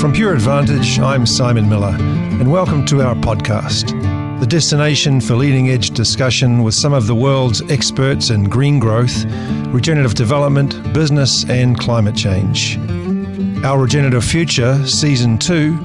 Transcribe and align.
From 0.00 0.12
Pure 0.12 0.34
Advantage, 0.34 1.00
I'm 1.00 1.26
Simon 1.26 1.68
Miller, 1.68 1.96
and 1.98 2.52
welcome 2.52 2.86
to 2.86 3.02
our 3.02 3.16
podcast, 3.16 3.90
the 4.38 4.46
destination 4.46 5.20
for 5.20 5.34
leading 5.34 5.70
edge 5.70 5.90
discussion 5.90 6.62
with 6.62 6.74
some 6.74 6.92
of 6.92 7.08
the 7.08 7.16
world's 7.16 7.68
experts 7.68 8.30
in 8.30 8.44
green 8.44 8.78
growth, 8.78 9.24
regenerative 9.72 10.14
development, 10.14 10.92
business, 10.92 11.44
and 11.50 11.76
climate 11.76 12.14
change. 12.14 12.78
Our 13.64 13.80
Regenerative 13.80 14.24
Future, 14.24 14.86
Season 14.86 15.36
2, 15.36 15.76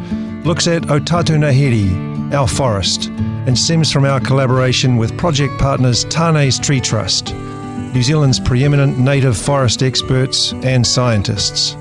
looks 0.45 0.68
at 0.68 0.84
Otatu 0.84 1.36
Ngāhere, 1.36 2.36
our 2.36 2.48
forest, 2.48 3.07
and 3.07 3.57
stems 3.57 3.91
from 3.91 4.05
our 4.05 4.20
collaboration 4.20 4.98
with 4.98 5.18
project 5.18 5.57
partners 5.57 6.04
Tane's 6.05 6.59
Tree 6.59 6.80
Trust, 6.80 7.34
New 7.34 8.04
Zealand's 8.04 8.39
preeminent 8.39 9.00
native 9.00 9.36
forest 9.36 9.82
experts 9.82 10.54
and 10.61 10.86
scientists. 10.86 11.75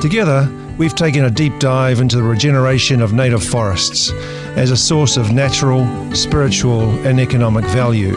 Together, 0.00 0.52
we've 0.78 0.94
taken 0.94 1.24
a 1.24 1.30
deep 1.30 1.58
dive 1.58 1.98
into 1.98 2.16
the 2.16 2.22
regeneration 2.22 3.02
of 3.02 3.12
native 3.12 3.42
forests 3.42 4.12
as 4.56 4.70
a 4.70 4.76
source 4.76 5.16
of 5.16 5.32
natural, 5.32 5.84
spiritual, 6.14 6.88
and 7.04 7.18
economic 7.18 7.64
value. 7.66 8.14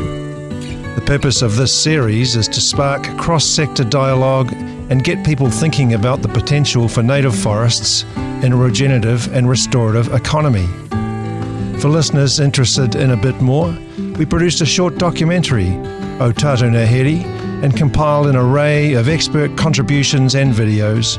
The 0.93 1.03
purpose 1.05 1.41
of 1.41 1.55
this 1.55 1.73
series 1.73 2.35
is 2.35 2.47
to 2.49 2.61
spark 2.61 3.03
cross 3.17 3.45
sector 3.45 3.83
dialogue 3.83 4.53
and 4.53 5.03
get 5.03 5.25
people 5.25 5.49
thinking 5.49 5.95
about 5.95 6.21
the 6.21 6.27
potential 6.27 6.87
for 6.87 7.01
native 7.01 7.35
forests 7.35 8.03
in 8.43 8.53
a 8.53 8.57
regenerative 8.57 9.33
and 9.33 9.49
restorative 9.49 10.13
economy. 10.13 10.67
For 11.79 11.89
listeners 11.89 12.39
interested 12.39 12.93
in 12.93 13.09
a 13.09 13.17
bit 13.17 13.41
more, 13.41 13.75
we 14.17 14.25
produced 14.25 14.61
a 14.61 14.67
short 14.67 14.99
documentary, 14.99 15.69
Otatu 16.19 16.69
Ngāhere, 16.69 17.23
and 17.63 17.75
compiled 17.75 18.27
an 18.27 18.35
array 18.35 18.93
of 18.93 19.09
expert 19.09 19.57
contributions 19.57 20.35
and 20.35 20.53
videos 20.53 21.17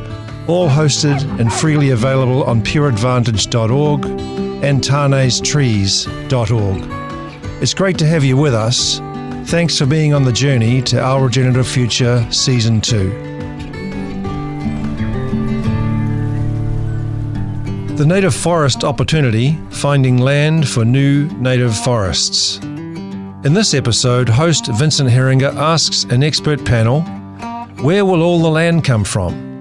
all 0.49 0.69
hosted 0.69 1.23
and 1.39 1.53
freely 1.53 1.91
available 1.91 2.43
on 2.45 2.63
pureadvantage.org 2.63 4.07
and 4.65 4.83
taneistrees.org. 4.83 7.63
It's 7.63 7.75
great 7.75 7.99
to 7.99 8.07
have 8.07 8.25
you 8.25 8.37
with 8.37 8.55
us. 8.55 8.99
Thanks 9.51 9.79
for 9.79 9.87
being 9.87 10.15
on 10.15 10.25
the 10.25 10.33
journey 10.33 10.83
to 10.83 11.01
Our 11.01 11.25
Regenerative 11.25 11.69
Future 11.69 12.27
Season 12.31 12.81
2. 12.81 13.31
The 17.97 18.07
Native 18.07 18.35
Forest 18.35 18.83
Opportunity 18.83 19.59
Finding 19.71 20.19
Land 20.19 20.69
for 20.69 20.85
New 20.85 21.29
Native 21.39 21.77
Forests. 21.77 22.59
In 22.59 23.55
this 23.55 23.75
episode, 23.75 24.29
host 24.29 24.67
Vincent 24.75 25.11
Heeringa 25.11 25.55
asks 25.55 26.05
an 26.05 26.23
expert 26.23 26.65
panel 26.65 27.03
Where 27.83 28.05
will 28.05 28.23
all 28.23 28.41
the 28.41 28.49
land 28.49 28.85
come 28.85 29.05
from? 29.05 29.52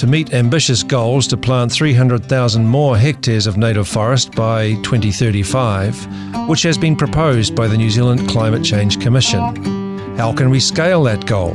To 0.00 0.06
meet 0.06 0.32
ambitious 0.32 0.82
goals 0.82 1.26
to 1.26 1.36
plant 1.36 1.70
300,000 1.70 2.66
more 2.66 2.96
hectares 2.96 3.46
of 3.46 3.58
native 3.58 3.86
forest 3.86 4.34
by 4.34 4.72
2035, 4.76 6.48
which 6.48 6.62
has 6.62 6.78
been 6.78 6.96
proposed 6.96 7.54
by 7.54 7.68
the 7.68 7.76
New 7.76 7.90
Zealand 7.90 8.26
Climate 8.26 8.64
Change 8.64 8.98
Commission. 8.98 10.16
How 10.16 10.32
can 10.32 10.48
we 10.48 10.58
scale 10.58 11.02
that 11.02 11.26
goal? 11.26 11.54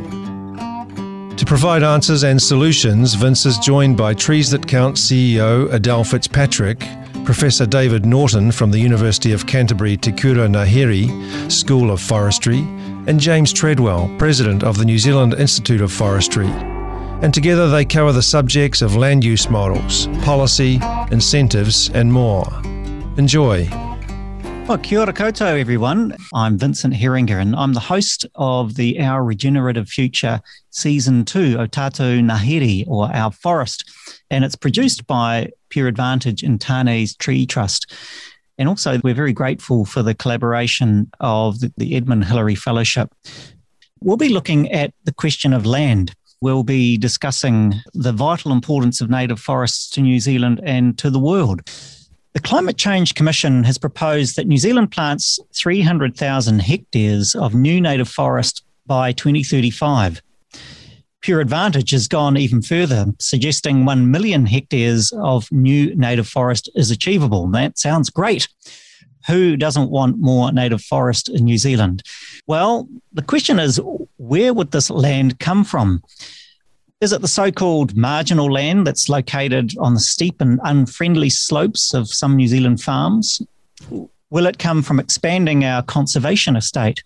To 1.38 1.46
provide 1.48 1.82
answers 1.82 2.24
and 2.24 2.40
solutions, 2.40 3.16
Vince 3.16 3.48
is 3.48 3.58
joined 3.58 3.98
by 3.98 4.14
Trees 4.14 4.52
That 4.52 4.68
Count 4.68 4.98
CEO 4.98 5.74
Adele 5.74 6.04
Fitzpatrick, 6.04 6.86
Professor 7.24 7.66
David 7.66 8.06
Norton 8.06 8.52
from 8.52 8.70
the 8.70 8.80
University 8.80 9.32
of 9.32 9.48
Canterbury 9.48 9.98
Te 9.98 10.12
Kura 10.12 10.48
Ngāhere 10.48 11.52
School 11.52 11.90
of 11.90 12.00
Forestry, 12.00 12.60
and 13.08 13.20
James 13.20 13.52
Treadwell, 13.52 14.08
President 14.20 14.64
of 14.64 14.78
the 14.78 14.86
New 14.86 15.00
Zealand 15.00 15.34
Institute 15.34 15.82
of 15.82 15.92
Forestry 15.92 16.48
and 17.22 17.34
together 17.34 17.70
they 17.70 17.86
cover 17.86 18.12
the 18.12 18.22
subjects 18.22 18.82
of 18.82 18.96
land 18.96 19.24
use 19.24 19.50
models, 19.50 20.08
policy, 20.24 20.80
incentives, 21.12 21.90
and 21.90 22.12
more. 22.12 22.48
Enjoy. 23.18 23.68
Well, 24.68 24.80
kia 24.80 25.02
ora 25.02 25.14
koutou, 25.14 25.60
everyone. 25.60 26.18
I'm 26.34 26.58
Vincent 26.58 26.96
Heeringa, 26.96 27.40
and 27.40 27.56
I'm 27.56 27.74
the 27.74 27.80
host 27.80 28.26
of 28.34 28.76
the 28.76 29.00
Our 29.00 29.24
Regenerative 29.24 29.88
Future 29.88 30.42
Season 30.72 31.24
2, 31.24 31.58
Otatu 31.58 32.20
Ngāhere, 32.20 32.84
or 32.88 33.14
Our 33.14 33.32
Forest. 33.32 33.88
And 34.32 34.44
it's 34.44 34.56
produced 34.56 35.06
by 35.06 35.52
Pure 35.70 35.88
Advantage 35.88 36.42
and 36.42 36.60
Tane's 36.60 37.16
Tree 37.16 37.46
Trust. 37.46 37.94
And 38.58 38.68
also, 38.68 39.00
we're 39.04 39.14
very 39.14 39.34
grateful 39.34 39.86
for 39.86 40.02
the 40.02 40.16
collaboration 40.16 41.12
of 41.20 41.60
the 41.60 41.96
Edmund 41.96 42.26
Hillary 42.26 42.56
Fellowship. 42.56 43.14
We'll 44.02 44.18
be 44.18 44.30
looking 44.30 44.72
at 44.72 44.94
the 45.04 45.14
question 45.14 45.54
of 45.54 45.66
land 45.66 46.16
we'll 46.42 46.64
be 46.64 46.98
discussing 46.98 47.76
the 47.94 48.12
vital 48.12 48.52
importance 48.52 49.02
of 49.02 49.10
native 49.10 49.40
forests 49.40 49.90
to 49.92 50.02
New 50.02 50.20
Zealand 50.20 50.62
and 50.64 50.98
to 50.98 51.10
the 51.10 51.20
world. 51.20 51.62
The 52.34 52.42
Climate 52.42 52.78
Change 52.78 53.16
Commission 53.16 53.64
has 53.64 53.78
proposed 53.78 54.36
that 54.36 54.48
New 54.48 54.58
Zealand 54.58 54.92
plants 54.92 55.40
300,000 55.54 56.60
hectares 56.60 57.34
of 57.34 57.56
new 57.56 57.80
native 57.80 58.10
forest 58.10 58.64
by 58.86 59.14
2035. 59.14 60.22
Pure 61.22 61.42
Advantage 61.42 61.92
has 61.92 62.08
gone 62.08 62.38
even 62.38 62.62
further, 62.62 63.06
suggesting 63.20 63.86
1 63.86 64.12
million 64.12 64.46
hectares 64.46 65.12
of 65.24 65.52
new 65.52 65.96
native 65.96 66.28
forest 66.28 66.70
is 66.76 66.92
achievable. 66.92 67.48
That 67.48 67.80
sounds 67.80 68.10
great. 68.10 68.48
Who 69.28 69.58
doesn't 69.58 69.90
want 69.90 70.20
more 70.20 70.52
native 70.52 70.82
forest 70.82 71.30
in 71.30 71.46
New 71.46 71.58
Zealand? 71.58 72.04
Well, 72.48 72.88
the 73.14 73.22
question 73.22 73.60
is 73.60 73.80
where 74.18 74.54
would 74.54 74.72
this 74.72 74.90
land 74.90 75.40
come 75.40 75.64
from? 75.64 76.04
Is 77.02 77.12
it 77.12 77.22
the 77.22 77.28
so 77.28 77.52
called 77.52 77.96
marginal 77.96 78.52
land 78.52 78.88
that's 78.88 79.10
located 79.10 79.78
on 79.78 79.94
the 79.94 80.00
steep 80.00 80.40
and 80.42 80.60
unfriendly 80.64 81.30
slopes 81.30 81.94
of 81.94 82.08
some 82.08 82.36
New 82.36 82.48
Zealand 82.48 82.82
farms? 82.82 83.42
Will 84.30 84.46
it 84.48 84.60
come 84.60 84.82
from 84.82 85.00
expanding 85.00 85.66
our 85.66 85.84
conservation 85.84 86.56
estate? 86.56 87.04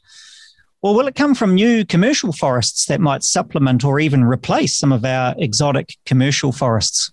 Or 0.81 0.95
will 0.95 1.07
it 1.07 1.15
come 1.15 1.35
from 1.35 1.55
new 1.55 1.83
commercial 1.83 2.31
forests 2.31 2.85
that 2.85 3.01
might 3.01 3.23
supplement 3.23 3.83
or 3.83 3.99
even 3.99 4.23
replace 4.23 4.77
some 4.77 4.93
of 4.93 5.03
our 5.03 5.35
exotic 5.37 5.97
commercial 6.05 6.51
forests? 6.51 7.11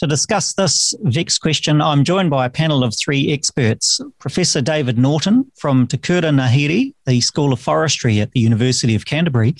To 0.00 0.06
discuss 0.06 0.52
this 0.52 0.92
vexed 1.04 1.40
question, 1.40 1.80
I'm 1.80 2.04
joined 2.04 2.28
by 2.28 2.44
a 2.44 2.50
panel 2.50 2.84
of 2.84 2.94
three 2.94 3.32
experts. 3.32 3.98
Professor 4.18 4.60
David 4.60 4.98
Norton 4.98 5.50
from 5.56 5.86
Te 5.86 5.96
Kura 5.96 6.20
Ngāhere, 6.20 6.92
the 7.06 7.20
School 7.22 7.50
of 7.54 7.60
Forestry 7.60 8.20
at 8.20 8.32
the 8.32 8.40
University 8.40 8.94
of 8.94 9.06
Canterbury, 9.06 9.54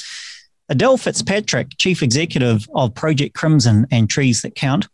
Adele 0.69 0.98
Fitzpatrick, 0.98 1.78
Chief 1.78 2.02
Executive 2.02 2.69
of 2.75 2.94
Project 2.94 3.34
Crimson 3.34 3.86
and 3.91 4.10
Trees 4.10 4.42
That 4.42 4.54
Count, 4.54 4.88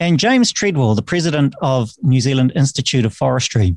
and 0.00 0.18
James 0.18 0.50
Treadwell, 0.50 0.96
the 0.96 1.02
President 1.02 1.54
of 1.62 1.92
New 2.02 2.20
Zealand 2.20 2.52
Institute 2.56 3.04
of 3.04 3.14
Forestry. 3.14 3.76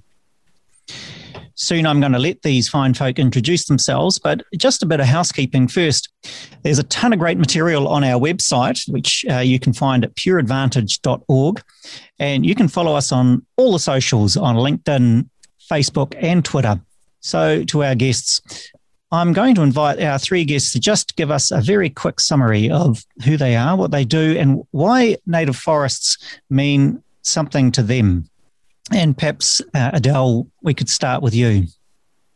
Soon 1.71 1.87
I'm 1.87 2.01
going 2.01 2.11
to 2.11 2.19
let 2.19 2.41
these 2.41 2.67
fine 2.67 2.93
folk 2.93 3.17
introduce 3.17 3.63
themselves, 3.63 4.19
but 4.19 4.43
just 4.57 4.83
a 4.83 4.85
bit 4.85 4.99
of 4.99 5.05
housekeeping 5.05 5.69
first. 5.69 6.11
There's 6.63 6.79
a 6.79 6.83
ton 6.83 7.13
of 7.13 7.19
great 7.19 7.37
material 7.37 7.87
on 7.87 8.03
our 8.03 8.19
website, 8.19 8.83
which 8.91 9.23
uh, 9.31 9.37
you 9.37 9.57
can 9.57 9.71
find 9.71 10.03
at 10.03 10.13
pureadvantage.org. 10.15 11.63
And 12.19 12.45
you 12.45 12.55
can 12.55 12.67
follow 12.67 12.93
us 12.93 13.13
on 13.13 13.45
all 13.55 13.71
the 13.71 13.79
socials 13.79 14.35
on 14.35 14.57
LinkedIn, 14.57 15.29
Facebook, 15.71 16.13
and 16.21 16.43
Twitter. 16.43 16.77
So, 17.21 17.63
to 17.63 17.85
our 17.85 17.95
guests, 17.95 18.41
I'm 19.13 19.31
going 19.31 19.55
to 19.55 19.61
invite 19.61 20.01
our 20.01 20.19
three 20.19 20.43
guests 20.43 20.73
to 20.73 20.79
just 20.81 21.15
give 21.15 21.31
us 21.31 21.51
a 21.51 21.61
very 21.61 21.89
quick 21.89 22.19
summary 22.19 22.69
of 22.69 23.01
who 23.23 23.37
they 23.37 23.55
are, 23.55 23.77
what 23.77 23.91
they 23.91 24.03
do, 24.03 24.35
and 24.37 24.61
why 24.71 25.15
native 25.25 25.55
forests 25.55 26.17
mean 26.49 27.01
something 27.21 27.71
to 27.71 27.81
them. 27.81 28.29
And 28.93 29.17
perhaps, 29.17 29.61
uh, 29.73 29.91
Adele, 29.93 30.47
we 30.61 30.73
could 30.73 30.89
start 30.89 31.21
with 31.23 31.33
you. 31.33 31.67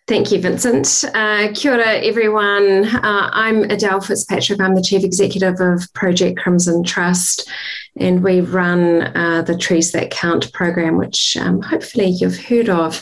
Thank 0.07 0.31
you, 0.31 0.39
Vincent. 0.39 1.03
Uh, 1.15 1.47
kia 1.55 1.73
ora, 1.73 1.95
everyone. 1.95 2.85
Uh, 2.85 3.29
I'm 3.33 3.63
Adele 3.63 4.01
Fitzpatrick. 4.01 4.61
I'm 4.61 4.75
the 4.75 4.83
Chief 4.83 5.03
Executive 5.03 5.59
of 5.59 5.91
Project 5.93 6.37
Crimson 6.37 6.83
Trust, 6.83 7.49
and 7.97 8.23
we 8.23 8.41
run 8.41 9.01
uh, 9.17 9.41
the 9.41 9.57
Trees 9.57 9.93
That 9.93 10.11
Count 10.11 10.53
program, 10.53 10.97
which 10.97 11.35
um, 11.37 11.59
hopefully 11.59 12.05
you've 12.05 12.37
heard 12.37 12.69
of. 12.69 13.01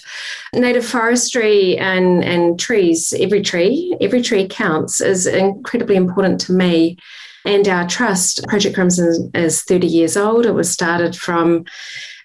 Native 0.56 0.86
forestry 0.86 1.78
and, 1.78 2.24
and 2.24 2.58
trees, 2.58 3.14
every 3.20 3.42
tree, 3.42 3.98
every 4.00 4.22
tree 4.22 4.48
counts, 4.48 5.02
is 5.02 5.28
incredibly 5.28 5.98
important 5.98 6.40
to 6.42 6.54
me 6.54 6.98
and 7.46 7.68
our 7.68 7.86
trust. 7.86 8.48
Project 8.48 8.76
Crimson 8.76 9.30
is 9.34 9.64
30 9.64 9.88
years 9.88 10.16
old. 10.16 10.46
It 10.46 10.54
was 10.54 10.72
started 10.72 11.16
from 11.16 11.66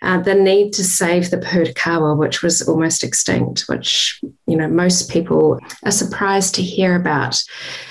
uh, 0.03 0.21
the 0.21 0.35
need 0.35 0.73
to 0.75 0.85
save 0.85 1.31
the 1.31 1.39
Pōhutukawa, 1.39 2.17
which 2.17 2.43
was 2.43 2.63
almost 2.63 3.03
extinct, 3.03 3.63
which 3.63 4.21
you 4.47 4.57
know 4.57 4.69
most 4.69 5.11
people 5.11 5.59
are 5.85 5.91
surprised 5.91 6.55
to 6.55 6.63
hear 6.63 6.95
about. 6.95 7.43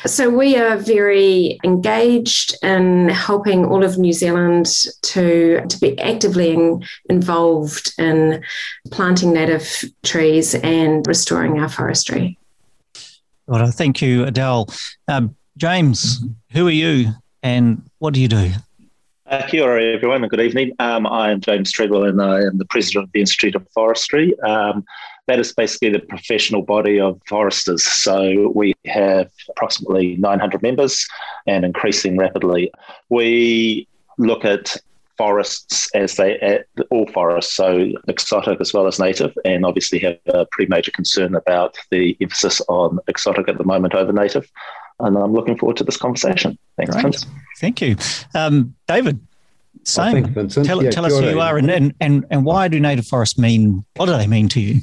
So 0.05 0.29
we 0.29 0.57
are 0.57 0.77
very 0.77 1.59
engaged 1.63 2.55
in 2.63 3.09
helping 3.09 3.65
all 3.65 3.83
of 3.83 3.97
New 3.97 4.13
Zealand 4.13 4.67
to 5.03 5.65
to 5.67 5.79
be 5.79 5.99
actively 5.99 6.51
in, 6.53 6.83
involved 7.09 7.93
in 7.97 8.43
planting 8.91 9.33
native 9.33 9.83
trees 10.03 10.55
and 10.55 11.05
restoring 11.07 11.59
our 11.59 11.69
forestry. 11.69 12.37
Well, 13.47 13.71
thank 13.71 14.01
you, 14.01 14.25
Adele. 14.25 14.67
Um, 15.07 15.35
James, 15.57 16.19
who 16.51 16.67
are 16.67 16.71
you 16.71 17.13
and 17.41 17.81
what 17.99 18.13
do 18.13 18.21
you 18.21 18.27
do? 18.27 18.51
Uh, 19.29 19.45
kia 19.45 19.61
ora, 19.61 19.83
everyone, 19.83 20.23
and 20.23 20.31
good 20.31 20.39
evening. 20.39 20.71
Um, 20.79 21.05
I 21.05 21.31
am 21.31 21.41
James 21.41 21.69
Treadwell, 21.69 22.05
and 22.05 22.21
I 22.21 22.39
am 22.43 22.57
the 22.57 22.65
president 22.65 23.03
of 23.03 23.11
the 23.11 23.19
Institute 23.19 23.55
of 23.55 23.67
Forestry. 23.73 24.39
Um, 24.39 24.85
that 25.25 25.37
is 25.37 25.51
basically 25.51 25.89
the 25.89 25.99
professional 25.99 26.61
body 26.61 26.97
of 26.97 27.19
foresters. 27.27 27.83
So 27.83 28.53
we 28.55 28.73
have 28.85 29.29
approximately 29.49 30.15
900 30.15 30.61
members 30.61 31.05
and 31.45 31.65
increasing 31.65 32.15
rapidly. 32.15 32.71
We 33.09 33.89
look 34.17 34.45
at 34.45 34.77
forests 35.17 35.89
as 35.93 36.15
they 36.15 36.39
at 36.39 36.67
all 36.89 37.07
forests, 37.07 37.53
so 37.53 37.91
exotic 38.07 38.61
as 38.61 38.73
well 38.73 38.87
as 38.87 38.97
native, 38.97 39.33
and 39.43 39.65
obviously 39.65 39.99
have 39.99 40.19
a 40.27 40.45
pretty 40.51 40.69
major 40.69 40.91
concern 40.91 41.35
about 41.35 41.77
the 41.91 42.15
emphasis 42.21 42.61
on 42.69 42.99
exotic 43.09 43.49
at 43.49 43.57
the 43.57 43.65
moment 43.65 43.93
over 43.93 44.13
native. 44.13 44.49
And 44.99 45.17
I'm 45.17 45.33
looking 45.33 45.57
forward 45.57 45.77
to 45.77 45.83
this 45.83 45.97
conversation. 45.97 46.57
Thanks, 46.75 46.93
Great. 46.93 47.03
Vince. 47.03 47.25
Thank 47.59 47.81
you. 47.81 47.95
Um, 48.33 48.75
David, 48.87 49.19
same. 49.83 50.25
Oh, 50.25 50.27
Vincent. 50.29 50.65
Tell, 50.65 50.83
Yeah, 50.83 50.89
tell 50.89 51.05
us 51.05 51.17
who 51.19 51.29
you 51.29 51.39
are 51.39 51.57
and, 51.57 51.69
and, 51.69 51.93
and, 52.01 52.25
and 52.31 52.45
why 52.45 52.67
do 52.67 52.79
native 52.79 53.07
forests 53.07 53.37
mean, 53.37 53.85
what 53.95 54.07
do 54.07 54.13
they 54.13 54.27
mean 54.27 54.49
to 54.49 54.59
you? 54.59 54.81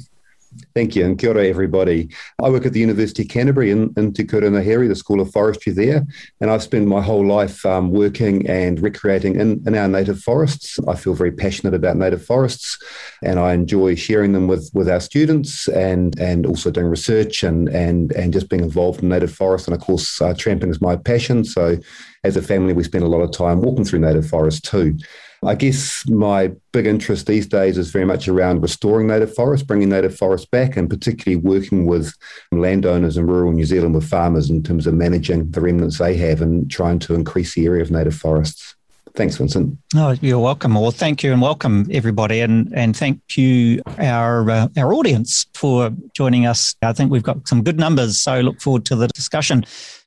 Thank 0.73 0.95
you, 0.95 1.05
and 1.05 1.17
kia 1.17 1.31
ora, 1.31 1.45
everybody. 1.45 2.09
I 2.41 2.49
work 2.49 2.65
at 2.65 2.73
the 2.73 2.79
University 2.79 3.23
of 3.23 3.29
Canterbury 3.29 3.71
in, 3.71 3.93
in 3.97 4.13
Te 4.13 4.23
Kura 4.23 4.49
Ngāhere, 4.49 4.87
the 4.87 4.95
School 4.95 5.21
of 5.21 5.31
Forestry 5.31 5.73
there, 5.73 6.05
and 6.39 6.49
I've 6.49 6.63
spent 6.63 6.87
my 6.87 7.01
whole 7.01 7.25
life 7.25 7.65
um, 7.65 7.91
working 7.91 8.47
and 8.47 8.79
recreating 8.79 9.39
in, 9.39 9.63
in 9.65 9.75
our 9.75 9.87
native 9.87 10.19
forests. 10.19 10.79
I 10.87 10.95
feel 10.95 11.13
very 11.13 11.31
passionate 11.31 11.73
about 11.73 11.97
native 11.97 12.25
forests, 12.25 12.77
and 13.23 13.39
I 13.39 13.53
enjoy 13.53 13.95
sharing 13.95 14.33
them 14.33 14.47
with, 14.47 14.69
with 14.73 14.89
our 14.89 14.99
students 14.99 15.67
and, 15.69 16.17
and 16.19 16.45
also 16.45 16.71
doing 16.71 16.87
research 16.87 17.43
and, 17.43 17.69
and, 17.69 18.11
and 18.13 18.31
just 18.33 18.49
being 18.49 18.63
involved 18.63 19.01
in 19.03 19.09
native 19.09 19.33
forests. 19.33 19.67
And 19.67 19.75
of 19.75 19.81
course, 19.81 20.21
uh, 20.21 20.33
tramping 20.37 20.69
is 20.69 20.81
my 20.81 20.95
passion. 20.95 21.43
So, 21.43 21.77
as 22.23 22.35
a 22.35 22.41
family, 22.41 22.73
we 22.73 22.83
spend 22.83 23.03
a 23.03 23.07
lot 23.07 23.21
of 23.21 23.31
time 23.31 23.61
walking 23.61 23.85
through 23.85 23.99
native 23.99 24.27
forests 24.27 24.61
too. 24.61 24.97
I 25.45 25.53
guess 25.53 26.03
my 26.09 26.51
big 26.71 26.87
interest 26.87 27.27
these 27.27 27.45
days 27.45 27.77
is 27.77 27.91
very 27.91 28.05
much 28.05 28.27
around 28.27 28.61
restoring 28.61 29.07
native 29.07 29.33
forests, 29.35 29.65
bringing 29.65 29.89
native 29.89 30.17
forests 30.17 30.47
back, 30.47 30.75
and 30.75 30.89
particularly 30.89 31.35
working 31.35 31.85
with 31.85 32.13
landowners 32.51 33.15
in 33.17 33.27
rural 33.27 33.51
New 33.51 33.65
Zealand 33.65 33.93
with 33.93 34.09
farmers 34.09 34.49
in 34.49 34.63
terms 34.63 34.87
of 34.87 34.95
managing 34.95 35.51
the 35.51 35.61
remnants 35.61 35.99
they 35.99 36.17
have 36.17 36.41
and 36.41 36.69
trying 36.71 36.97
to 36.99 37.13
increase 37.13 37.53
the 37.53 37.65
area 37.65 37.83
of 37.83 37.91
native 37.91 38.15
forests. 38.15 38.75
Thanks, 39.13 39.37
Vincent. 39.37 39.77
Oh, 39.95 40.15
you're 40.19 40.39
welcome. 40.39 40.73
Well, 40.73 40.91
thank 40.91 41.23
you 41.23 41.31
and 41.31 41.41
welcome 41.41 41.87
everybody, 41.89 42.41
and 42.41 42.69
and 42.75 42.97
thank 42.97 43.21
you 43.37 43.81
our 43.97 44.49
uh, 44.49 44.67
our 44.77 44.93
audience 44.93 45.45
for 45.53 45.91
joining 46.13 46.45
us. 46.45 46.75
I 46.81 46.91
think 46.91 47.11
we've 47.11 47.23
got 47.23 47.47
some 47.47 47.63
good 47.63 47.79
numbers, 47.79 48.21
so 48.21 48.41
look 48.41 48.59
forward 48.59 48.85
to 48.87 48.95
the 48.95 49.07
discussion. 49.07 49.65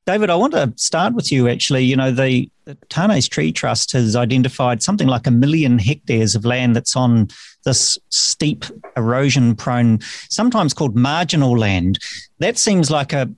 David, 0.08 0.30
I 0.30 0.36
want 0.36 0.54
to 0.54 0.72
start 0.76 1.12
with 1.12 1.30
you. 1.30 1.48
Actually, 1.48 1.84
you 1.84 1.94
know 1.94 2.10
the, 2.10 2.50
the 2.64 2.74
Tane's 2.88 3.28
Tree 3.28 3.52
Trust 3.52 3.92
has 3.92 4.16
identified 4.16 4.82
something 4.82 5.06
like 5.06 5.26
a 5.26 5.30
million 5.30 5.78
hectares 5.78 6.34
of 6.34 6.46
land 6.46 6.74
that's 6.74 6.96
on 6.96 7.28
this 7.66 7.98
steep, 8.08 8.64
erosion-prone, 8.96 9.98
sometimes 10.30 10.72
called 10.72 10.96
marginal 10.96 11.58
land. 11.58 11.98
That 12.38 12.56
seems 12.56 12.90
like 12.90 13.12
a 13.12 13.28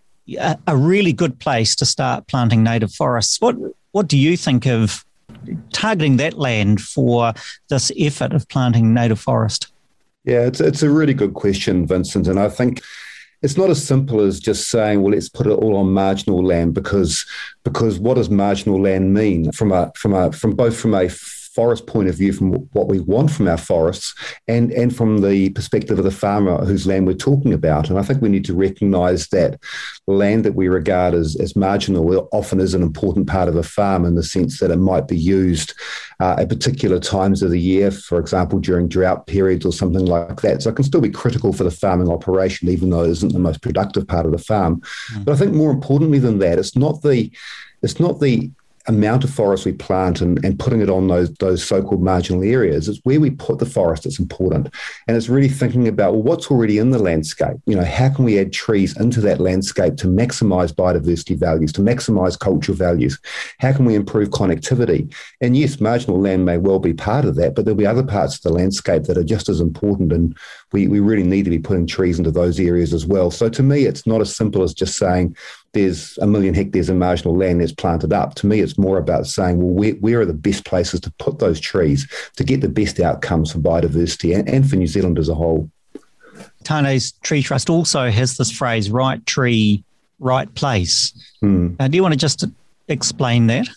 a 0.68 0.76
really 0.76 1.12
good 1.12 1.40
place 1.40 1.74
to 1.74 1.84
start 1.84 2.28
planting 2.28 2.62
native 2.62 2.94
forests. 2.94 3.40
What 3.40 3.56
what 3.90 4.06
do 4.06 4.16
you 4.16 4.36
think 4.36 4.64
of 4.64 5.04
targeting 5.72 6.18
that 6.18 6.34
land 6.34 6.80
for 6.80 7.34
this 7.68 7.90
effort 7.98 8.32
of 8.32 8.48
planting 8.48 8.94
native 8.94 9.18
forest? 9.18 9.72
Yeah, 10.24 10.46
it's, 10.46 10.60
it's 10.60 10.84
a 10.84 10.90
really 10.90 11.14
good 11.14 11.34
question, 11.34 11.84
Vincent. 11.84 12.28
And 12.28 12.38
I 12.38 12.48
think 12.48 12.80
it's 13.42 13.56
not 13.56 13.70
as 13.70 13.84
simple 13.84 14.20
as 14.20 14.38
just 14.38 14.68
saying, 14.68 15.00
well, 15.02 15.12
let's 15.12 15.28
put 15.28 15.46
it 15.46 15.50
all 15.52 15.76
on 15.76 15.92
marginal 15.92 16.44
land 16.44 16.74
because 16.74 17.24
because 17.64 17.98
what 17.98 18.14
does 18.14 18.28
marginal 18.28 18.80
land 18.80 19.14
mean 19.14 19.50
from 19.52 19.72
a 19.72 19.92
from 19.96 20.12
a 20.12 20.30
from 20.32 20.54
both 20.54 20.76
from 20.76 20.94
a 20.94 21.08
forest 21.54 21.86
point 21.86 22.08
of 22.08 22.14
view 22.14 22.32
from 22.32 22.52
what 22.72 22.88
we 22.88 23.00
want 23.00 23.30
from 23.30 23.48
our 23.48 23.56
forests 23.56 24.14
and 24.46 24.70
and 24.72 24.94
from 24.94 25.18
the 25.18 25.50
perspective 25.50 25.98
of 25.98 26.04
the 26.04 26.10
farmer 26.10 26.64
whose 26.64 26.86
land 26.86 27.06
we're 27.06 27.14
talking 27.14 27.52
about. 27.52 27.88
And 27.88 27.98
i 27.98 28.02
think 28.02 28.22
we 28.22 28.28
need 28.28 28.44
to 28.46 28.54
recognize 28.54 29.28
that 29.28 29.60
land 30.06 30.44
that 30.44 30.54
we 30.54 30.68
regard 30.68 31.14
as, 31.14 31.36
as 31.36 31.56
marginal 31.56 32.28
often 32.32 32.60
is 32.60 32.74
an 32.74 32.82
important 32.82 33.26
part 33.26 33.48
of 33.48 33.56
a 33.56 33.62
farm 33.62 34.04
in 34.04 34.14
the 34.14 34.22
sense 34.22 34.60
that 34.60 34.70
it 34.70 34.76
might 34.76 35.08
be 35.08 35.18
used 35.18 35.74
uh, 36.20 36.36
at 36.38 36.48
particular 36.48 37.00
times 37.00 37.42
of 37.42 37.50
the 37.50 37.60
year 37.60 37.90
for 37.90 38.18
example 38.18 38.58
during 38.58 38.88
drought 38.88 39.26
periods 39.26 39.66
or 39.66 39.72
something 39.72 40.06
like 40.06 40.40
that. 40.42 40.62
So 40.62 40.70
it 40.70 40.76
can 40.76 40.84
still 40.84 41.00
be 41.00 41.10
critical 41.10 41.52
for 41.52 41.64
the 41.64 41.70
farming 41.70 42.10
operation 42.10 42.68
even 42.68 42.90
though 42.90 43.04
it 43.04 43.10
isn't 43.10 43.32
the 43.32 43.38
most 43.38 43.62
productive 43.62 44.06
part 44.06 44.26
of 44.26 44.32
the 44.32 44.38
farm. 44.38 44.80
Mm. 45.12 45.24
but 45.24 45.32
i 45.32 45.36
think 45.36 45.54
more 45.54 45.70
importantly 45.70 46.18
than 46.18 46.38
that 46.38 46.58
it's 46.58 46.76
not 46.76 47.02
the 47.02 47.30
it's 47.82 47.98
not 47.98 48.20
the 48.20 48.50
amount 48.90 49.22
of 49.22 49.30
forest 49.30 49.64
we 49.64 49.72
plant 49.72 50.20
and, 50.20 50.44
and 50.44 50.58
putting 50.58 50.80
it 50.80 50.90
on 50.90 51.06
those 51.06 51.32
those 51.34 51.64
so-called 51.64 52.02
marginal 52.02 52.42
areas 52.42 52.88
it's 52.88 52.98
where 53.04 53.20
we 53.20 53.30
put 53.30 53.60
the 53.60 53.66
forest 53.66 54.02
that's 54.02 54.18
important. 54.18 54.68
And 55.06 55.16
it's 55.16 55.28
really 55.28 55.48
thinking 55.48 55.86
about 55.86 56.12
well, 56.12 56.22
what's 56.22 56.50
already 56.50 56.78
in 56.78 56.90
the 56.90 56.98
landscape? 56.98 57.56
You 57.66 57.76
know 57.76 57.84
how 57.84 58.08
can 58.10 58.24
we 58.24 58.38
add 58.38 58.52
trees 58.52 58.96
into 58.98 59.20
that 59.22 59.40
landscape 59.40 59.96
to 59.98 60.08
maximize 60.08 60.72
biodiversity 60.72 61.38
values 61.38 61.72
to 61.74 61.80
maximize 61.80 62.38
cultural 62.38 62.76
values? 62.76 63.18
How 63.60 63.72
can 63.72 63.84
we 63.84 63.94
improve 63.94 64.30
connectivity? 64.30 65.14
And 65.40 65.56
yes 65.56 65.80
marginal 65.80 66.20
land 66.20 66.44
may 66.44 66.58
well 66.58 66.80
be 66.80 66.92
part 66.92 67.24
of 67.24 67.36
that 67.36 67.54
but 67.54 67.64
there'll 67.64 67.78
be 67.78 67.86
other 67.86 68.04
parts 68.04 68.36
of 68.36 68.42
the 68.42 68.52
landscape 68.52 69.04
that 69.04 69.16
are 69.16 69.24
just 69.24 69.48
as 69.48 69.60
important 69.60 70.12
and 70.12 70.36
we, 70.72 70.88
we 70.88 71.00
really 71.00 71.22
need 71.22 71.44
to 71.44 71.50
be 71.50 71.58
putting 71.58 71.86
trees 71.86 72.18
into 72.18 72.30
those 72.30 72.60
areas 72.60 72.92
as 72.92 73.06
well. 73.06 73.30
So 73.30 73.48
to 73.48 73.62
me 73.62 73.84
it's 73.84 74.06
not 74.06 74.20
as 74.20 74.34
simple 74.34 74.64
as 74.64 74.74
just 74.74 74.96
saying 74.96 75.36
there's 75.72 76.18
a 76.18 76.26
million 76.26 76.54
hectares 76.54 76.88
of 76.88 76.96
marginal 76.96 77.36
land 77.36 77.60
that's 77.60 77.72
planted 77.72 78.12
up. 78.12 78.34
To 78.36 78.46
me, 78.46 78.60
it's 78.60 78.76
more 78.76 78.98
about 78.98 79.26
saying, 79.26 79.58
well, 79.58 79.72
where, 79.72 79.92
where 79.94 80.20
are 80.20 80.26
the 80.26 80.32
best 80.32 80.64
places 80.64 81.00
to 81.00 81.12
put 81.12 81.38
those 81.38 81.60
trees 81.60 82.08
to 82.36 82.44
get 82.44 82.60
the 82.60 82.68
best 82.68 82.98
outcomes 82.98 83.52
for 83.52 83.58
biodiversity 83.58 84.36
and, 84.36 84.48
and 84.48 84.68
for 84.68 84.76
New 84.76 84.86
Zealand 84.86 85.18
as 85.18 85.28
a 85.28 85.34
whole? 85.34 85.70
Tane's 86.64 87.12
Tree 87.12 87.42
Trust 87.42 87.70
also 87.70 88.10
has 88.10 88.36
this 88.36 88.50
phrase, 88.50 88.90
right 88.90 89.24
tree, 89.26 89.84
right 90.18 90.52
place. 90.54 91.12
Uh, 91.78 91.88
do 91.88 91.96
you 91.96 92.02
want 92.02 92.12
to 92.12 92.18
just 92.18 92.44
explain 92.88 93.46
that? 93.46 93.68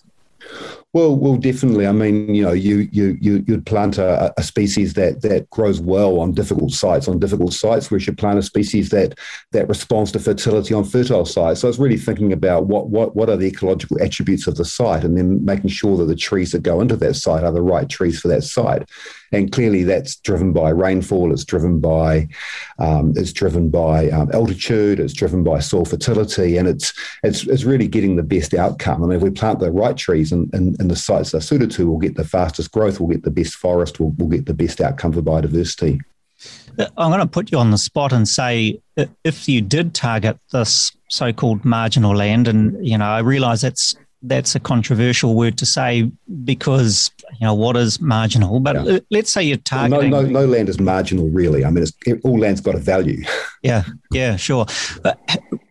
Well, 0.93 1.15
well, 1.15 1.37
definitely. 1.37 1.87
I 1.87 1.91
mean, 1.91 2.35
you 2.35 2.43
know, 2.43 2.51
you 2.51 2.87
you 2.91 3.17
you 3.19 3.43
you'd 3.47 3.65
plant 3.65 3.97
a, 3.97 4.31
a 4.37 4.43
species 4.43 4.93
that 4.93 5.23
that 5.23 5.49
grows 5.49 5.81
well 5.81 6.19
on 6.19 6.33
difficult 6.33 6.71
sites, 6.71 7.07
on 7.07 7.17
difficult 7.17 7.53
sites, 7.53 7.89
whereas 7.89 8.05
you 8.05 8.13
plant 8.13 8.37
a 8.37 8.43
species 8.43 8.89
that 8.91 9.17
that 9.53 9.67
responds 9.67 10.11
to 10.11 10.19
fertility 10.19 10.71
on 10.75 10.83
fertile 10.83 11.25
sites. 11.25 11.61
So 11.61 11.67
it's 11.67 11.79
really 11.79 11.97
thinking 11.97 12.31
about 12.31 12.67
what 12.67 12.89
what 12.91 13.15
what 13.15 13.27
are 13.27 13.37
the 13.37 13.47
ecological 13.47 13.99
attributes 14.03 14.45
of 14.45 14.55
the 14.55 14.65
site, 14.65 15.03
and 15.03 15.17
then 15.17 15.43
making 15.43 15.71
sure 15.71 15.97
that 15.97 16.05
the 16.05 16.15
trees 16.15 16.51
that 16.51 16.61
go 16.61 16.79
into 16.79 16.95
that 16.97 17.15
site 17.15 17.43
are 17.43 17.51
the 17.51 17.63
right 17.63 17.89
trees 17.89 18.19
for 18.19 18.27
that 18.27 18.43
site. 18.43 18.87
And 19.33 19.51
clearly, 19.51 19.83
that's 19.83 20.15
driven 20.17 20.53
by 20.53 20.69
rainfall. 20.69 21.33
It's 21.33 21.43
driven 21.43 21.79
by 21.79 22.27
um, 22.79 23.13
it's 23.15 23.33
driven 23.33 23.69
by 23.69 24.09
um, 24.11 24.29
altitude. 24.31 24.99
It's 24.99 25.13
driven 25.13 25.43
by 25.43 25.59
soil 25.59 25.85
fertility, 25.85 26.57
and 26.57 26.67
it's 26.67 26.93
it's 27.23 27.45
it's 27.47 27.63
really 27.63 27.87
getting 27.87 28.15
the 28.15 28.23
best 28.23 28.53
outcome. 28.53 29.03
I 29.03 29.07
mean, 29.07 29.17
if 29.17 29.23
we 29.23 29.31
plant 29.31 29.59
the 29.59 29.71
right 29.71 29.97
trees 29.97 30.31
in, 30.31 30.49
in, 30.53 30.75
in 30.79 30.87
the 30.87 30.95
sites 30.95 31.31
they're 31.31 31.41
suited 31.41 31.71
to, 31.71 31.89
we'll 31.89 31.99
get 31.99 32.15
the 32.15 32.23
fastest 32.23 32.71
growth. 32.71 32.99
We'll 32.99 33.09
get 33.09 33.23
the 33.23 33.31
best 33.31 33.55
forest. 33.55 33.99
We'll, 33.99 34.13
we'll 34.17 34.29
get 34.29 34.45
the 34.45 34.53
best 34.53 34.79
outcome 34.79 35.13
for 35.13 35.21
biodiversity. 35.21 35.99
Uh, 36.77 36.87
I'm 36.97 37.09
going 37.09 37.19
to 37.19 37.27
put 37.27 37.51
you 37.51 37.57
on 37.57 37.71
the 37.71 37.77
spot 37.77 38.13
and 38.13 38.27
say 38.27 38.79
uh, 38.97 39.05
if 39.23 39.49
you 39.49 39.61
did 39.61 39.93
target 39.93 40.37
this 40.51 40.91
so-called 41.09 41.65
marginal 41.65 42.15
land, 42.15 42.47
and 42.47 42.85
you 42.85 42.97
know, 42.97 43.05
I 43.05 43.19
realise 43.19 43.61
that's 43.61 43.95
that's 44.25 44.55
a 44.55 44.59
controversial 44.59 45.35
word 45.35 45.57
to 45.57 45.65
say 45.65 46.09
because 46.45 47.11
you 47.39 47.45
know 47.45 47.53
what 47.53 47.75
is 47.75 47.99
marginal, 47.99 48.59
but 48.61 48.83
Yeah. 48.85 48.99
let's 49.11 49.31
say 49.33 49.43
you're 49.43 49.57
No, 49.57 49.61
targeting. 49.89 50.09
no, 50.11 50.21
no 50.21 50.45
land 50.45 50.69
is 50.69 50.79
marginal, 50.79 51.29
really. 51.29 51.65
I 51.65 51.69
mean, 51.69 51.83
it's, 51.83 51.93
all 52.23 52.39
land's 52.39 52.61
got 52.61 52.75
a 52.75 52.79
value. 52.79 53.23
Yeah, 53.63 53.83
yeah, 54.11 54.35
sure. 54.35 54.65
But 55.03 55.17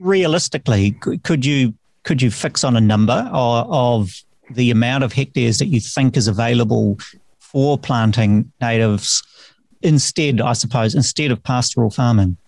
realistically, 0.01 0.93
could, 1.25 1.45
you 1.45 1.75
could 2.05 2.23
you 2.23 2.31
fix 2.31 2.65
on 2.65 2.75
a 2.75 2.81
number 2.81 3.29
of 3.33 4.11
the 4.51 4.71
amount 4.71 5.05
of 5.05 5.13
hectares 5.13 5.59
that 5.59 5.67
you 5.67 5.79
think 5.79 6.17
is 6.17 6.27
available 6.27 6.99
for 7.39 7.77
planting 7.77 8.51
natives 8.63 9.23
instead, 9.83 10.41
I 10.41 10.55
suppose, 10.55 10.95
instead 10.95 11.31
of 11.31 11.43
pastoral 11.43 11.91
farming? 11.91 12.39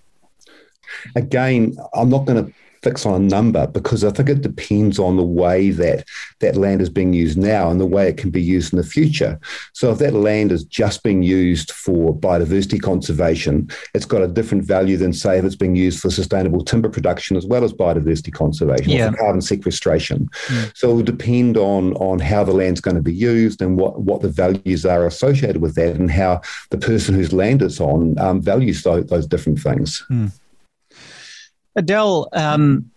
Again, 1.14 1.76
I'm 1.94 2.08
not 2.08 2.24
going 2.24 2.46
to 2.46 2.52
fix 2.84 3.06
on 3.06 3.14
a 3.14 3.24
number 3.24 3.66
because 3.66 4.04
I 4.04 4.10
think 4.10 4.28
it 4.28 4.42
depends 4.42 4.98
on 4.98 5.16
the 5.16 5.24
way 5.24 5.70
that 5.70 6.04
that 6.40 6.54
land 6.56 6.82
is 6.82 6.90
being 6.90 7.14
used 7.14 7.38
now 7.38 7.70
and 7.70 7.80
the 7.80 7.86
way 7.86 8.08
it 8.08 8.18
can 8.18 8.30
be 8.30 8.42
used 8.42 8.72
in 8.72 8.76
the 8.76 8.84
future. 8.84 9.40
So 9.72 9.90
if 9.90 9.98
that 9.98 10.12
land 10.12 10.52
is 10.52 10.64
just 10.64 11.02
being 11.02 11.22
used 11.22 11.72
for 11.72 12.14
biodiversity 12.14 12.80
conservation, 12.80 13.70
it's 13.94 14.04
got 14.04 14.22
a 14.22 14.28
different 14.28 14.64
value 14.64 14.96
than 14.98 15.12
say 15.14 15.38
if 15.38 15.44
it's 15.44 15.56
being 15.56 15.74
used 15.76 16.00
for 16.00 16.10
sustainable 16.10 16.62
timber 16.62 16.90
production 16.90 17.36
as 17.36 17.46
well 17.46 17.64
as 17.64 17.72
biodiversity 17.72 18.32
conservation 18.32 18.90
Yeah. 18.92 19.08
or 19.08 19.12
for 19.12 19.16
carbon 19.18 19.40
sequestration. 19.40 20.28
So 20.74 20.90
it 20.90 20.94
will 20.94 21.02
depend 21.02 21.56
on 21.56 21.94
on 21.94 22.18
how 22.18 22.44
the 22.44 22.52
land's 22.52 22.80
going 22.82 22.96
to 22.96 23.02
be 23.02 23.14
used 23.14 23.62
and 23.62 23.78
what 23.78 24.02
what 24.02 24.20
the 24.20 24.28
values 24.28 24.84
are 24.84 25.06
associated 25.06 25.62
with 25.62 25.74
that 25.76 25.96
and 25.96 26.10
how 26.10 26.42
the 26.70 26.78
person 26.78 27.14
whose 27.14 27.32
land 27.32 27.62
it's 27.62 27.80
on 27.80 28.18
um, 28.18 28.42
values 28.42 28.82
those, 28.82 29.06
those 29.06 29.26
different 29.26 29.58
things. 29.58 30.04
Adele, 31.76 32.28
um, 32.32 32.90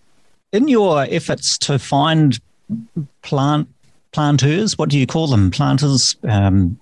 in 0.51 0.67
your 0.67 1.03
efforts 1.03 1.57
to 1.59 1.79
find 1.79 2.39
plant 3.21 3.67
planters. 4.11 4.77
What 4.77 4.89
do 4.89 4.97
you 4.97 5.05
call 5.07 5.27
them? 5.27 5.51
Planters. 5.51 6.15
Um, 6.23 6.79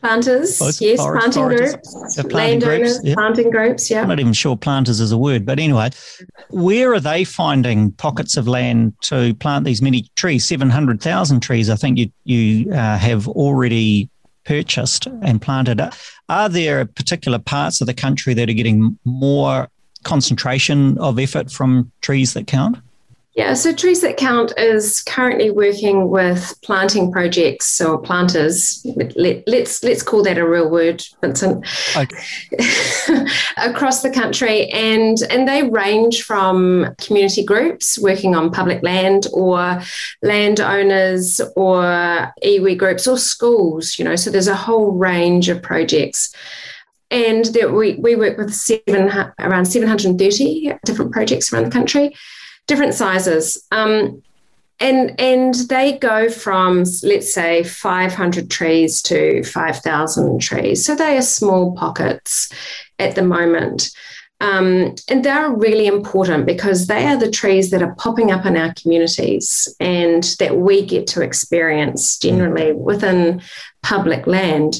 planters, 0.00 0.58
Both 0.58 0.80
yes, 0.80 0.98
forest 0.98 1.32
planting 1.32 1.56
groups, 1.56 2.14
They're 2.14 2.24
planting 2.24 2.60
landowners, 2.60 2.92
groups, 2.94 3.06
yeah. 3.06 3.14
planting 3.14 3.50
groups, 3.50 3.90
yeah. 3.90 4.02
I'm 4.02 4.08
not 4.08 4.20
even 4.20 4.32
sure 4.32 4.56
planters 4.56 5.00
is 5.00 5.12
a 5.12 5.18
word, 5.18 5.46
but 5.46 5.58
anyway, 5.58 5.90
where 6.50 6.92
are 6.94 7.00
they 7.00 7.24
finding 7.24 7.92
pockets 7.92 8.36
of 8.36 8.48
land 8.48 8.94
to 9.02 9.34
plant 9.34 9.64
these 9.64 9.82
many 9.82 10.08
trees? 10.16 10.44
Seven 10.44 10.70
hundred 10.70 11.00
thousand 11.00 11.40
trees, 11.40 11.70
I 11.70 11.76
think 11.76 11.98
you 11.98 12.10
you 12.24 12.72
uh, 12.72 12.98
have 12.98 13.28
already 13.28 14.08
purchased 14.44 15.06
and 15.22 15.40
planted. 15.42 15.80
Are 16.28 16.48
there 16.48 16.84
particular 16.86 17.38
parts 17.38 17.80
of 17.80 17.86
the 17.86 17.94
country 17.94 18.34
that 18.34 18.48
are 18.48 18.54
getting 18.54 18.98
more 19.04 19.68
concentration 20.04 20.98
of 20.98 21.18
effort 21.18 21.50
from 21.50 21.90
trees 22.00 22.34
that 22.34 22.46
count? 22.46 22.78
Yeah, 23.38 23.54
so 23.54 23.72
Trees 23.72 24.00
That 24.00 24.16
Count 24.16 24.52
is 24.58 25.00
currently 25.02 25.52
working 25.52 26.08
with 26.08 26.58
planting 26.64 27.12
projects 27.12 27.80
or 27.80 27.96
planters. 27.96 28.84
Let, 29.14 29.46
let's 29.46 29.84
let's 29.84 30.02
call 30.02 30.24
that 30.24 30.38
a 30.38 30.48
real 30.48 30.68
word, 30.68 31.04
Vincent. 31.20 31.64
Okay. 31.96 32.16
across 33.56 34.02
the 34.02 34.10
country, 34.10 34.66
and 34.70 35.18
and 35.30 35.46
they 35.46 35.62
range 35.62 36.24
from 36.24 36.96
community 36.98 37.44
groups 37.44 37.96
working 37.96 38.34
on 38.34 38.50
public 38.50 38.82
land, 38.82 39.28
or 39.32 39.80
landowners, 40.20 41.40
or 41.54 41.82
iwi 42.42 42.76
groups, 42.76 43.06
or 43.06 43.16
schools. 43.16 44.00
You 44.00 44.04
know, 44.04 44.16
so 44.16 44.32
there's 44.32 44.48
a 44.48 44.56
whole 44.56 44.90
range 44.90 45.48
of 45.48 45.62
projects 45.62 46.34
and 47.10 47.46
there, 47.46 47.72
we, 47.72 47.94
we 47.94 48.16
work 48.16 48.36
with 48.36 48.54
seven, 48.54 49.10
around 49.38 49.64
730 49.64 50.74
different 50.84 51.12
projects 51.12 51.52
around 51.52 51.64
the 51.64 51.70
country, 51.70 52.14
different 52.66 52.94
sizes. 52.94 53.66
Um, 53.72 54.22
and, 54.80 55.18
and 55.20 55.54
they 55.68 55.98
go 55.98 56.28
from, 56.28 56.84
let's 57.02 57.34
say, 57.34 57.64
500 57.64 58.50
trees 58.50 59.02
to 59.02 59.42
5,000 59.42 60.40
trees. 60.40 60.84
So 60.84 60.94
they 60.94 61.16
are 61.16 61.22
small 61.22 61.74
pockets 61.74 62.52
at 62.98 63.14
the 63.14 63.22
moment. 63.22 63.90
Um, 64.40 64.94
and 65.08 65.24
they're 65.24 65.50
really 65.50 65.88
important 65.88 66.46
because 66.46 66.86
they 66.86 67.06
are 67.06 67.16
the 67.16 67.30
trees 67.30 67.70
that 67.70 67.82
are 67.82 67.96
popping 67.96 68.30
up 68.30 68.46
in 68.46 68.56
our 68.56 68.72
communities 68.74 69.66
and 69.80 70.22
that 70.38 70.58
we 70.58 70.86
get 70.86 71.08
to 71.08 71.22
experience 71.22 72.16
generally 72.16 72.72
within 72.72 73.42
public 73.82 74.28
land. 74.28 74.76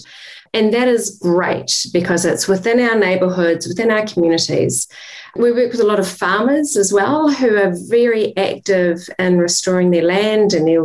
And 0.54 0.72
that 0.72 0.88
is 0.88 1.18
great 1.18 1.86
because 1.92 2.24
it's 2.24 2.48
within 2.48 2.80
our 2.80 2.98
neighbourhoods, 2.98 3.66
within 3.66 3.90
our 3.90 4.06
communities. 4.06 4.88
We 5.36 5.52
work 5.52 5.72
with 5.72 5.80
a 5.80 5.86
lot 5.86 6.00
of 6.00 6.08
farmers 6.08 6.76
as 6.76 6.92
well 6.92 7.30
who 7.30 7.56
are 7.56 7.72
very 7.88 8.36
active 8.36 9.08
in 9.18 9.38
restoring 9.38 9.90
their 9.90 10.02
land 10.02 10.54
and 10.54 10.66
their 10.66 10.84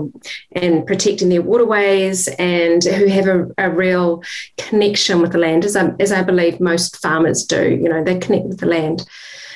and 0.52 0.86
protecting 0.86 1.30
their 1.30 1.42
waterways 1.42 2.28
and 2.40 2.84
who 2.84 3.08
have 3.08 3.28
a, 3.28 3.48
a 3.58 3.70
real 3.70 4.22
connection 4.58 5.22
with 5.22 5.32
the 5.32 5.38
land, 5.38 5.66
as 5.66 5.76
I, 5.76 5.94
as 6.00 6.12
I 6.12 6.24
believe 6.24 6.60
most 6.60 7.02
farmers 7.02 7.46
do. 7.46 7.70
You 7.70 7.90
know, 7.90 8.04
they 8.04 8.20
connect 8.20 8.46
with 8.46 8.60
the 8.60 8.68
land. 8.68 9.06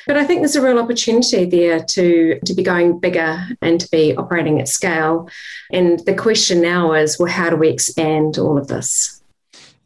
But 0.08 0.16
I 0.16 0.24
think 0.24 0.40
there's 0.40 0.56
a 0.56 0.62
real 0.62 0.78
opportunity 0.78 1.44
there 1.44 1.84
to, 1.84 2.40
to 2.40 2.54
be 2.54 2.62
going 2.62 2.98
bigger 2.98 3.46
and 3.60 3.78
to 3.78 3.90
be 3.90 4.16
operating 4.16 4.58
at 4.58 4.66
scale. 4.66 5.28
And 5.70 6.00
the 6.06 6.14
question 6.14 6.62
now 6.62 6.94
is, 6.94 7.18
well, 7.18 7.30
how 7.30 7.50
do 7.50 7.56
we 7.56 7.68
expand 7.68 8.38
all 8.38 8.56
of 8.56 8.68
this? 8.68 9.17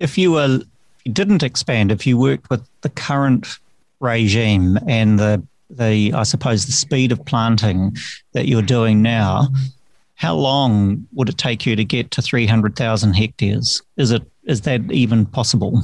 If 0.02 0.18
you 0.18 0.32
were 0.32 0.60
didn't 1.04 1.42
expand, 1.42 1.90
if 1.90 2.06
you 2.06 2.18
worked 2.18 2.50
with 2.50 2.66
the 2.82 2.88
current 2.88 3.58
regime 4.00 4.78
and 4.86 5.18
the 5.18 5.42
the 5.70 6.12
I 6.12 6.24
suppose 6.24 6.66
the 6.66 6.72
speed 6.72 7.12
of 7.12 7.24
planting 7.24 7.96
that 8.32 8.46
you're 8.46 8.62
doing 8.62 9.00
now, 9.00 9.48
how 10.16 10.34
long 10.34 11.06
would 11.12 11.28
it 11.28 11.38
take 11.38 11.64
you 11.64 11.76
to 11.76 11.84
get 11.84 12.10
to 12.12 12.22
three 12.22 12.46
hundred 12.46 12.76
thousand 12.76 13.14
hectares? 13.14 13.80
Is 13.96 14.10
it 14.10 14.22
is 14.44 14.62
that 14.62 14.90
even 14.90 15.24
possible? 15.24 15.82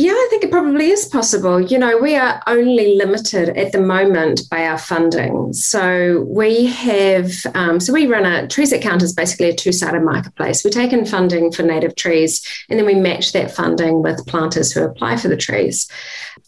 Yeah, 0.00 0.12
I 0.12 0.26
think 0.30 0.44
it 0.44 0.52
probably 0.52 0.90
is 0.90 1.06
possible. 1.06 1.60
You 1.60 1.76
know, 1.76 1.98
we 1.98 2.14
are 2.14 2.40
only 2.46 2.94
limited 2.94 3.48
at 3.58 3.72
the 3.72 3.80
moment 3.80 4.42
by 4.48 4.64
our 4.64 4.78
funding. 4.78 5.52
So 5.52 6.24
we 6.28 6.66
have, 6.66 7.32
um, 7.54 7.80
so 7.80 7.92
we 7.92 8.06
run 8.06 8.24
a 8.24 8.46
Trees 8.46 8.70
That 8.70 8.80
Count 8.80 9.02
is 9.02 9.12
basically 9.12 9.48
a 9.48 9.56
two 9.56 9.72
sided 9.72 10.04
marketplace. 10.04 10.62
We 10.62 10.70
take 10.70 10.92
in 10.92 11.04
funding 11.04 11.50
for 11.50 11.64
native 11.64 11.96
trees 11.96 12.46
and 12.70 12.78
then 12.78 12.86
we 12.86 12.94
match 12.94 13.32
that 13.32 13.50
funding 13.50 14.00
with 14.00 14.24
planters 14.28 14.70
who 14.70 14.84
apply 14.84 15.16
for 15.16 15.26
the 15.26 15.36
trees. 15.36 15.90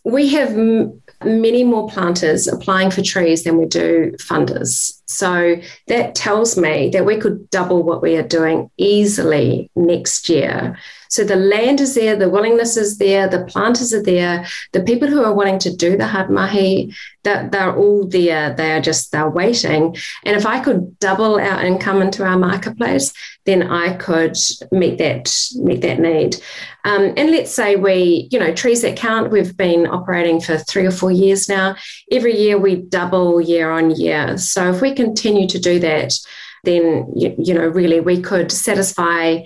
We 0.04 0.28
have 0.28 0.50
m- 0.50 1.02
many 1.24 1.64
more 1.64 1.88
planters 1.88 2.46
applying 2.46 2.92
for 2.92 3.02
trees 3.02 3.42
than 3.42 3.58
we 3.58 3.66
do 3.66 4.12
funders. 4.20 4.92
So 5.06 5.56
that 5.88 6.14
tells 6.14 6.56
me 6.56 6.90
that 6.90 7.04
we 7.04 7.16
could 7.16 7.50
double 7.50 7.82
what 7.82 8.00
we 8.00 8.16
are 8.16 8.22
doing 8.22 8.70
easily 8.76 9.72
next 9.74 10.28
year. 10.28 10.78
So 11.10 11.24
the 11.24 11.36
land 11.36 11.80
is 11.80 11.94
there, 11.94 12.16
the 12.16 12.30
willingness 12.30 12.76
is 12.76 12.98
there, 12.98 13.28
the 13.28 13.44
planters 13.44 13.92
are 13.92 14.02
there, 14.02 14.46
the 14.72 14.82
people 14.82 15.08
who 15.08 15.24
are 15.24 15.34
wanting 15.34 15.58
to 15.60 15.76
do 15.76 15.96
the 15.96 16.06
hard 16.06 16.30
mahi, 16.30 16.94
that 17.24 17.52
they're 17.52 17.76
all 17.76 18.06
there. 18.06 18.54
They 18.54 18.72
are 18.72 18.80
just 18.80 19.12
they're 19.12 19.28
waiting. 19.28 19.96
And 20.24 20.36
if 20.36 20.46
I 20.46 20.60
could 20.60 20.98
double 21.00 21.34
our 21.34 21.64
income 21.64 22.00
into 22.00 22.24
our 22.24 22.38
marketplace, 22.38 23.12
then 23.44 23.64
I 23.64 23.96
could 23.96 24.36
meet 24.70 24.98
that 24.98 25.34
meet 25.56 25.82
that 25.82 25.98
need. 25.98 26.36
Um, 26.84 27.12
and 27.16 27.30
let's 27.30 27.50
say 27.50 27.76
we, 27.76 28.28
you 28.30 28.38
know, 28.38 28.54
trees 28.54 28.82
that 28.82 28.96
count. 28.96 29.30
We've 29.30 29.56
been 29.56 29.86
operating 29.86 30.40
for 30.40 30.56
three 30.58 30.86
or 30.86 30.90
four 30.90 31.10
years 31.10 31.48
now. 31.48 31.76
Every 32.10 32.36
year 32.38 32.56
we 32.56 32.76
double 32.76 33.40
year 33.40 33.70
on 33.70 33.90
year. 33.90 34.38
So 34.38 34.72
if 34.72 34.80
we 34.80 34.94
continue 34.94 35.46
to 35.48 35.58
do 35.58 35.78
that, 35.80 36.14
then 36.64 37.12
you, 37.16 37.34
you 37.38 37.54
know 37.54 37.66
really 37.66 38.00
we 38.00 38.20
could 38.20 38.52
satisfy 38.52 39.40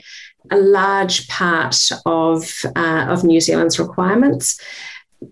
a 0.50 0.56
large 0.56 1.28
part 1.28 1.76
of, 2.06 2.50
uh, 2.76 3.06
of 3.08 3.24
New 3.24 3.40
Zealand's 3.40 3.78
requirements. 3.78 4.60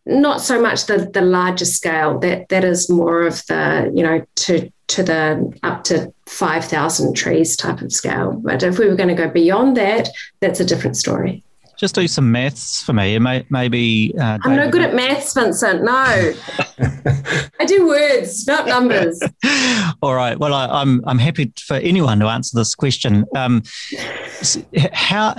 Not 0.06 0.40
so 0.40 0.60
much 0.60 0.86
the, 0.86 1.10
the 1.12 1.20
larger 1.20 1.66
scale, 1.66 2.18
that, 2.20 2.48
that 2.48 2.64
is 2.64 2.88
more 2.88 3.22
of 3.22 3.44
the, 3.46 3.92
you 3.94 4.02
know, 4.02 4.24
to, 4.36 4.72
to 4.88 5.02
the 5.02 5.58
up 5.62 5.84
to 5.84 6.12
5,000 6.26 7.14
trees 7.14 7.56
type 7.56 7.82
of 7.82 7.92
scale. 7.92 8.32
But 8.32 8.62
if 8.62 8.78
we 8.78 8.88
were 8.88 8.96
going 8.96 9.10
to 9.10 9.14
go 9.14 9.28
beyond 9.28 9.76
that, 9.76 10.08
that's 10.40 10.60
a 10.60 10.64
different 10.64 10.96
story. 10.96 11.44
Just 11.82 11.96
do 11.96 12.06
some 12.06 12.30
maths 12.30 12.80
for 12.80 12.92
me, 12.92 13.16
and 13.16 13.24
may, 13.24 13.44
maybe. 13.50 14.14
Uh, 14.16 14.38
I'm 14.44 14.54
no 14.54 14.70
good 14.70 14.82
at 14.82 14.94
maths, 14.94 15.34
Vincent. 15.34 15.82
No, 15.82 15.92
I 17.58 17.64
do 17.66 17.88
words, 17.88 18.46
not 18.46 18.68
numbers. 18.68 19.20
All 20.00 20.14
right. 20.14 20.38
Well, 20.38 20.54
I, 20.54 20.66
I'm 20.66 21.02
I'm 21.08 21.18
happy 21.18 21.52
for 21.58 21.74
anyone 21.74 22.20
to 22.20 22.26
answer 22.26 22.56
this 22.56 22.76
question. 22.76 23.24
Um, 23.34 23.64
how 24.92 25.38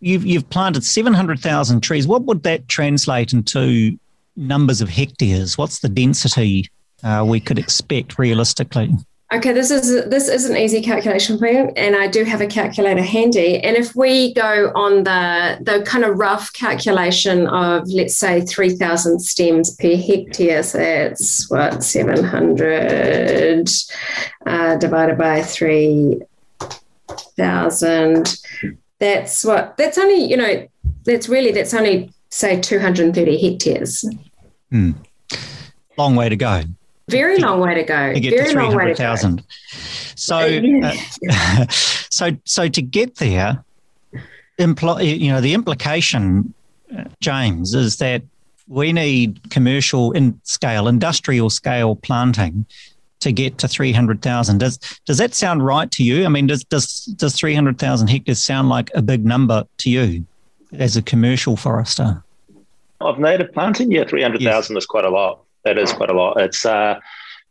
you've 0.00 0.26
you've 0.26 0.50
planted 0.50 0.84
seven 0.84 1.14
hundred 1.14 1.40
thousand 1.40 1.80
trees. 1.80 2.06
What 2.06 2.24
would 2.24 2.42
that 2.42 2.68
translate 2.68 3.32
into 3.32 3.98
numbers 4.36 4.82
of 4.82 4.90
hectares? 4.90 5.56
What's 5.56 5.78
the 5.78 5.88
density 5.88 6.68
uh, 7.02 7.24
we 7.26 7.40
could 7.40 7.58
expect 7.58 8.18
realistically? 8.18 8.90
Okay, 9.32 9.52
this 9.52 9.72
is 9.72 10.08
this 10.08 10.28
is 10.28 10.48
an 10.48 10.56
easy 10.56 10.80
calculation 10.80 11.36
for 11.36 11.48
you, 11.48 11.72
and 11.74 11.96
I 11.96 12.06
do 12.06 12.22
have 12.22 12.40
a 12.40 12.46
calculator 12.46 13.02
handy. 13.02 13.58
And 13.58 13.76
if 13.76 13.96
we 13.96 14.32
go 14.34 14.70
on 14.76 15.02
the 15.02 15.58
the 15.60 15.82
kind 15.84 16.04
of 16.04 16.16
rough 16.16 16.52
calculation 16.52 17.48
of 17.48 17.88
let's 17.88 18.16
say 18.16 18.42
three 18.42 18.76
thousand 18.76 19.18
stems 19.18 19.74
per 19.74 19.96
hectare, 19.96 20.62
so 20.62 20.78
that's 20.78 21.50
what 21.50 21.82
seven 21.82 22.22
hundred 22.22 23.68
uh, 24.46 24.76
divided 24.76 25.18
by 25.18 25.42
three 25.42 26.20
thousand. 27.36 28.36
That's 29.00 29.44
what. 29.44 29.76
That's 29.76 29.98
only 29.98 30.22
you 30.24 30.36
know. 30.36 30.68
That's 31.04 31.28
really 31.28 31.50
that's 31.50 31.74
only 31.74 32.12
say 32.30 32.60
two 32.60 32.78
hundred 32.78 33.06
and 33.06 33.14
thirty 33.14 33.38
hectares. 33.38 34.08
Hmm. 34.70 34.92
Long 35.98 36.14
way 36.14 36.28
to 36.28 36.36
go. 36.36 36.62
Very 37.08 37.38
long 37.38 37.60
way 37.60 37.74
to 37.74 37.84
go. 37.84 38.12
To 38.14 38.20
get 38.20 38.30
Very 38.30 38.52
to 38.52 38.58
long 38.58 38.74
way 38.74 38.86
to 38.88 38.94
300,000. 38.94 39.36
go. 39.36 39.42
So, 40.16 40.36
Uh, 40.82 40.92
uh, 41.30 41.66
so, 41.68 42.30
so 42.44 42.68
to 42.68 42.82
get 42.82 43.16
there, 43.16 43.62
impl- 44.58 45.04
you 45.20 45.30
know, 45.30 45.40
the 45.40 45.54
implication, 45.54 46.52
uh, 46.96 47.04
James, 47.20 47.74
is 47.74 47.96
that 47.98 48.22
we 48.68 48.92
need 48.92 49.50
commercial 49.50 50.12
in 50.12 50.40
scale, 50.42 50.88
industrial 50.88 51.50
scale 51.50 51.94
planting 51.94 52.66
to 53.20 53.32
get 53.32 53.58
to 53.58 53.68
300,000. 53.68 54.58
Does, 54.58 54.78
does 55.06 55.18
that 55.18 55.34
sound 55.34 55.64
right 55.64 55.90
to 55.92 56.02
you? 56.02 56.24
I 56.24 56.28
mean, 56.28 56.46
does, 56.48 56.64
does, 56.64 57.04
does 57.16 57.34
300,000 57.36 58.08
hectares 58.08 58.42
sound 58.42 58.68
like 58.68 58.90
a 58.94 59.02
big 59.02 59.24
number 59.24 59.64
to 59.78 59.90
you 59.90 60.26
as 60.72 60.96
a 60.96 61.02
commercial 61.02 61.56
forester? 61.56 62.22
Of 63.00 63.18
native 63.18 63.52
planting, 63.52 63.92
yeah, 63.92 64.04
300,000 64.04 64.76
is 64.76 64.86
quite 64.86 65.04
a 65.04 65.10
lot. 65.10 65.40
That 65.66 65.78
is 65.78 65.92
quite 65.92 66.10
a 66.10 66.14
lot. 66.14 66.40
It's, 66.40 66.64
uh, 66.64 67.00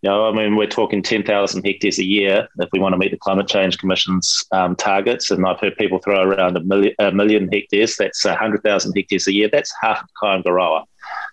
you 0.01 0.09
know, 0.09 0.29
I 0.29 0.31
mean, 0.31 0.55
we're 0.55 0.67
talking 0.67 1.03
10,000 1.03 1.65
hectares 1.65 1.99
a 1.99 2.05
year 2.05 2.47
if 2.59 2.69
we 2.71 2.79
want 2.79 2.93
to 2.93 2.97
meet 2.97 3.11
the 3.11 3.17
Climate 3.17 3.47
Change 3.47 3.77
Commission's 3.77 4.41
um, 4.53 4.77
targets. 4.77 5.31
And 5.31 5.45
I've 5.45 5.59
heard 5.59 5.75
people 5.75 5.99
throw 5.99 6.21
around 6.21 6.55
a 6.55 6.61
million, 6.61 6.95
a 6.99 7.11
million 7.11 7.49
hectares. 7.51 7.97
That's 7.97 8.23
100,000 8.23 8.93
hectares 8.95 9.27
a 9.27 9.33
year. 9.33 9.49
That's 9.51 9.73
half 9.81 10.01
of 10.01 10.09
Kaingaroa. 10.23 10.85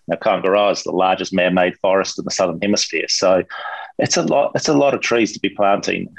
Now, 0.09 0.17
Kaingaroa 0.17 0.73
is 0.73 0.83
the 0.83 0.91
largest 0.91 1.33
man-made 1.33 1.77
forest 1.79 2.19
in 2.19 2.25
the 2.25 2.33
southern 2.33 2.61
hemisphere, 2.61 3.07
so 3.09 3.45
it's 3.99 4.17
a 4.17 4.23
lot. 4.23 4.51
It's 4.57 4.69
a 4.69 4.75
lot 4.75 4.95
of 4.95 5.01
trees 5.01 5.33
to 5.33 5.41
be 5.41 5.49
planting. 5.49 6.13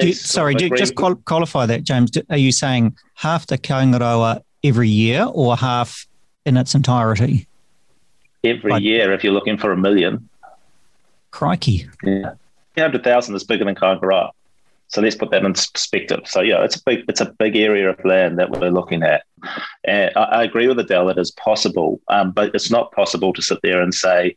You, 0.00 0.12
sorry, 0.12 0.54
do 0.54 0.70
just 0.70 0.94
qual- 0.94 1.16
qualify 1.16 1.66
that, 1.66 1.82
James. 1.82 2.10
Are 2.30 2.36
you 2.36 2.52
saying 2.52 2.96
half 3.14 3.46
the 3.46 3.58
Kaingaroa 3.58 4.42
every 4.62 4.88
year, 4.88 5.26
or 5.30 5.56
half 5.56 6.06
in 6.46 6.56
its 6.56 6.74
entirety? 6.74 7.47
Every 8.44 8.70
like, 8.70 8.82
year, 8.82 9.12
if 9.12 9.24
you're 9.24 9.32
looking 9.32 9.58
for 9.58 9.72
a 9.72 9.76
million. 9.76 10.28
Crikey! 11.30 11.88
Yeah, 12.02 12.34
hundred 12.76 13.04
thousand 13.04 13.34
is 13.34 13.44
bigger 13.44 13.64
than 13.64 13.74
Kaingaroa. 13.74 14.30
So 14.88 15.02
let's 15.02 15.16
put 15.16 15.30
that 15.30 15.44
in 15.44 15.52
perspective. 15.52 16.20
So 16.24 16.40
yeah, 16.40 16.64
it's 16.64 16.76
a 16.76 16.82
big 16.84 17.04
it's 17.08 17.20
a 17.20 17.32
big 17.38 17.56
area 17.56 17.90
of 17.90 18.04
land 18.04 18.38
that 18.38 18.50
we're 18.50 18.70
looking 18.70 19.02
at. 19.02 19.24
And 19.84 20.10
I, 20.16 20.22
I 20.22 20.42
agree 20.44 20.66
with 20.66 20.78
Adele, 20.78 21.10
it 21.10 21.18
is 21.18 21.30
possible, 21.32 22.00
um, 22.08 22.32
but 22.32 22.54
it's 22.54 22.70
not 22.70 22.92
possible 22.92 23.32
to 23.34 23.42
sit 23.42 23.58
there 23.62 23.82
and 23.82 23.92
say 23.92 24.34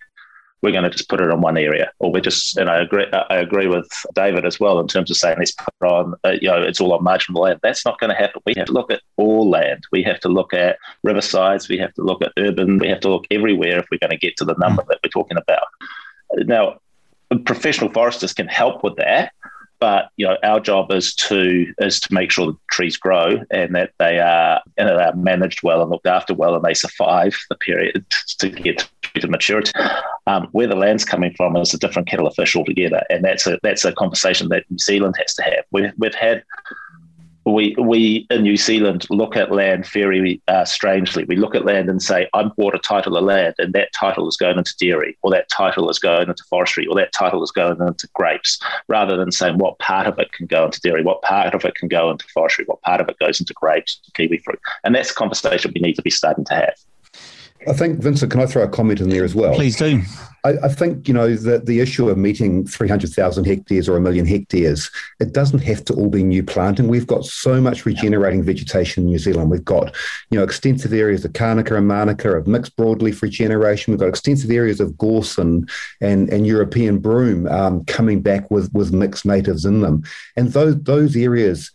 we're 0.62 0.72
going 0.72 0.84
to 0.84 0.90
just 0.90 1.10
put 1.10 1.22
it 1.22 1.32
on 1.32 1.42
one 1.42 1.58
area, 1.58 1.92
or 2.00 2.12
we're 2.12 2.22
just. 2.22 2.58
And 2.58 2.70
I 2.70 2.80
agree. 2.80 3.06
I 3.12 3.38
agree 3.38 3.68
with 3.68 3.90
David 4.14 4.46
as 4.46 4.60
well 4.60 4.80
in 4.80 4.88
terms 4.88 5.10
of 5.10 5.18
saying 5.18 5.38
let's 5.40 5.52
put 5.52 5.74
on. 5.82 6.14
Uh, 6.24 6.36
you 6.42 6.48
know, 6.48 6.62
it's 6.62 6.80
all 6.80 6.94
on 6.94 7.04
marginal 7.04 7.44
land. 7.44 7.60
That's 7.64 7.86
not 7.86 8.00
going 8.00 8.12
to 8.12 8.16
happen. 8.16 8.42
We 8.46 8.54
have 8.58 8.68
to 8.68 8.74
look 8.74 8.92
at 8.92 9.02
all 9.18 9.50
land. 9.50 9.86
We 9.92 10.04
have 10.04 10.20
to 10.22 10.30
look 10.30 10.54
at 10.54 10.78
riversides. 11.06 11.68
We 11.68 11.78
have 11.80 11.94
to 11.96 12.04
look 12.04 12.22
at 12.22 12.32
urban. 12.38 12.78
We 12.78 12.90
have 12.90 13.00
to 13.02 13.10
look 13.10 13.26
everywhere 13.32 13.80
if 13.80 13.88
we're 13.92 14.00
going 14.00 14.12
to 14.12 14.18
get 14.18 14.38
to 14.38 14.46
the 14.46 14.56
number 14.56 14.84
that 14.88 15.00
we're 15.04 15.10
talking 15.10 15.38
about. 15.38 15.66
Now, 16.34 16.80
professional 17.46 17.92
foresters 17.92 18.34
can 18.34 18.48
help 18.48 18.84
with 18.84 18.96
that 18.98 19.34
but 19.82 20.12
you 20.16 20.26
know, 20.26 20.38
our 20.44 20.60
job 20.60 20.92
is 20.92 21.14
to 21.16 21.66
is 21.80 22.00
to 22.00 22.14
make 22.14 22.32
sure 22.32 22.46
the 22.46 22.58
trees 22.72 22.96
grow 22.96 23.44
and 23.50 23.76
that 23.76 23.92
they 23.98 24.20
are 24.20 24.62
and 24.78 24.88
that 24.88 24.96
they 24.96 25.04
are 25.04 25.16
managed 25.16 25.64
well 25.64 25.82
and 25.82 25.90
looked 25.90 26.08
after 26.08 26.34
well, 26.34 26.56
and 26.56 26.64
they 26.64 26.76
survive 26.76 27.36
the 27.50 27.56
period 27.56 28.06
to 28.38 28.50
get 28.50 28.88
to 29.16 29.28
maturity. 29.28 29.72
Um, 30.28 30.48
where 30.52 30.68
the 30.68 30.76
land's 30.76 31.04
coming 31.04 31.34
from 31.36 31.58
is 31.58 31.74
a 31.74 31.80
different 31.80 32.08
kettle 32.08 32.28
of 32.28 32.36
fish 32.36 32.56
altogether, 32.56 33.02
and 33.10 33.26
that's 33.26 33.48
a 33.48 33.60
that's 33.64 33.84
a 33.84 33.92
conversation 33.92 34.50
that 34.50 34.70
New 34.70 34.78
Zealand 34.78 35.16
has 35.18 35.34
to 35.34 35.42
have. 35.42 35.66
We've 35.72 35.92
we've 35.98 36.14
had 36.14 36.44
we 37.52 37.76
we 37.78 38.28
in 38.30 38.44
New 38.44 38.58
Zealand 38.58 39.06
look 39.10 39.36
at 39.36 39.52
land 39.52 39.86
very 39.86 40.42
uh, 40.48 40.66
strangely. 40.66 41.24
We 41.26 41.36
look 41.36 41.56
at 41.56 41.66
land 41.66 41.90
and 41.90 42.02
say, 42.02 42.28
"I 42.34 42.44
bought 42.44 42.76
a 42.76 42.80
title 42.80 43.18
of 43.18 43.24
land, 43.24 43.56
and 43.58 43.74
that 43.74 43.94
title 43.94 44.28
is 44.28 44.38
going 44.38 44.58
into 44.58 44.76
dairy, 44.80 45.18
or 45.22 45.32
that 45.32 45.50
title 45.50 45.90
is 45.90 46.00
going 46.00 46.30
into 46.30 46.44
forestry, 46.50 46.88
or 46.88 46.96
that 46.96 47.14
title 47.14 47.44
is 47.44 47.52
going 47.52 47.82
into 47.82 48.08
grapes," 48.14 48.60
rather 48.88 49.18
than 49.18 49.32
saying 49.32 49.58
what 49.58 49.80
part 49.80 50.08
of 50.08 50.18
it 50.20 50.32
can 50.32 50.48
go 50.48 50.66
into 50.66 50.82
dairy, 50.82 51.04
what 51.04 51.22
part 51.22 51.54
of 51.54 51.66
it 51.66 51.76
can 51.76 51.88
go 51.88 52.10
into 52.10 52.26
forestry, 52.34 52.66
what 52.66 52.82
part 52.82 53.02
of 53.02 53.10
it 53.10 53.20
goes 53.20 53.40
into 53.40 53.54
grapes, 53.54 54.00
kiwi 54.14 54.38
fruit, 54.40 54.60
and 54.84 54.96
that's 54.96 55.12
a 55.12 55.16
conversation 55.16 55.72
we 55.74 55.82
need 55.82 55.96
to 55.96 56.02
be 56.02 56.10
starting 56.10 56.46
to 56.46 56.54
have. 56.54 56.76
I 57.68 57.74
think, 57.74 58.00
Vincent, 58.00 58.32
can 58.32 58.42
I 58.42 58.46
throw 58.46 58.64
a 58.64 58.68
comment 58.68 59.02
in 59.02 59.10
there 59.10 59.24
as 59.24 59.36
well? 59.36 59.54
Please 59.54 59.76
do. 59.76 60.02
I, 60.44 60.54
I 60.64 60.68
think, 60.70 61.08
you 61.08 61.14
know, 61.14 61.36
that 61.36 61.68
the 61.68 61.80
issue 61.80 62.10
of 62.10 62.18
meeting 62.18 62.66
300,000 62.66 63.46
hectares 63.46 63.88
or 63.88 63.96
a 63.96 64.02
million 64.02 64.26
hectares, 64.26 64.90
it 65.20 65.34
doesn't 65.34 65.60
have 65.60 65.86
to 65.86 65.94
all 65.94 66.10
be 66.10 66.24
new 66.24 66.44
planting. 66.44 66.88
We've 66.88 67.06
got 67.06 67.26
so 67.26 67.62
much 67.62 67.86
regenerating 67.86 68.42
vegetation 68.42 69.04
in 69.04 69.10
New 69.10 69.20
Zealand. 69.20 69.52
We've 69.52 69.64
got, 69.64 69.96
you 70.32 70.40
know, 70.40 70.44
extensive 70.44 70.94
areas 70.94 71.24
of 71.24 71.34
Kānuka 71.34 71.78
and 71.78 71.90
Mānuka, 71.90 72.36
of 72.36 72.48
mixed 72.48 72.76
broadleaf 72.76 73.22
regeneration. 73.22 73.92
We've 73.92 74.00
got 74.00 74.10
extensive 74.10 74.50
areas 74.50 74.80
of 74.80 74.98
gorse 74.98 75.38
and, 75.38 75.70
and, 76.02 76.30
and 76.30 76.48
European 76.48 76.98
broom 76.98 77.48
um, 77.48 77.86
coming 77.86 78.22
back 78.22 78.50
with, 78.50 78.74
with 78.74 78.92
mixed 78.92 79.26
natives 79.26 79.66
in 79.66 79.82
them. 79.82 80.04
And 80.36 80.52
those, 80.54 80.82
those 80.82 81.16
areas 81.16 81.72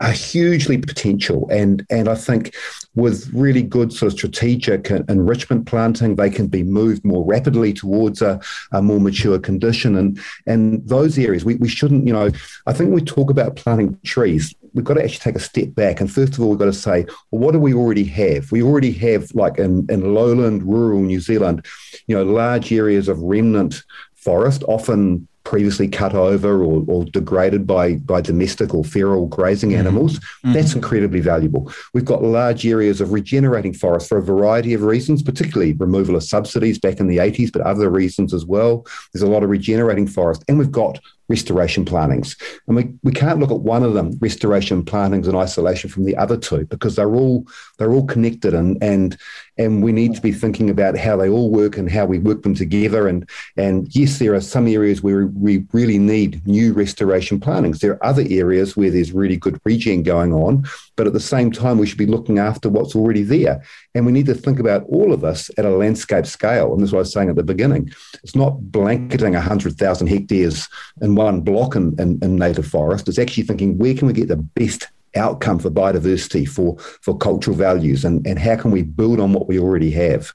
are 0.00 0.12
hugely 0.12 0.78
potential. 0.78 1.48
And, 1.50 1.86
and 1.90 2.08
I 2.08 2.14
think 2.14 2.54
with 2.94 3.28
really 3.32 3.62
good 3.62 3.92
sort 3.92 4.12
of 4.12 4.18
strategic 4.18 4.90
enrichment 4.90 5.66
planting, 5.66 6.16
they 6.16 6.30
can 6.30 6.46
be 6.46 6.62
moved 6.62 7.04
more 7.04 7.24
rapidly 7.24 7.72
towards 7.72 8.22
a, 8.22 8.40
a 8.72 8.80
more 8.80 9.00
mature 9.00 9.38
condition. 9.38 9.96
And, 9.96 10.20
and 10.46 10.86
those 10.88 11.18
areas, 11.18 11.44
we, 11.44 11.56
we 11.56 11.68
shouldn't, 11.68 12.06
you 12.06 12.12
know, 12.12 12.30
I 12.66 12.72
think 12.72 12.94
we 12.94 13.02
talk 13.02 13.30
about 13.30 13.56
planting 13.56 13.98
trees, 14.04 14.54
we've 14.74 14.84
got 14.84 14.94
to 14.94 15.04
actually 15.04 15.18
take 15.18 15.36
a 15.36 15.40
step 15.40 15.74
back. 15.74 16.00
And 16.00 16.10
first 16.10 16.34
of 16.34 16.40
all, 16.40 16.50
we've 16.50 16.58
got 16.58 16.66
to 16.66 16.72
say, 16.72 17.06
well, 17.30 17.40
what 17.40 17.52
do 17.52 17.58
we 17.58 17.74
already 17.74 18.04
have? 18.04 18.50
We 18.52 18.62
already 18.62 18.92
have, 18.92 19.34
like 19.34 19.58
in, 19.58 19.86
in 19.88 20.14
lowland, 20.14 20.62
rural 20.62 21.00
New 21.00 21.20
Zealand, 21.20 21.66
you 22.06 22.16
know, 22.16 22.24
large 22.24 22.72
areas 22.72 23.08
of 23.08 23.18
remnant 23.20 23.82
forest, 24.14 24.64
often 24.66 25.28
previously 25.44 25.86
cut 25.86 26.14
over 26.14 26.62
or, 26.62 26.84
or, 26.88 27.04
degraded 27.04 27.66
by, 27.66 27.96
by 27.96 28.20
domestic 28.20 28.74
or 28.74 28.82
feral 28.82 29.26
grazing 29.26 29.70
mm-hmm. 29.70 29.80
animals, 29.80 30.18
mm-hmm. 30.18 30.52
that's 30.52 30.74
incredibly 30.74 31.20
valuable. 31.20 31.70
We've 31.92 32.04
got 32.04 32.22
large 32.22 32.66
areas 32.66 33.00
of 33.00 33.12
regenerating 33.12 33.74
forest 33.74 34.08
for 34.08 34.18
a 34.18 34.22
variety 34.22 34.74
of 34.74 34.82
reasons, 34.82 35.22
particularly 35.22 35.74
removal 35.74 36.16
of 36.16 36.24
subsidies 36.24 36.78
back 36.78 36.98
in 36.98 37.08
the 37.08 37.18
80s, 37.18 37.52
but 37.52 37.62
other 37.62 37.90
reasons 37.90 38.32
as 38.32 38.46
well. 38.46 38.86
There's 39.12 39.22
a 39.22 39.30
lot 39.30 39.44
of 39.44 39.50
regenerating 39.50 40.06
forest. 40.06 40.42
And 40.48 40.58
we've 40.58 40.72
got 40.72 40.98
restoration 41.28 41.84
plantings. 41.84 42.36
And 42.66 42.76
we, 42.76 42.92
we 43.02 43.12
can't 43.12 43.38
look 43.38 43.50
at 43.50 43.60
one 43.60 43.82
of 43.82 43.94
them, 43.94 44.18
restoration 44.20 44.84
plantings 44.84 45.28
in 45.28 45.34
isolation 45.34 45.90
from 45.90 46.04
the 46.04 46.16
other 46.16 46.36
two, 46.36 46.66
because 46.66 46.96
they're 46.96 47.14
all 47.14 47.46
they're 47.78 47.92
all 47.92 48.06
connected 48.06 48.54
and 48.54 48.82
and 48.82 49.16
and 49.56 49.82
we 49.82 49.92
need 49.92 50.14
to 50.14 50.20
be 50.20 50.32
thinking 50.32 50.68
about 50.68 50.98
how 50.98 51.16
they 51.16 51.28
all 51.28 51.50
work 51.50 51.76
and 51.76 51.90
how 51.90 52.04
we 52.04 52.18
work 52.18 52.42
them 52.42 52.54
together. 52.54 53.08
And 53.08 53.28
and 53.56 53.94
yes, 53.94 54.18
there 54.18 54.34
are 54.34 54.40
some 54.40 54.66
areas 54.66 55.02
where 55.02 55.26
we 55.28 55.64
really 55.72 55.98
need 55.98 56.46
new 56.46 56.72
restoration 56.72 57.40
plantings. 57.40 57.78
There 57.78 57.92
are 57.92 58.04
other 58.04 58.24
areas 58.28 58.76
where 58.76 58.90
there's 58.90 59.12
really 59.12 59.36
good 59.36 59.60
regen 59.64 60.02
going 60.02 60.32
on, 60.32 60.64
but 60.96 61.06
at 61.06 61.12
the 61.12 61.20
same 61.20 61.50
time, 61.50 61.78
we 61.78 61.86
should 61.86 61.98
be 61.98 62.06
looking 62.06 62.38
after 62.38 62.68
what's 62.68 62.94
already 62.94 63.22
there. 63.22 63.62
And 63.94 64.06
we 64.06 64.12
need 64.12 64.26
to 64.26 64.34
think 64.34 64.58
about 64.58 64.84
all 64.88 65.12
of 65.12 65.20
this 65.20 65.50
at 65.56 65.64
a 65.64 65.70
landscape 65.70 66.26
scale. 66.26 66.72
And 66.72 66.80
this 66.80 66.88
is 66.88 66.92
what 66.92 66.98
I 66.98 67.02
was 67.02 67.12
saying 67.12 67.30
at 67.30 67.36
the 67.36 67.42
beginning. 67.42 67.92
It's 68.22 68.36
not 68.36 68.72
blanketing 68.72 69.34
100,000 69.34 70.06
hectares 70.06 70.68
in 71.00 71.13
one 71.14 71.40
block 71.40 71.76
in, 71.76 71.98
in, 72.00 72.18
in 72.22 72.36
native 72.36 72.66
forest. 72.66 73.08
It's 73.08 73.18
actually 73.18 73.44
thinking 73.44 73.78
where 73.78 73.94
can 73.94 74.06
we 74.06 74.12
get 74.12 74.28
the 74.28 74.36
best 74.36 74.88
outcome 75.16 75.58
for 75.58 75.70
biodiversity, 75.70 76.48
for, 76.48 76.76
for 76.78 77.16
cultural 77.16 77.56
values, 77.56 78.04
and, 78.04 78.26
and 78.26 78.38
how 78.38 78.56
can 78.56 78.70
we 78.70 78.82
build 78.82 79.20
on 79.20 79.32
what 79.32 79.48
we 79.48 79.58
already 79.58 79.90
have? 79.92 80.32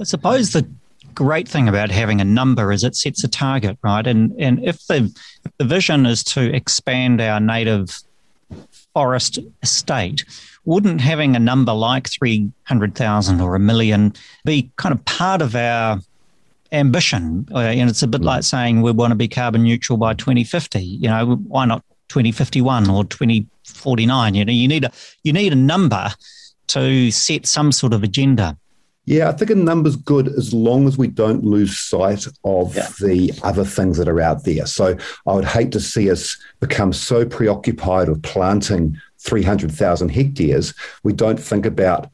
I 0.00 0.04
suppose 0.04 0.52
the 0.52 0.68
great 1.14 1.48
thing 1.48 1.68
about 1.68 1.90
having 1.90 2.20
a 2.20 2.24
number 2.24 2.72
is 2.72 2.84
it 2.84 2.96
sets 2.96 3.24
a 3.24 3.28
target, 3.28 3.78
right? 3.82 4.06
And 4.06 4.32
and 4.38 4.64
if 4.64 4.86
the 4.86 5.12
if 5.44 5.52
the 5.58 5.64
vision 5.64 6.06
is 6.06 6.24
to 6.24 6.54
expand 6.54 7.20
our 7.20 7.40
native 7.40 8.00
forest 8.94 9.38
estate, 9.62 10.24
wouldn't 10.64 11.00
having 11.00 11.36
a 11.36 11.38
number 11.38 11.72
like 11.72 12.08
300,000 12.08 13.40
or 13.40 13.54
a 13.54 13.60
million 13.60 14.12
be 14.44 14.70
kind 14.76 14.94
of 14.94 15.04
part 15.04 15.42
of 15.42 15.54
our 15.54 16.00
ambition? 16.72 17.46
Uh, 17.52 17.58
and 17.58 17.90
it's 17.90 18.02
a 18.02 18.08
bit 18.08 18.20
mm. 18.20 18.26
like 18.26 18.42
saying 18.42 18.82
we 18.82 18.92
want 18.92 19.10
to 19.10 19.16
be 19.16 19.28
carbon 19.28 19.62
neutral 19.62 19.98
by 19.98 20.14
2050. 20.14 20.80
You 20.80 21.08
know, 21.08 21.36
why 21.46 21.66
not 21.66 21.84
2051 22.08 22.90
or 22.90 23.04
2049? 23.04 24.34
You 24.34 24.44
know, 24.44 24.52
you 24.52 24.68
need 24.68 24.84
a 24.84 24.92
you 25.22 25.32
need 25.32 25.52
a 25.52 25.56
number 25.56 26.10
to 26.68 27.10
set 27.10 27.46
some 27.46 27.72
sort 27.72 27.92
of 27.92 28.02
agenda. 28.02 28.56
Yeah, 29.06 29.28
I 29.28 29.32
think 29.32 29.50
a 29.50 29.54
number's 29.56 29.96
good 29.96 30.28
as 30.28 30.54
long 30.54 30.86
as 30.86 30.96
we 30.96 31.08
don't 31.08 31.42
lose 31.42 31.76
sight 31.76 32.26
of 32.44 32.76
yeah. 32.76 32.88
the 33.00 33.32
other 33.42 33.64
things 33.64 33.96
that 33.96 34.08
are 34.08 34.20
out 34.20 34.44
there. 34.44 34.66
So 34.66 34.96
I 35.26 35.32
would 35.32 35.46
hate 35.46 35.72
to 35.72 35.80
see 35.80 36.10
us 36.10 36.36
become 36.60 36.92
so 36.92 37.24
preoccupied 37.24 38.08
with 38.08 38.22
planting 38.22 38.96
300,000 39.20 40.08
hectares, 40.08 40.74
we 41.02 41.12
don't 41.12 41.38
think 41.38 41.66
about 41.66 42.08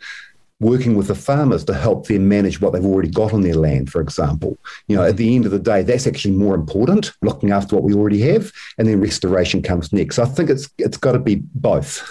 working 0.61 0.97
with 0.97 1.09
the 1.09 1.15
farmers 1.15 1.65
to 1.65 1.75
help 1.75 2.07
them 2.07 2.29
manage 2.29 2.61
what 2.61 2.73
they've 2.73 2.85
already 2.85 3.11
got 3.11 3.33
on 3.33 3.43
their 3.43 3.55
land, 3.55 3.91
for 3.91 4.01
example. 4.01 4.57
You 4.89 4.97
know, 4.97 5.05
at 5.05 5.17
the 5.17 5.35
end 5.35 5.45
of 5.45 5.51
the 5.51 5.59
day, 5.59 5.83
that's 5.83 6.07
actually 6.07 6.35
more 6.35 6.55
important, 6.55 7.13
looking 7.23 7.51
after 7.51 7.77
what 7.77 7.85
we 7.85 7.95
already 7.95 8.21
have, 8.23 8.53
and 8.79 8.89
then 8.89 9.01
restoration 9.01 9.63
comes 9.63 9.93
next. 9.93 10.17
So 10.17 10.23
I 10.23 10.27
think 10.27 10.51
it's 10.51 10.69
it's 10.79 10.97
got 10.97 11.13
to 11.13 11.19
be 11.19 11.37
both. 11.55 12.03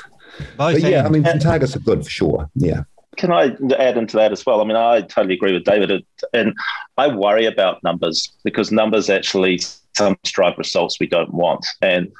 both 0.58 0.81
but 0.81 0.81
yeah, 0.81 1.05
I 1.05 1.10
mean, 1.10 1.23
targets 1.39 1.75
are 1.75 1.79
good 1.79 2.03
for 2.03 2.10
sure. 2.10 2.49
Yeah 2.55 2.84
can 3.15 3.31
I 3.31 3.55
add 3.77 3.97
into 3.97 4.17
that 4.17 4.31
as 4.31 4.45
well? 4.45 4.62
I 4.62 4.65
mean, 4.65 4.75
I 4.75 5.01
totally 5.01 5.36
agree 5.36 5.53
with 5.53 5.63
David, 5.63 6.05
and 6.34 6.53
I 6.97 7.08
worry 7.08 7.45
about 7.45 7.84
numbers 7.84 8.34
because 8.43 8.71
numbers 8.71 9.10
actually 9.10 9.60
sometimes 9.95 10.31
drive 10.31 10.58
results 10.58 10.99
we 10.99 11.08
don't 11.08 11.34
want. 11.34 11.65
And 11.81 12.12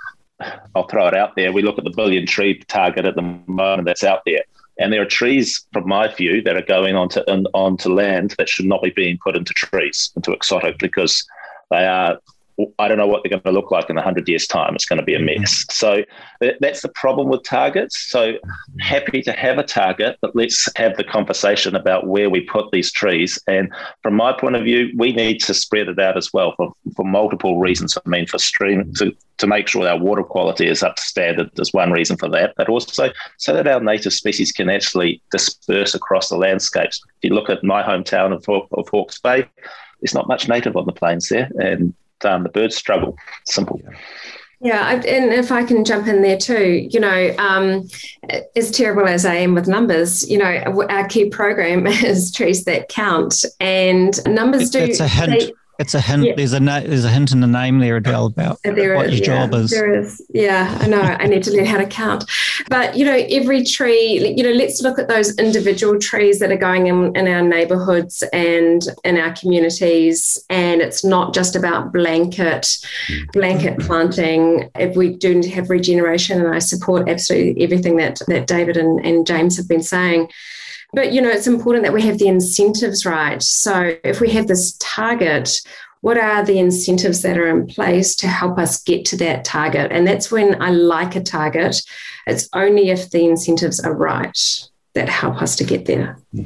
I'll 0.76 0.88
throw 0.88 1.08
it 1.08 1.16
out 1.16 1.36
there. 1.36 1.52
We 1.52 1.62
look 1.62 1.78
at 1.78 1.84
the 1.84 1.94
billion 1.96 2.26
tree 2.26 2.60
target 2.68 3.06
at 3.06 3.16
the 3.16 3.22
moment 3.48 3.86
that's 3.86 4.04
out 4.04 4.22
there, 4.26 4.44
and 4.78 4.92
there 4.92 5.02
are 5.02 5.06
trees, 5.06 5.66
from 5.72 5.88
my 5.88 6.14
view, 6.14 6.42
that 6.42 6.58
are 6.58 6.62
going 6.62 6.96
onto 6.96 7.22
onto 7.54 7.94
land 7.94 8.36
that 8.38 8.50
should 8.50 8.66
not 8.66 8.82
be 8.82 8.92
being 8.92 9.18
put 9.24 9.36
into 9.36 9.54
trees, 9.54 10.12
into 10.16 10.34
exotic, 10.34 10.78
because 10.80 11.26
they 11.72 11.86
are 11.86 12.20
I 12.80 12.88
don't 12.88 12.98
know 12.98 13.08
what 13.08 13.22
they're 13.24 13.30
going 13.30 13.42
to 13.42 13.52
look 13.52 13.70
like 13.70 13.90
in 13.90 13.96
100 13.98 14.28
years' 14.30 14.48
time. 14.48 14.76
It's 14.76 14.86
going 14.86 15.00
to 15.00 15.06
be 15.06 15.14
a 15.14 15.20
mm-hmm. 15.20 15.42
mess. 15.42 15.66
So 15.70 16.04
that's 16.62 16.82
the 16.82 16.90
problem 16.90 17.28
with 17.28 17.44
targets. 17.44 17.98
So 17.98 18.34
happy 18.80 19.22
to 19.24 19.34
have 19.34 19.58
a 19.58 19.64
target, 19.64 20.18
but 20.22 20.36
let's 20.36 20.70
have 20.78 20.96
the 20.96 21.04
conversation 21.04 21.76
about 21.76 22.08
where 22.08 22.30
we 22.30 22.42
put 22.42 22.72
these 22.72 22.92
trees. 22.92 23.38
And 23.48 23.74
from 24.04 24.16
my 24.16 24.32
point 24.32 24.56
of 24.56 24.64
view, 24.64 24.92
we 24.96 25.12
need 25.12 25.40
to 25.42 25.54
spread 25.54 25.90
it 25.90 26.00
out 26.00 26.18
as 26.18 26.32
well 26.32 26.54
for, 26.56 26.72
for 26.96 27.04
multiple 27.04 27.60
reasons. 27.60 27.98
I 28.04 28.10
mean, 28.10 28.26
for 28.26 28.40
stream 28.40 28.94
to, 28.96 29.14
to 29.40 29.48
make 29.48 29.68
sure 29.68 29.86
our 29.88 30.00
water 30.00 30.24
quality 30.24 30.68
is 30.68 30.82
up 30.82 30.96
to 30.96 31.02
standard 31.02 31.50
is 31.60 31.74
one 31.74 31.92
reason 31.92 32.16
for 32.16 32.30
that, 32.30 32.54
but 32.56 32.70
also 32.70 33.12
so 33.38 33.54
that 33.54 33.68
our 33.68 33.82
native 33.82 34.14
species 34.14 34.54
can 34.54 34.70
actually 34.70 35.22
disperse 35.32 35.94
across 35.94 36.30
the 36.30 36.38
landscapes. 36.38 37.02
If 37.22 37.30
you 37.30 37.36
look 37.36 37.50
at 37.50 37.64
my 37.64 37.84
hometown 37.84 38.34
of, 38.34 38.68
of 38.72 38.88
Hawke's 38.88 39.20
Bay, 39.20 39.46
there's 40.02 40.14
not 40.14 40.28
much 40.28 40.48
native 40.48 40.78
on 40.78 40.86
the 40.86 40.92
plains 40.94 41.30
there, 41.30 41.50
and 41.60 41.94
um, 42.24 42.44
the 42.44 42.50
birds 42.50 42.76
struggle. 42.76 43.18
Simple. 43.46 43.82
Yeah, 44.62 44.94
and 44.94 45.34
if 45.34 45.52
I 45.52 45.64
can 45.64 45.84
jump 45.84 46.08
in 46.08 46.22
there 46.22 46.38
too, 46.38 46.88
you 46.90 47.00
know, 47.00 47.36
um, 47.38 47.88
as 48.56 48.72
terrible 48.72 49.08
as 49.08 49.26
I 49.26 49.36
am 49.36 49.54
with 49.54 49.68
numbers, 49.68 50.28
you 50.30 50.38
know, 50.38 50.86
our 50.90 51.08
key 51.08 51.30
program 51.30 51.86
is 51.88 52.32
trees 52.32 52.64
that 52.66 52.90
count, 52.90 53.44
and 53.60 54.18
numbers 54.26 54.70
do. 54.70 54.80
It's 54.80 55.00
a 55.00 55.08
hint. 55.08 55.32
They, 55.32 55.54
it's 55.78 55.94
a 55.94 56.02
hint. 56.02 56.24
Yeah. 56.24 56.34
There's 56.36 56.54
a 56.54 56.60
there's 56.60 57.06
a 57.06 57.10
hint 57.10 57.32
in 57.32 57.42
the 57.42 57.48
name 57.48 57.80
there, 57.80 57.98
Adele, 57.98 58.28
about 58.28 58.60
there 58.64 58.96
what 58.96 59.08
is, 59.08 59.20
your 59.20 59.36
yeah, 59.36 59.46
job 59.46 59.56
is. 59.56 59.72
There 59.72 59.94
is. 59.94 60.22
Yeah, 60.34 60.78
I 60.82 60.88
know. 60.88 61.02
I 61.02 61.28
need 61.28 61.44
to 61.44 61.52
learn 61.52 61.66
how 61.66 61.78
to 61.78 61.86
count. 61.86 62.24
But 62.70 62.96
you 62.96 63.06
know, 63.06 63.26
every 63.30 63.64
tree. 63.64 64.34
You 64.36 64.44
know, 64.44 64.52
let's 64.52 64.82
look 64.82 65.00
at 65.00 65.08
those 65.08 65.36
individual 65.38 66.00
trees 66.00 66.40
that 66.40 66.52
are 66.52 66.58
going 66.58 66.88
in 66.88 67.16
in 67.16 67.28
our 67.28 67.42
neighbourhoods 67.42 68.24
and 68.32 68.84
in 69.04 69.18
our 69.18 69.34
communities. 69.34 70.44
And 70.50 70.82
it's 70.82 71.04
not 71.04 71.34
just 71.34 71.56
about 71.56 71.92
blanket 71.92 72.68
blanket 73.34 73.80
planting. 73.80 74.70
If 74.76 74.96
we 74.96 75.16
do 75.16 75.42
have 75.54 75.70
regeneration, 75.70 76.44
and 76.44 76.54
I 76.54 76.60
support 76.60 77.10
absolutely 77.10 77.64
everything 77.64 77.98
that 77.98 78.22
that 78.28 78.48
David 78.48 78.78
and, 78.78 79.06
and 79.06 79.28
James 79.28 79.58
have 79.58 79.68
been 79.68 79.84
saying 79.84 80.30
but, 80.94 81.12
you 81.12 81.22
know, 81.22 81.30
it's 81.30 81.48
important 81.48 81.84
that 81.84 81.94
we 81.94 82.02
have 82.04 82.18
the 82.18 82.28
incentives 82.28 83.06
right. 83.06 83.42
So 83.42 83.96
if 84.04 84.22
we 84.22 84.30
have 84.32 84.48
this 84.48 84.78
target, 84.80 85.62
what 86.02 86.18
are 86.18 86.46
the 86.46 86.60
incentives 86.60 87.22
that 87.24 87.38
are 87.38 87.48
in 87.48 87.68
place 87.68 88.16
to 88.18 88.28
help 88.28 88.60
us 88.60 88.82
get 88.84 89.06
to 89.06 89.18
that 89.18 89.44
target? 89.44 89.92
And 89.92 90.08
that's 90.08 90.32
when 90.32 90.62
I 90.62 90.70
like 90.70 91.16
a 91.16 91.24
target. 91.24 91.82
It's 92.28 92.48
only 92.54 92.90
if 92.90 93.10
the 93.10 93.26
incentives 93.26 93.80
are 93.80 93.94
right 93.94 94.38
that 94.94 95.10
help 95.10 95.42
us 95.42 95.56
to 95.58 95.64
get 95.64 95.86
there. 95.86 96.20
Hmm. 96.32 96.46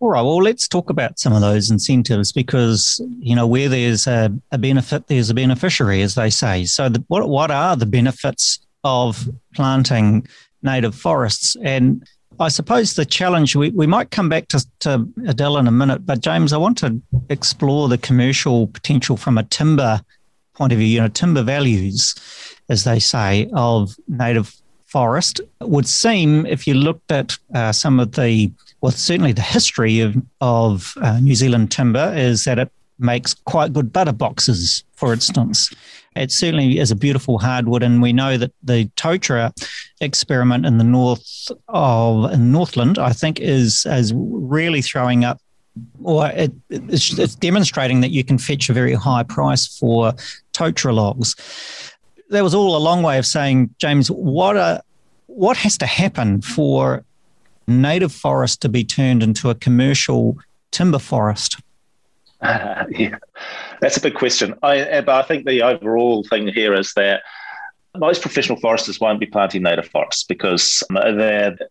All 0.00 0.10
right. 0.10 0.22
Well, 0.22 0.42
let's 0.42 0.68
talk 0.68 0.90
about 0.90 1.18
some 1.18 1.32
of 1.32 1.40
those 1.40 1.70
incentives 1.70 2.30
because 2.30 3.00
you 3.18 3.34
know 3.34 3.48
where 3.48 3.68
there's 3.68 4.06
a, 4.06 4.32
a 4.52 4.58
benefit, 4.58 5.08
there's 5.08 5.28
a 5.28 5.34
beneficiary, 5.34 6.02
as 6.02 6.14
they 6.14 6.30
say. 6.30 6.66
So, 6.66 6.88
the, 6.88 7.04
what 7.08 7.28
what 7.28 7.50
are 7.50 7.74
the 7.74 7.86
benefits 7.86 8.60
of 8.84 9.28
planting 9.54 10.28
native 10.62 10.94
forests? 10.94 11.56
And 11.64 12.06
I 12.40 12.48
suppose 12.48 12.94
the 12.94 13.04
challenge, 13.04 13.56
we, 13.56 13.70
we 13.70 13.86
might 13.86 14.10
come 14.10 14.28
back 14.28 14.48
to, 14.48 14.64
to 14.80 15.08
Adele 15.26 15.58
in 15.58 15.66
a 15.66 15.72
minute, 15.72 16.06
but 16.06 16.20
James, 16.20 16.52
I 16.52 16.56
want 16.56 16.78
to 16.78 17.00
explore 17.30 17.88
the 17.88 17.98
commercial 17.98 18.68
potential 18.68 19.16
from 19.16 19.38
a 19.38 19.42
timber 19.42 20.00
point 20.54 20.72
of 20.72 20.78
view, 20.78 20.88
you 20.88 21.00
know, 21.00 21.08
timber 21.08 21.42
values, 21.42 22.14
as 22.68 22.84
they 22.84 22.98
say, 22.98 23.48
of 23.52 23.94
native 24.08 24.54
forest. 24.86 25.40
Would 25.60 25.88
seem, 25.88 26.46
if 26.46 26.66
you 26.66 26.74
looked 26.74 27.10
at 27.10 27.36
uh, 27.54 27.72
some 27.72 28.00
of 28.00 28.12
the, 28.12 28.50
well, 28.80 28.92
certainly 28.92 29.32
the 29.32 29.42
history 29.42 30.00
of, 30.00 30.16
of 30.40 30.94
uh, 31.00 31.20
New 31.20 31.34
Zealand 31.34 31.70
timber, 31.70 32.12
is 32.14 32.44
that 32.44 32.58
it 32.58 32.70
makes 32.98 33.34
quite 33.34 33.72
good 33.72 33.92
butter 33.92 34.12
boxes, 34.12 34.84
for 34.94 35.12
instance. 35.12 35.72
It 36.18 36.32
certainly 36.32 36.78
is 36.78 36.90
a 36.90 36.96
beautiful 36.96 37.38
hardwood, 37.38 37.82
and 37.82 38.02
we 38.02 38.12
know 38.12 38.36
that 38.36 38.52
the 38.62 38.86
Totara 38.96 39.52
experiment 40.00 40.66
in 40.66 40.78
the 40.78 40.84
north 40.84 41.50
of 41.68 42.38
Northland, 42.38 42.98
I 42.98 43.12
think, 43.12 43.40
is 43.40 43.86
is 43.86 44.12
really 44.14 44.82
throwing 44.82 45.24
up, 45.24 45.40
or 46.02 46.28
it, 46.28 46.52
it's, 46.70 47.18
it's 47.18 47.34
demonstrating 47.34 48.00
that 48.00 48.10
you 48.10 48.24
can 48.24 48.38
fetch 48.38 48.68
a 48.68 48.72
very 48.72 48.94
high 48.94 49.22
price 49.22 49.66
for 49.66 50.12
Totara 50.52 50.94
logs. 50.94 51.34
That 52.30 52.42
was 52.42 52.54
all 52.54 52.76
a 52.76 52.78
long 52.78 53.02
way 53.02 53.18
of 53.18 53.24
saying, 53.24 53.74
James, 53.78 54.10
what 54.10 54.56
are 54.56 54.82
what 55.26 55.56
has 55.58 55.78
to 55.78 55.86
happen 55.86 56.42
for 56.42 57.04
native 57.66 58.12
forest 58.12 58.60
to 58.62 58.68
be 58.68 58.82
turned 58.82 59.22
into 59.22 59.50
a 59.50 59.54
commercial 59.54 60.36
timber 60.70 60.98
forest? 60.98 61.60
Uh, 62.40 62.84
yeah, 62.90 63.18
that's 63.80 63.96
a 63.96 64.00
big 64.00 64.14
question. 64.14 64.54
I, 64.62 65.00
but 65.00 65.14
I 65.14 65.22
think 65.22 65.46
the 65.46 65.62
overall 65.62 66.24
thing 66.24 66.48
here 66.48 66.74
is 66.74 66.92
that 66.94 67.22
most 67.96 68.22
professional 68.22 68.58
foresters 68.60 69.00
won't 69.00 69.20
be 69.20 69.26
planting 69.26 69.62
native 69.62 69.88
forests 69.88 70.22
because 70.22 70.82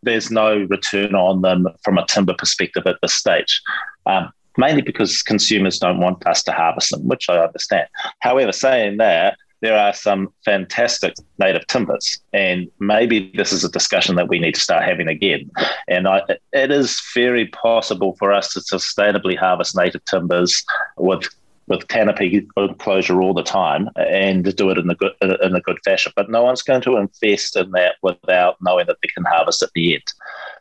there's 0.04 0.32
no 0.32 0.66
return 0.70 1.16
on 1.16 1.42
them 1.42 1.68
from 1.84 1.98
a 1.98 2.06
timber 2.06 2.34
perspective 2.34 2.84
at 2.86 2.98
this 3.02 3.14
stage. 3.14 3.62
Um, 4.06 4.32
mainly 4.58 4.82
because 4.82 5.22
consumers 5.22 5.80
don't 5.80 6.00
want 6.00 6.26
us 6.26 6.44
to 6.44 6.52
harvest 6.52 6.92
them, 6.92 7.08
which 7.08 7.30
I 7.30 7.38
understand. 7.38 7.88
However, 8.20 8.52
saying 8.52 8.98
that, 8.98 9.38
there 9.62 9.78
are 9.78 9.94
some 9.94 10.32
fantastic 10.46 11.16
native 11.40 11.66
timbers, 11.66 12.20
and 12.32 12.70
maybe 12.80 13.32
this 13.36 13.52
is 13.52 13.64
a 13.64 13.72
discussion 13.72 14.16
that 14.16 14.28
we 14.28 14.40
need 14.40 14.54
to 14.54 14.62
start 14.62 14.84
having 14.84 15.08
again. 15.08 15.50
And 15.88 16.08
I, 16.08 16.22
it 16.54 16.72
is 16.72 17.02
very 17.16 17.48
possible 17.48 18.16
for 18.20 18.32
us 18.32 18.54
to 18.54 18.60
sustainably 18.60 19.36
harvest 19.36 19.76
native 19.76 20.06
timbers 20.06 20.64
with 20.98 21.28
with 21.68 21.88
canopy 21.90 22.48
closure 22.80 23.22
all 23.22 23.34
the 23.34 23.44
time 23.44 23.90
and 23.96 24.56
do 24.56 24.70
it 24.70 24.78
in 24.78 24.90
a 24.90 24.96
good 24.96 25.12
in 25.22 25.56
a 25.56 25.62
good 25.62 25.78
fashion. 25.84 26.14
But 26.16 26.30
no 26.30 26.44
one's 26.44 26.62
going 26.62 26.82
to 26.82 26.98
invest 26.98 27.56
in 27.56 27.72
that 27.72 27.96
without 28.02 28.58
knowing 28.62 28.88
that 28.88 28.98
they 29.02 29.10
can 29.14 29.26
harvest 29.26 29.62
at 29.62 29.70
the 29.76 29.96
end. 29.96 30.04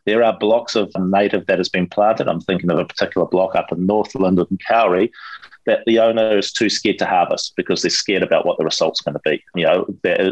There 0.05 0.23
are 0.23 0.37
blocks 0.37 0.75
of 0.75 0.93
native 0.99 1.47
that 1.47 1.59
has 1.59 1.69
been 1.69 1.89
planted. 1.89 2.29
I'm 2.29 2.41
thinking 2.41 2.71
of 2.71 2.79
a 2.79 2.85
particular 2.85 3.27
block 3.27 3.55
up 3.55 3.73
in 3.73 3.87
Northland 3.87 4.39
and 4.39 4.61
Kauri 4.69 5.13
that 5.67 5.83
the 5.87 5.99
owner 5.99 6.39
is 6.39 6.53
too 6.53 6.71
scared 6.71 6.99
to 6.99 7.07
harvest 7.07 7.53
because 7.57 7.83
they're 7.83 7.91
scared 7.91 8.23
about 8.23 8.47
what 8.47 8.57
the 8.57 8.65
result's 8.65 9.01
going 9.01 9.15
to 9.15 9.21
be, 9.25 9.43
you 9.55 9.65
know, 9.65 9.87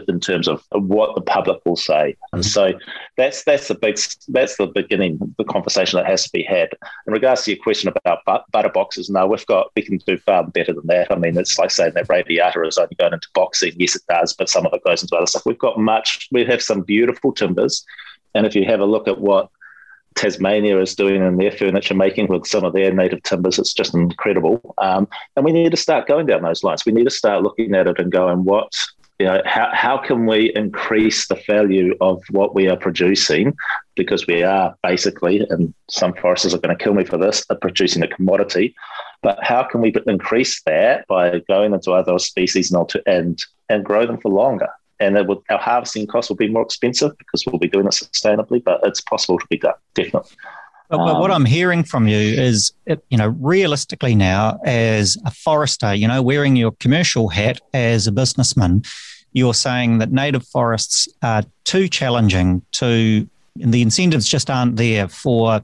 in 0.09 0.21
terms 0.21 0.49
of 0.49 0.65
what 0.71 1.15
the 1.15 1.21
public 1.21 1.61
will 1.65 1.77
say. 1.77 2.17
And 2.33 2.43
mm-hmm. 2.43 2.49
so 2.49 2.73
that's 3.17 3.45
that's 3.45 3.69
the 3.69 3.75
big 3.75 3.99
that's 4.29 4.57
the 4.57 4.67
beginning, 4.67 5.19
the 5.39 5.45
conversation 5.45 5.99
that 5.99 6.07
has 6.07 6.25
to 6.25 6.31
be 6.33 6.45
had. 6.45 6.71
In 7.07 7.13
regards 7.13 7.43
to 7.45 7.53
your 7.53 7.63
question 7.63 7.93
about 8.05 8.25
butter 8.53 8.69
boxes, 8.69 9.11
no, 9.11 9.27
we've 9.27 9.47
got 9.47 9.71
we 9.77 9.83
can 9.83 9.99
do 9.99 10.17
far 10.19 10.45
better 10.45 10.73
than 10.73 10.87
that. 10.87 11.11
I 11.11 11.17
mean, 11.17 11.37
it's 11.37 11.59
like 11.59 11.71
saying 11.71 11.93
that 11.95 12.09
radiata 12.09 12.65
is 12.67 12.79
only 12.79 12.95
going 12.99 13.13
into 13.13 13.29
boxing. 13.35 13.73
Yes, 13.77 13.97
it 13.97 14.03
does, 14.09 14.35
but 14.35 14.49
some 14.49 14.67
of 14.67 14.73
it 14.73 14.85
goes 14.85 15.03
into 15.03 15.17
other 15.17 15.27
stuff. 15.27 15.47
We've 15.47 15.59
got 15.59 15.79
much. 15.79 16.29
We 16.31 16.45
have 16.45 16.63
some 16.63 16.83
beautiful 16.83 17.33
timbers, 17.33 17.85
and 18.35 18.47
if 18.47 18.55
you 18.55 18.65
have 18.67 18.81
a 18.81 18.87
look 18.87 19.09
at 19.09 19.21
what 19.21 19.51
Tasmania 20.15 20.81
is 20.81 20.95
doing 20.95 21.23
in 21.23 21.37
their 21.37 21.51
furniture 21.51 21.95
making 21.95 22.29
with 22.29 22.47
some 22.47 22.65
of 22.65 22.73
their 22.73 22.93
native 22.93 23.23
timbers. 23.23 23.59
It's 23.59 23.73
just 23.73 23.95
incredible. 23.95 24.75
Um, 24.79 25.09
and 25.37 25.45
we 25.45 25.53
need 25.53 25.71
to 25.71 25.77
start 25.77 26.07
going 26.07 26.27
down 26.27 26.43
those 26.43 26.63
lines. 26.63 26.87
We 26.87 26.93
need 26.93 27.05
to 27.05 27.11
start 27.11 27.43
looking 27.43 27.75
at 27.75 27.87
it 27.87 27.99
and 27.99 28.13
going, 28.13 28.45
what, 28.45 28.73
you 29.19 29.27
know, 29.27 29.43
how, 29.45 29.71
how 29.73 29.99
can 29.99 30.27
we 30.27 30.53
increase 30.55 31.27
the 31.27 31.41
value 31.47 31.97
of 32.01 32.23
what 32.31 32.55
we 32.55 32.69
are 32.69 32.77
producing? 32.77 33.55
Because 33.97 34.27
we 34.27 34.43
are 34.43 34.75
basically, 34.83 35.47
and 35.51 35.75
some 35.91 36.15
foresters 36.15 36.55
are 36.55 36.59
going 36.59 36.77
to 36.77 36.83
kill 36.83 36.95
me 36.95 37.05
for 37.05 37.19
this, 37.19 37.45
are 37.51 37.57
producing 37.57 38.03
a 38.03 38.09
commodity. 38.09 38.75
But 39.23 39.39
how 39.43 39.63
can 39.65 39.81
we 39.81 39.95
increase 40.07 40.63
that 40.63 41.07
by 41.07 41.41
going 41.49 41.73
into 41.75 41.93
other 41.93 42.19
species 42.19 42.71
and, 42.73 42.93
and, 43.07 43.43
and 43.69 43.85
grow 43.85 44.07
them 44.07 44.21
for 44.21 44.31
longer? 44.31 44.69
And 45.05 45.29
would, 45.29 45.39
our 45.51 45.59
harvesting 45.59 46.07
costs 46.07 46.29
will 46.29 46.37
be 46.37 46.49
more 46.49 46.63
expensive 46.63 47.17
because 47.19 47.45
we'll 47.47 47.59
be 47.59 47.69
doing 47.69 47.87
it 47.87 47.93
sustainably, 47.93 48.63
but 48.63 48.81
it's 48.83 49.01
possible 49.01 49.39
to 49.39 49.47
be 49.49 49.59
done, 49.59 49.75
definitely. 49.95 50.31
But, 50.91 50.99
but 50.99 51.21
what 51.21 51.31
um, 51.31 51.43
I'm 51.43 51.45
hearing 51.47 51.83
from 51.83 52.09
you 52.09 52.19
is, 52.19 52.73
you 52.87 53.17
know, 53.17 53.29
realistically 53.41 54.15
now, 54.15 54.59
as 54.65 55.17
a 55.25 55.31
forester, 55.31 55.95
you 55.95 56.07
know, 56.07 56.23
wearing 56.23 56.57
your 56.57 56.73
commercial 56.73 57.29
hat 57.29 57.61
as 57.73 58.07
a 58.07 58.13
businessman, 58.13 58.83
you're 59.33 59.55
saying 59.55 59.99
that 59.99 60.13
native 60.13 60.47
forests 60.47 61.09
are 61.23 61.43
too 61.65 61.89
challenging 61.89 62.63
to, 62.73 63.29
the 63.57 63.83
incentives 63.83 64.29
just 64.29 64.51
aren't 64.51 64.77
there 64.77 65.09
for 65.09 65.63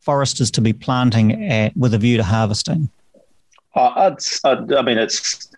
foresters 0.00 0.50
to 0.52 0.60
be 0.60 0.72
planting 0.72 1.44
at, 1.44 1.76
with 1.76 1.94
a 1.94 1.98
view 1.98 2.16
to 2.16 2.22
harvesting. 2.22 2.90
Uh, 3.74 4.14
I 4.44 4.82
mean, 4.82 4.98
it's 4.98 5.48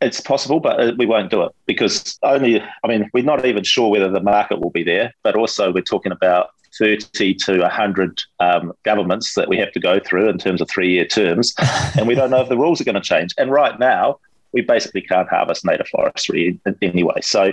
it's 0.00 0.20
possible, 0.20 0.60
but 0.60 0.80
uh, 0.80 0.92
we 0.96 1.06
won't 1.06 1.30
do 1.30 1.42
it 1.42 1.52
because 1.66 2.18
only, 2.22 2.60
I 2.60 2.88
mean, 2.88 3.10
we're 3.12 3.24
not 3.24 3.44
even 3.44 3.64
sure 3.64 3.90
whether 3.90 4.10
the 4.10 4.20
market 4.20 4.60
will 4.60 4.70
be 4.70 4.84
there, 4.84 5.14
but 5.22 5.34
also 5.34 5.72
we're 5.72 5.82
talking 5.82 6.12
about 6.12 6.50
30 6.78 7.34
to 7.34 7.60
100 7.60 8.20
um, 8.40 8.72
governments 8.84 9.34
that 9.34 9.48
we 9.48 9.56
have 9.58 9.72
to 9.72 9.80
go 9.80 9.98
through 9.98 10.28
in 10.28 10.38
terms 10.38 10.60
of 10.60 10.68
three 10.68 10.92
year 10.92 11.04
terms. 11.04 11.54
and 11.96 12.06
we 12.06 12.14
don't 12.14 12.30
know 12.30 12.40
if 12.40 12.48
the 12.48 12.58
rules 12.58 12.80
are 12.80 12.84
going 12.84 12.94
to 12.94 13.00
change. 13.00 13.34
And 13.38 13.50
right 13.50 13.78
now, 13.78 14.18
we 14.52 14.62
basically 14.62 15.02
can't 15.02 15.28
harvest 15.28 15.64
native 15.64 15.88
forestry 15.88 16.58
anyway. 16.80 17.20
So 17.20 17.52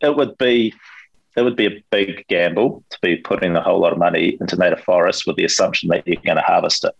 it 0.00 0.16
would 0.16 0.36
be. 0.38 0.74
It 1.34 1.40
would 1.40 1.56
be 1.56 1.64
a 1.64 1.82
big 1.90 2.26
gamble 2.28 2.84
to 2.90 2.98
be 3.00 3.16
putting 3.16 3.56
a 3.56 3.62
whole 3.62 3.80
lot 3.80 3.94
of 3.94 3.98
money 3.98 4.36
into 4.38 4.54
native 4.54 4.80
forests 4.80 5.26
with 5.26 5.36
the 5.36 5.46
assumption 5.46 5.88
that 5.88 6.06
you're 6.06 6.20
going 6.20 6.36
to 6.36 6.42
harvest 6.42 6.84
it. 6.84 6.94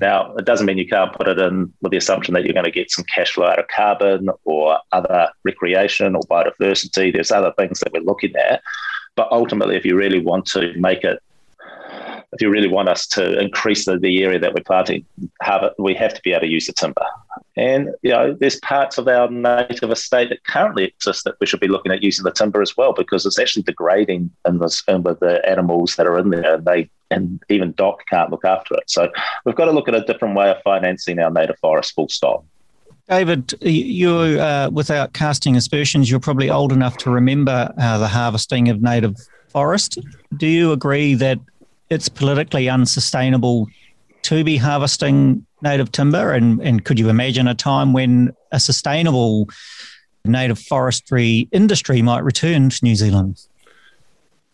Now, 0.00 0.34
it 0.36 0.44
doesn't 0.44 0.66
mean 0.66 0.78
you 0.78 0.88
can't 0.88 1.12
put 1.12 1.28
it 1.28 1.38
in 1.38 1.72
with 1.80 1.92
the 1.92 1.98
assumption 1.98 2.34
that 2.34 2.44
you're 2.44 2.52
going 2.52 2.64
to 2.64 2.70
get 2.70 2.90
some 2.90 3.04
cash 3.04 3.32
flow 3.32 3.46
out 3.46 3.58
of 3.58 3.68
carbon 3.68 4.28
or 4.44 4.78
other 4.92 5.30
recreation 5.44 6.16
or 6.16 6.22
biodiversity. 6.22 7.12
There's 7.12 7.30
other 7.30 7.52
things 7.56 7.80
that 7.80 7.92
we're 7.92 8.02
looking 8.02 8.34
at. 8.36 8.62
But 9.14 9.28
ultimately, 9.30 9.76
if 9.76 9.84
you 9.84 9.96
really 9.96 10.20
want 10.20 10.46
to 10.46 10.72
make 10.76 11.04
it 11.04 11.22
if 12.36 12.42
you 12.42 12.50
really 12.50 12.68
want 12.68 12.90
us 12.90 13.06
to 13.06 13.40
increase 13.40 13.86
the, 13.86 13.98
the 13.98 14.22
area 14.22 14.38
that 14.38 14.52
we're 14.52 14.62
planting, 14.62 15.06
have 15.40 15.62
it, 15.62 15.72
we 15.78 15.94
have 15.94 16.12
to 16.12 16.20
be 16.22 16.32
able 16.32 16.42
to 16.42 16.46
use 16.46 16.66
the 16.66 16.72
timber. 16.74 17.06
And 17.56 17.88
you 18.02 18.10
know, 18.10 18.36
there's 18.38 18.60
parts 18.60 18.98
of 18.98 19.08
our 19.08 19.30
native 19.30 19.90
estate 19.90 20.28
that 20.28 20.44
currently 20.44 20.84
exist 20.84 21.24
that 21.24 21.36
we 21.40 21.46
should 21.46 21.60
be 21.60 21.68
looking 21.68 21.92
at 21.92 22.02
using 22.02 22.24
the 22.24 22.30
timber 22.30 22.60
as 22.60 22.76
well, 22.76 22.92
because 22.92 23.24
it's 23.24 23.38
actually 23.38 23.62
degrading 23.62 24.30
in, 24.46 24.58
this, 24.58 24.82
in 24.86 25.02
with 25.02 25.20
the 25.20 25.46
animals 25.48 25.96
that 25.96 26.06
are 26.06 26.18
in 26.18 26.28
there, 26.28 26.56
and 26.56 26.64
they 26.66 26.90
and 27.10 27.40
even 27.48 27.72
DOC 27.72 28.06
can't 28.08 28.30
look 28.30 28.44
after 28.44 28.74
it. 28.74 28.82
So 28.88 29.08
we've 29.44 29.54
got 29.54 29.66
to 29.66 29.72
look 29.72 29.88
at 29.88 29.94
a 29.94 30.02
different 30.02 30.36
way 30.36 30.50
of 30.50 30.60
financing 30.62 31.18
our 31.20 31.30
native 31.30 31.56
forest. 31.60 31.94
Full 31.94 32.08
stop. 32.08 32.44
David, 33.08 33.54
you, 33.62 34.10
uh, 34.10 34.68
without 34.72 35.12
casting 35.12 35.56
aspersions, 35.56 36.10
you're 36.10 36.18
probably 36.18 36.50
old 36.50 36.72
enough 36.72 36.96
to 36.98 37.10
remember 37.10 37.72
uh, 37.78 37.98
the 37.98 38.08
harvesting 38.08 38.68
of 38.68 38.82
native 38.82 39.16
forest. 39.48 39.98
Do 40.36 40.48
you 40.48 40.72
agree 40.72 41.14
that 41.14 41.38
it's 41.90 42.08
politically 42.08 42.68
unsustainable 42.68 43.68
to 44.22 44.44
be 44.44 44.56
harvesting 44.56 45.46
native 45.62 45.92
timber? 45.92 46.32
And, 46.32 46.60
and 46.60 46.84
could 46.84 46.98
you 46.98 47.08
imagine 47.08 47.48
a 47.48 47.54
time 47.54 47.92
when 47.92 48.32
a 48.52 48.60
sustainable 48.60 49.48
native 50.24 50.58
forestry 50.58 51.48
industry 51.52 52.02
might 52.02 52.24
return 52.24 52.70
to 52.70 52.84
New 52.84 52.96
Zealand? 52.96 53.40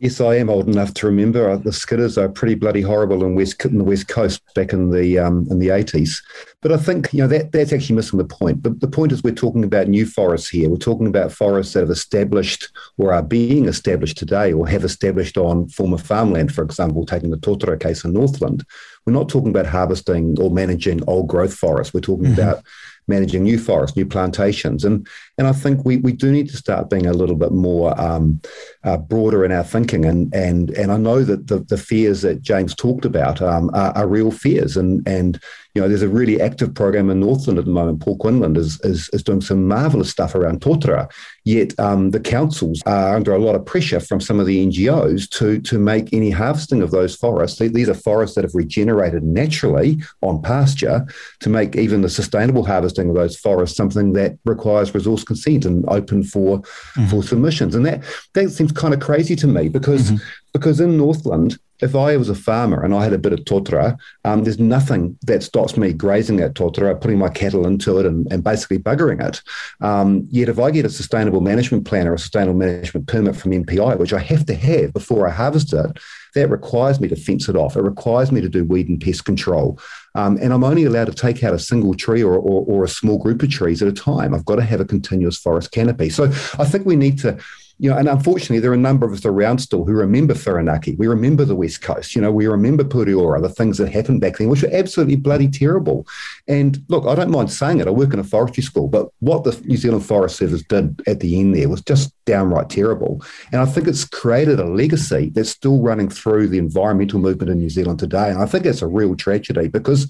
Yes, 0.02 0.20
I 0.20 0.34
am 0.34 0.50
old 0.50 0.66
enough 0.66 0.92
to 0.94 1.06
remember 1.06 1.48
uh, 1.48 1.58
the 1.58 1.70
skidders 1.70 2.20
are 2.20 2.28
pretty 2.28 2.56
bloody 2.56 2.80
horrible 2.80 3.24
in 3.24 3.36
west 3.36 3.64
in 3.64 3.78
the 3.78 3.84
west 3.84 4.08
coast 4.08 4.42
back 4.52 4.72
in 4.72 4.90
the 4.90 5.16
um, 5.16 5.46
in 5.48 5.60
the 5.60 5.70
eighties. 5.70 6.20
But 6.60 6.72
I 6.72 6.76
think 6.76 7.12
you 7.12 7.20
know 7.20 7.28
that 7.28 7.52
that's 7.52 7.72
actually 7.72 7.94
missing 7.94 8.18
the 8.18 8.24
point. 8.24 8.64
But 8.64 8.80
the 8.80 8.88
point 8.88 9.12
is 9.12 9.22
we're 9.22 9.32
talking 9.32 9.62
about 9.62 9.86
new 9.86 10.04
forests 10.04 10.48
here. 10.48 10.68
We're 10.68 10.76
talking 10.78 11.06
about 11.06 11.30
forests 11.30 11.74
that 11.74 11.82
have 11.82 11.90
established 11.90 12.68
or 12.98 13.12
are 13.12 13.22
being 13.22 13.66
established 13.66 14.18
today 14.18 14.52
or 14.52 14.66
have 14.66 14.82
established 14.82 15.38
on 15.38 15.68
former 15.68 15.98
farmland. 15.98 16.52
For 16.52 16.64
example, 16.64 17.06
taking 17.06 17.30
the 17.30 17.36
Totara 17.36 17.78
case 17.78 18.02
in 18.02 18.12
Northland, 18.12 18.64
we're 19.06 19.12
not 19.12 19.28
talking 19.28 19.50
about 19.50 19.66
harvesting 19.66 20.36
or 20.40 20.50
managing 20.50 21.00
old 21.06 21.28
growth 21.28 21.54
forests. 21.54 21.94
We're 21.94 22.00
talking 22.00 22.24
mm-hmm. 22.24 22.40
about 22.40 22.64
managing 23.08 23.42
new 23.44 23.58
forests, 23.58 23.96
new 23.96 24.06
plantations. 24.06 24.84
And, 24.84 25.06
and 25.38 25.46
I 25.46 25.52
think 25.52 25.84
we, 25.84 25.96
we 25.96 26.12
do 26.12 26.30
need 26.30 26.50
to 26.50 26.56
start 26.56 26.90
being 26.90 27.06
a 27.06 27.12
little 27.12 27.36
bit 27.36 27.52
more 27.52 27.98
um, 28.00 28.40
uh, 28.84 28.98
broader 28.98 29.44
in 29.44 29.52
our 29.52 29.64
thinking. 29.64 30.04
And, 30.04 30.32
and, 30.34 30.70
and 30.70 30.92
I 30.92 30.98
know 30.98 31.24
that 31.24 31.46
the, 31.46 31.60
the 31.60 31.78
fears 31.78 32.20
that 32.22 32.42
James 32.42 32.74
talked 32.74 33.06
about 33.06 33.40
um, 33.40 33.70
are, 33.72 33.96
are, 33.96 34.06
real 34.06 34.30
fears. 34.30 34.76
And, 34.76 35.06
and 35.08 35.40
you 35.74 35.80
know, 35.80 35.88
there's 35.88 36.02
a 36.02 36.08
really 36.08 36.38
active 36.38 36.74
program 36.74 37.08
in 37.08 37.20
Northland 37.20 37.58
at 37.58 37.64
the 37.64 37.70
moment. 37.70 38.02
Paul 38.02 38.18
Quinlan 38.18 38.56
is, 38.56 38.78
is, 38.82 39.08
is 39.14 39.22
doing 39.22 39.40
some 39.40 39.66
marvelous 39.66 40.10
stuff 40.10 40.34
around 40.34 40.60
Totara. 40.60 41.10
Yet 41.44 41.78
um, 41.80 42.10
the 42.10 42.20
councils 42.20 42.82
are 42.84 43.16
under 43.16 43.32
a 43.32 43.38
lot 43.38 43.54
of 43.54 43.64
pressure 43.64 44.00
from 44.00 44.20
some 44.20 44.38
of 44.38 44.44
the 44.44 44.66
NGOs 44.66 45.30
to, 45.30 45.60
to 45.62 45.78
make 45.78 46.12
any 46.12 46.30
harvesting 46.30 46.82
of 46.82 46.90
those 46.90 47.16
forests. 47.16 47.58
These 47.58 47.88
are 47.88 47.94
forests 47.94 48.36
that 48.36 48.44
have 48.44 48.54
regenerated 48.54 49.22
naturally 49.22 49.98
on 50.20 50.42
pasture 50.42 51.06
to 51.40 51.48
make 51.48 51.74
even 51.74 52.02
the 52.02 52.10
sustainable 52.10 52.66
harvesting 52.66 53.08
of 53.08 53.14
those 53.14 53.36
forests 53.36 53.76
something 53.76 54.12
that 54.12 54.36
requires 54.44 54.94
resource 54.94 55.21
consent 55.24 55.64
and 55.64 55.84
open 55.88 56.22
for, 56.22 56.60
mm-hmm. 56.60 57.06
for 57.06 57.22
submissions. 57.22 57.74
And 57.74 57.86
that, 57.86 58.02
that 58.34 58.50
seems 58.50 58.72
kind 58.72 58.94
of 58.94 59.00
crazy 59.00 59.36
to 59.36 59.46
me 59.46 59.68
because, 59.68 60.10
mm-hmm. 60.10 60.24
because 60.52 60.80
in 60.80 60.96
Northland, 60.96 61.58
if 61.82 61.96
I 61.96 62.16
was 62.16 62.28
a 62.28 62.34
farmer 62.34 62.82
and 62.82 62.94
I 62.94 63.02
had 63.02 63.12
a 63.12 63.18
bit 63.18 63.32
of 63.32 63.40
totara, 63.40 63.98
um, 64.24 64.44
there's 64.44 64.60
nothing 64.60 65.18
that 65.22 65.42
stops 65.42 65.76
me 65.76 65.92
grazing 65.92 66.36
that 66.36 66.54
totara, 66.54 66.98
putting 66.98 67.18
my 67.18 67.28
cattle 67.28 67.66
into 67.66 67.98
it, 67.98 68.06
and, 68.06 68.30
and 68.32 68.44
basically 68.44 68.78
buggering 68.78 69.20
it. 69.20 69.42
Um, 69.80 70.26
yet, 70.30 70.48
if 70.48 70.60
I 70.60 70.70
get 70.70 70.86
a 70.86 70.90
sustainable 70.90 71.40
management 71.40 71.84
plan 71.84 72.06
or 72.06 72.14
a 72.14 72.18
sustainable 72.18 72.58
management 72.58 73.08
permit 73.08 73.34
from 73.34 73.50
MPI, 73.50 73.98
which 73.98 74.12
I 74.12 74.20
have 74.20 74.46
to 74.46 74.54
have 74.54 74.92
before 74.92 75.28
I 75.28 75.32
harvest 75.32 75.72
it, 75.72 75.98
that 76.34 76.48
requires 76.48 77.00
me 77.00 77.08
to 77.08 77.16
fence 77.16 77.48
it 77.48 77.56
off. 77.56 77.76
It 77.76 77.82
requires 77.82 78.32
me 78.32 78.40
to 78.40 78.48
do 78.48 78.64
weed 78.64 78.88
and 78.88 79.00
pest 79.00 79.24
control. 79.24 79.78
Um, 80.14 80.38
and 80.40 80.52
I'm 80.52 80.64
only 80.64 80.84
allowed 80.84 81.06
to 81.06 81.14
take 81.14 81.42
out 81.42 81.54
a 81.54 81.58
single 81.58 81.94
tree 81.94 82.22
or, 82.22 82.34
or, 82.34 82.64
or, 82.66 82.84
a 82.84 82.88
small 82.88 83.18
group 83.18 83.42
of 83.42 83.50
trees 83.50 83.80
at 83.80 83.88
a 83.88 83.92
time. 83.92 84.34
I've 84.34 84.44
got 84.44 84.56
to 84.56 84.62
have 84.62 84.80
a 84.80 84.84
continuous 84.84 85.38
forest 85.38 85.70
canopy. 85.72 86.10
So 86.10 86.24
I 86.24 86.66
think 86.66 86.84
we 86.84 86.96
need 86.96 87.18
to 87.20 87.38
you 87.82 87.90
know, 87.90 87.98
and 87.98 88.08
unfortunately, 88.08 88.60
there 88.60 88.70
are 88.70 88.74
a 88.74 88.78
number 88.78 89.04
of 89.04 89.12
us 89.12 89.26
around 89.26 89.58
still 89.58 89.84
who 89.84 89.90
remember 89.90 90.34
Whirinaki. 90.34 90.96
We 90.98 91.08
remember 91.08 91.44
the 91.44 91.56
West 91.56 91.82
Coast. 91.82 92.14
You 92.14 92.22
know, 92.22 92.30
we 92.30 92.46
remember 92.46 92.84
Pureora, 92.84 93.42
the 93.42 93.48
things 93.48 93.76
that 93.78 93.90
happened 93.90 94.20
back 94.20 94.36
then, 94.36 94.48
which 94.48 94.62
were 94.62 94.68
absolutely 94.72 95.16
bloody 95.16 95.48
terrible. 95.48 96.06
And 96.46 96.80
look, 96.86 97.08
I 97.08 97.16
don't 97.16 97.32
mind 97.32 97.50
saying 97.50 97.80
it. 97.80 97.88
I 97.88 97.90
work 97.90 98.14
in 98.14 98.20
a 98.20 98.24
forestry 98.24 98.62
school, 98.62 98.86
but 98.86 99.08
what 99.18 99.42
the 99.42 99.60
New 99.64 99.76
Zealand 99.76 100.06
Forest 100.06 100.36
Service 100.36 100.62
did 100.62 101.02
at 101.08 101.18
the 101.18 101.40
end 101.40 101.56
there 101.56 101.68
was 101.68 101.82
just 101.82 102.14
downright 102.24 102.70
terrible. 102.70 103.20
And 103.50 103.60
I 103.60 103.64
think 103.64 103.88
it's 103.88 104.04
created 104.04 104.60
a 104.60 104.64
legacy 104.64 105.30
that's 105.30 105.50
still 105.50 105.82
running 105.82 106.08
through 106.08 106.50
the 106.50 106.58
environmental 106.58 107.18
movement 107.18 107.50
in 107.50 107.58
New 107.58 107.70
Zealand 107.70 107.98
today. 107.98 108.30
And 108.30 108.40
I 108.40 108.46
think 108.46 108.64
it's 108.64 108.82
a 108.82 108.86
real 108.86 109.16
tragedy 109.16 109.66
because 109.66 110.06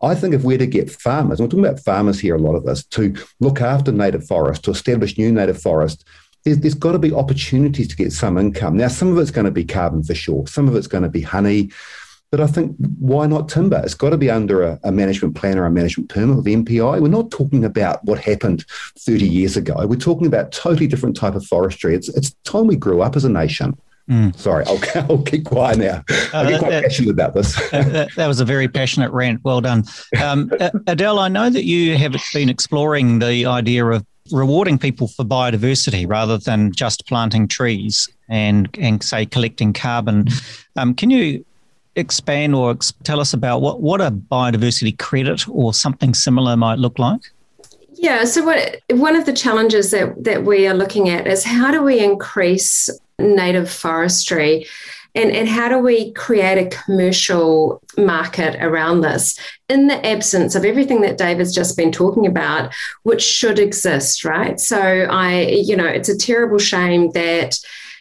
I 0.00 0.14
think 0.14 0.34
if 0.34 0.42
we're 0.42 0.56
to 0.56 0.66
get 0.66 0.90
farmers, 0.90 1.38
and 1.38 1.46
we're 1.46 1.50
talking 1.50 1.66
about 1.66 1.84
farmers 1.84 2.18
here, 2.18 2.34
a 2.34 2.38
lot 2.38 2.56
of 2.56 2.66
us, 2.66 2.82
to 2.86 3.14
look 3.40 3.60
after 3.60 3.92
native 3.92 4.26
forests, 4.26 4.62
to 4.64 4.70
establish 4.70 5.18
new 5.18 5.30
native 5.30 5.60
forests, 5.60 6.02
there's, 6.44 6.58
there's 6.58 6.74
got 6.74 6.92
to 6.92 6.98
be 6.98 7.12
opportunities 7.12 7.88
to 7.88 7.96
get 7.96 8.12
some 8.12 8.38
income. 8.38 8.76
Now, 8.76 8.88
some 8.88 9.08
of 9.08 9.18
it's 9.18 9.30
going 9.30 9.46
to 9.46 9.50
be 9.50 9.64
carbon 9.64 10.02
for 10.02 10.14
sure, 10.14 10.46
some 10.46 10.68
of 10.68 10.76
it's 10.76 10.86
going 10.86 11.02
to 11.02 11.08
be 11.08 11.22
honey. 11.22 11.70
But 12.30 12.40
I 12.40 12.46
think 12.48 12.74
why 12.98 13.26
not 13.26 13.48
timber? 13.48 13.80
It's 13.84 13.94
got 13.94 14.10
to 14.10 14.18
be 14.18 14.28
under 14.28 14.64
a, 14.64 14.80
a, 14.82 14.90
management 14.90 15.36
plan 15.36 15.56
or 15.56 15.66
a 15.66 15.70
management 15.70 16.08
permit 16.08 16.36
with 16.36 16.46
MPI. 16.46 17.00
We're 17.00 17.06
not 17.06 17.30
talking 17.30 17.64
about 17.64 18.04
what 18.04 18.18
happened 18.18 18.64
30 18.98 19.24
years 19.24 19.56
ago. 19.56 19.86
We're 19.86 19.94
talking 19.94 20.26
about 20.26 20.50
totally 20.50 20.88
different 20.88 21.16
type 21.16 21.36
of 21.36 21.46
forestry. 21.46 21.94
It's 21.94 22.08
it's 22.08 22.34
time 22.42 22.66
we 22.66 22.74
grew 22.74 23.02
up 23.02 23.14
as 23.14 23.24
a 23.24 23.28
nation. 23.28 23.78
Mm. 24.10 24.36
Sorry, 24.36 24.64
I'll, 24.66 24.80
I'll, 25.10 25.22
keep 25.22 25.44
quiet 25.44 25.78
now. 25.78 26.02
Uh, 26.10 26.38
I 26.38 26.50
get 26.50 26.58
quite 26.58 26.70
that, 26.70 26.82
passionate 26.82 27.10
about 27.10 27.34
this. 27.34 27.54
that, 27.70 28.08
that, 28.16 28.26
was 28.26 28.40
a 28.40 28.44
very 28.44 28.66
passionate 28.66 29.12
rant. 29.12 29.40
Well 29.44 29.60
done. 29.60 29.84
Um, 30.20 30.50
Adele, 30.88 31.20
I 31.20 31.28
know 31.28 31.48
that 31.48 31.64
you 31.64 31.96
have 31.96 32.16
been 32.32 32.48
exploring 32.48 33.20
the 33.20 33.46
idea 33.46 33.86
of 33.86 34.04
rewarding 34.32 34.78
people 34.78 35.08
for 35.08 35.24
biodiversity 35.24 36.08
rather 36.08 36.38
than 36.38 36.72
just 36.72 37.06
planting 37.06 37.46
trees 37.46 38.08
and 38.28 38.68
and 38.80 39.02
say 39.02 39.26
collecting 39.26 39.72
carbon. 39.72 40.28
Um, 40.76 40.94
can 40.94 41.10
you 41.10 41.44
expand 41.96 42.54
or 42.54 42.72
ex- 42.72 42.92
tell 43.02 43.20
us 43.20 43.32
about 43.32 43.60
what 43.60 43.80
what 43.80 44.00
a 44.00 44.10
biodiversity 44.10 44.98
credit 44.98 45.46
or 45.48 45.74
something 45.74 46.14
similar 46.14 46.56
might 46.56 46.78
look 46.78 46.98
like? 46.98 47.20
Yeah, 47.92 48.24
so 48.24 48.44
what 48.44 48.80
one 48.90 49.14
of 49.14 49.26
the 49.26 49.32
challenges 49.32 49.90
that 49.90 50.24
that 50.24 50.44
we 50.44 50.66
are 50.66 50.74
looking 50.74 51.08
at 51.08 51.26
is 51.26 51.44
how 51.44 51.70
do 51.70 51.82
we 51.82 52.00
increase 52.00 52.90
native 53.18 53.70
forestry 53.70 54.66
and, 55.14 55.30
and 55.30 55.48
how 55.48 55.68
do 55.68 55.78
we 55.78 56.12
create 56.12 56.58
a 56.58 56.76
commercial 56.76 57.82
market 57.96 58.56
around 58.60 59.02
this 59.02 59.38
in 59.68 59.86
the 59.86 60.04
absence 60.06 60.54
of 60.54 60.64
everything 60.64 61.02
that 61.02 61.18
David's 61.18 61.54
just 61.54 61.76
been 61.76 61.92
talking 61.92 62.26
about, 62.26 62.74
which 63.04 63.22
should 63.22 63.58
exist, 63.58 64.24
right? 64.24 64.58
So 64.58 64.78
I, 64.78 65.42
you 65.42 65.76
know, 65.76 65.86
it's 65.86 66.08
a 66.08 66.18
terrible 66.18 66.58
shame 66.58 67.12
that 67.12 67.56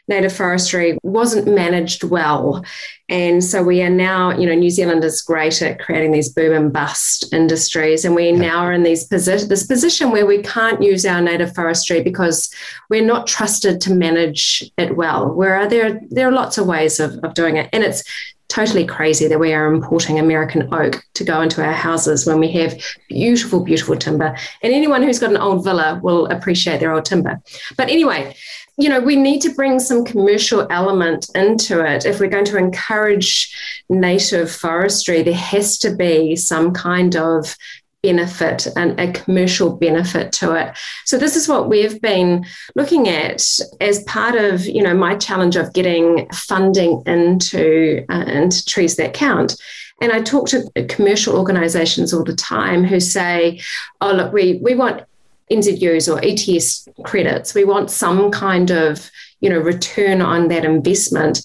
native 0.07 0.33
forestry 0.33 0.97
wasn't 1.03 1.47
managed 1.47 2.03
well. 2.03 2.65
And 3.13 3.43
so 3.43 3.61
we 3.61 3.83
are 3.83 3.91
now, 3.91 4.31
you 4.31 4.47
know, 4.47 4.55
New 4.55 4.71
Zealand 4.71 5.03
is 5.03 5.21
great 5.21 5.61
at 5.61 5.79
creating 5.79 6.13
these 6.13 6.29
boom 6.29 6.51
and 6.51 6.73
bust 6.73 7.31
industries. 7.31 8.05
And 8.05 8.15
we 8.15 8.31
yeah. 8.31 8.37
now 8.37 8.57
are 8.61 8.73
in 8.73 8.81
these 8.81 9.07
posi- 9.07 9.47
this 9.47 9.67
position 9.67 10.09
where 10.09 10.25
we 10.25 10.41
can't 10.41 10.81
use 10.81 11.05
our 11.05 11.21
native 11.21 11.53
forestry 11.53 12.01
because 12.01 12.51
we're 12.89 13.05
not 13.05 13.27
trusted 13.27 13.79
to 13.81 13.93
manage 13.93 14.63
it 14.79 14.97
well. 14.97 15.31
Where 15.31 15.69
there, 15.69 16.01
there 16.09 16.27
are 16.27 16.31
lots 16.31 16.57
of 16.57 16.65
ways 16.65 16.99
of, 16.99 17.19
of 17.23 17.35
doing 17.35 17.55
it. 17.55 17.69
And 17.71 17.83
it's 17.83 18.03
totally 18.47 18.85
crazy 18.85 19.27
that 19.27 19.39
we 19.39 19.53
are 19.53 19.71
importing 19.71 20.17
American 20.17 20.73
oak 20.73 21.03
to 21.13 21.23
go 21.23 21.41
into 21.41 21.63
our 21.63 21.71
houses 21.71 22.25
when 22.25 22.39
we 22.39 22.51
have 22.51 22.79
beautiful, 23.09 23.63
beautiful 23.63 23.95
timber. 23.95 24.35
And 24.63 24.73
anyone 24.73 25.03
who's 25.03 25.19
got 25.19 25.29
an 25.29 25.37
old 25.37 25.63
villa 25.63 25.99
will 26.01 26.25
appreciate 26.27 26.79
their 26.79 26.93
old 26.93 27.05
timber. 27.05 27.39
But 27.77 27.89
anyway, 27.89 28.35
you 28.77 28.89
know, 28.89 28.99
we 28.99 29.15
need 29.15 29.41
to 29.41 29.53
bring 29.53 29.79
some 29.79 30.03
commercial 30.03 30.67
element 30.71 31.27
into 31.35 31.85
it. 31.85 32.05
If 32.05 32.19
we're 32.19 32.29
going 32.29 32.45
to 32.45 32.57
encourage 32.57 33.55
native 33.89 34.51
forestry, 34.51 35.21
there 35.21 35.33
has 35.33 35.77
to 35.79 35.95
be 35.95 36.35
some 36.35 36.73
kind 36.73 37.15
of 37.15 37.55
benefit 38.01 38.67
and 38.75 38.99
a 38.99 39.11
commercial 39.13 39.77
benefit 39.77 40.31
to 40.33 40.53
it. 40.53 40.77
So 41.05 41.17
this 41.17 41.35
is 41.35 41.47
what 41.47 41.69
we've 41.69 42.01
been 42.01 42.45
looking 42.75 43.07
at 43.07 43.47
as 43.79 44.03
part 44.03 44.35
of, 44.35 44.65
you 44.65 44.83
know, 44.83 44.93
my 44.93 45.15
challenge 45.15 45.55
of 45.55 45.73
getting 45.73 46.27
funding 46.31 47.01
into 47.05 48.05
uh, 48.09 48.25
into 48.27 48.65
trees 48.65 48.97
that 48.97 49.13
count. 49.13 49.55
And 50.01 50.11
I 50.11 50.21
talk 50.21 50.49
to 50.49 50.69
commercial 50.89 51.37
organizations 51.37 52.13
all 52.13 52.25
the 52.25 52.35
time 52.35 52.83
who 52.83 52.99
say, 52.99 53.61
oh, 54.01 54.11
look, 54.11 54.33
we, 54.33 54.59
we 54.61 54.75
want 54.75 55.03
NZUs 55.51 56.11
or 56.11 56.19
ETS 56.23 56.87
credits. 57.03 57.53
We 57.53 57.63
want 57.63 57.91
some 57.91 58.31
kind 58.31 58.71
of, 58.71 59.09
you 59.39 59.49
know, 59.49 59.59
return 59.59 60.21
on 60.21 60.47
that 60.47 60.65
investment. 60.65 61.41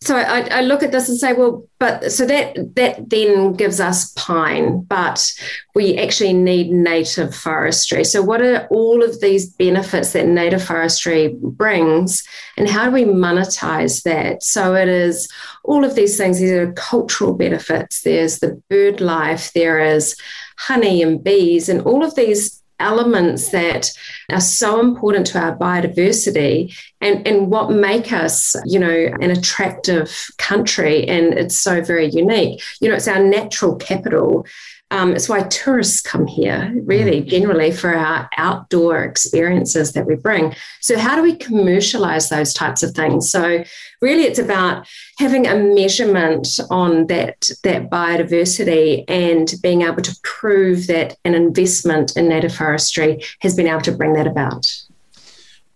so 0.00 0.16
I, 0.16 0.40
I, 0.50 0.60
look 0.60 0.82
at 0.82 0.92
this 0.92 1.08
and 1.08 1.18
say, 1.18 1.32
well, 1.32 1.66
but 1.78 2.12
so 2.12 2.26
that 2.26 2.74
that 2.76 3.08
then 3.08 3.54
gives 3.54 3.80
us 3.80 4.12
pine, 4.12 4.82
but 4.82 5.32
we 5.74 5.96
actually 5.98 6.32
need 6.32 6.70
native 6.70 7.34
forestry. 7.34 8.04
So 8.04 8.22
what 8.22 8.42
are 8.42 8.66
all 8.68 9.02
of 9.02 9.20
these 9.20 9.48
benefits 9.48 10.12
that 10.12 10.26
native 10.26 10.62
forestry 10.62 11.36
brings, 11.40 12.22
and 12.56 12.68
how 12.68 12.84
do 12.86 12.90
we 12.90 13.04
monetize 13.04 14.02
that? 14.02 14.42
So 14.42 14.74
it 14.74 14.88
is 14.88 15.28
all 15.64 15.84
of 15.84 15.94
these 15.94 16.16
things. 16.16 16.40
These 16.40 16.52
are 16.52 16.72
cultural 16.72 17.34
benefits. 17.34 18.02
There's 18.02 18.38
the 18.38 18.60
bird 18.68 19.00
life. 19.00 19.52
There 19.54 19.80
is 19.80 20.16
honey 20.58 21.02
and 21.02 21.22
bees, 21.22 21.68
and 21.68 21.80
all 21.82 22.04
of 22.04 22.14
these 22.14 22.62
elements 22.78 23.50
that 23.50 23.90
are 24.30 24.40
so 24.40 24.80
important 24.80 25.26
to 25.28 25.38
our 25.38 25.56
biodiversity 25.56 26.76
and, 27.00 27.26
and 27.26 27.50
what 27.50 27.70
make 27.70 28.12
us, 28.12 28.54
you 28.64 28.78
know, 28.78 29.08
an 29.20 29.30
attractive 29.30 30.30
country. 30.38 31.06
And 31.06 31.34
it's 31.34 31.58
so 31.58 31.82
very 31.82 32.08
unique. 32.10 32.62
You 32.80 32.88
know, 32.88 32.96
it's 32.96 33.08
our 33.08 33.22
natural 33.22 33.76
capital. 33.76 34.46
Um, 34.92 35.16
it's 35.16 35.28
why 35.28 35.42
tourists 35.42 36.00
come 36.00 36.28
here, 36.28 36.72
really, 36.84 37.20
mm. 37.20 37.26
generally 37.26 37.72
for 37.72 37.92
our 37.92 38.30
outdoor 38.36 39.02
experiences 39.02 39.92
that 39.94 40.06
we 40.06 40.14
bring. 40.14 40.54
So, 40.80 40.96
how 40.96 41.16
do 41.16 41.22
we 41.22 41.34
commercialize 41.34 42.28
those 42.28 42.54
types 42.54 42.84
of 42.84 42.92
things? 42.92 43.28
So, 43.28 43.64
really, 44.00 44.22
it's 44.22 44.38
about 44.38 44.86
having 45.18 45.46
a 45.48 45.56
measurement 45.56 46.60
on 46.70 47.08
that, 47.08 47.50
that 47.64 47.90
biodiversity 47.90 49.04
and 49.08 49.52
being 49.60 49.82
able 49.82 50.02
to 50.02 50.16
prove 50.22 50.86
that 50.86 51.16
an 51.24 51.34
investment 51.34 52.16
in 52.16 52.28
native 52.28 52.54
forestry 52.54 53.24
has 53.40 53.56
been 53.56 53.66
able 53.66 53.80
to 53.80 53.92
bring 53.92 54.12
that 54.12 54.28
about. 54.28 54.66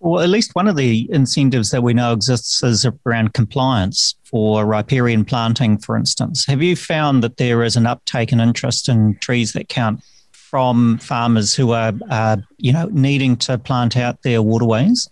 Well, 0.01 0.23
at 0.23 0.31
least 0.31 0.55
one 0.55 0.67
of 0.67 0.77
the 0.77 1.07
incentives 1.13 1.71
that 1.71 1.83
we 1.83 1.93
know 1.93 2.15
exists 2.15 2.63
is 2.63 2.87
around 3.05 3.35
compliance 3.35 4.15
for 4.25 4.65
riparian 4.65 5.27
planting, 5.27 5.77
for 5.77 5.95
instance. 5.95 6.47
Have 6.47 6.63
you 6.63 6.75
found 6.75 7.23
that 7.23 7.37
there 7.37 7.63
is 7.63 7.77
an 7.77 7.87
uptake 7.87 8.33
and 8.33 8.41
interest 8.41 8.89
in 8.89 9.17
trees 9.21 9.53
that 9.53 9.69
count 9.69 10.03
from 10.33 10.99
farmers 10.99 11.55
who 11.55 11.73
are, 11.73 11.93
uh, 12.11 12.39
you 12.57 12.73
know, 12.73 12.89
needing 12.93 13.37
to 13.37 13.59
plant 13.59 13.97
out 13.97 14.23
their 14.23 14.41
waterways? 14.41 15.09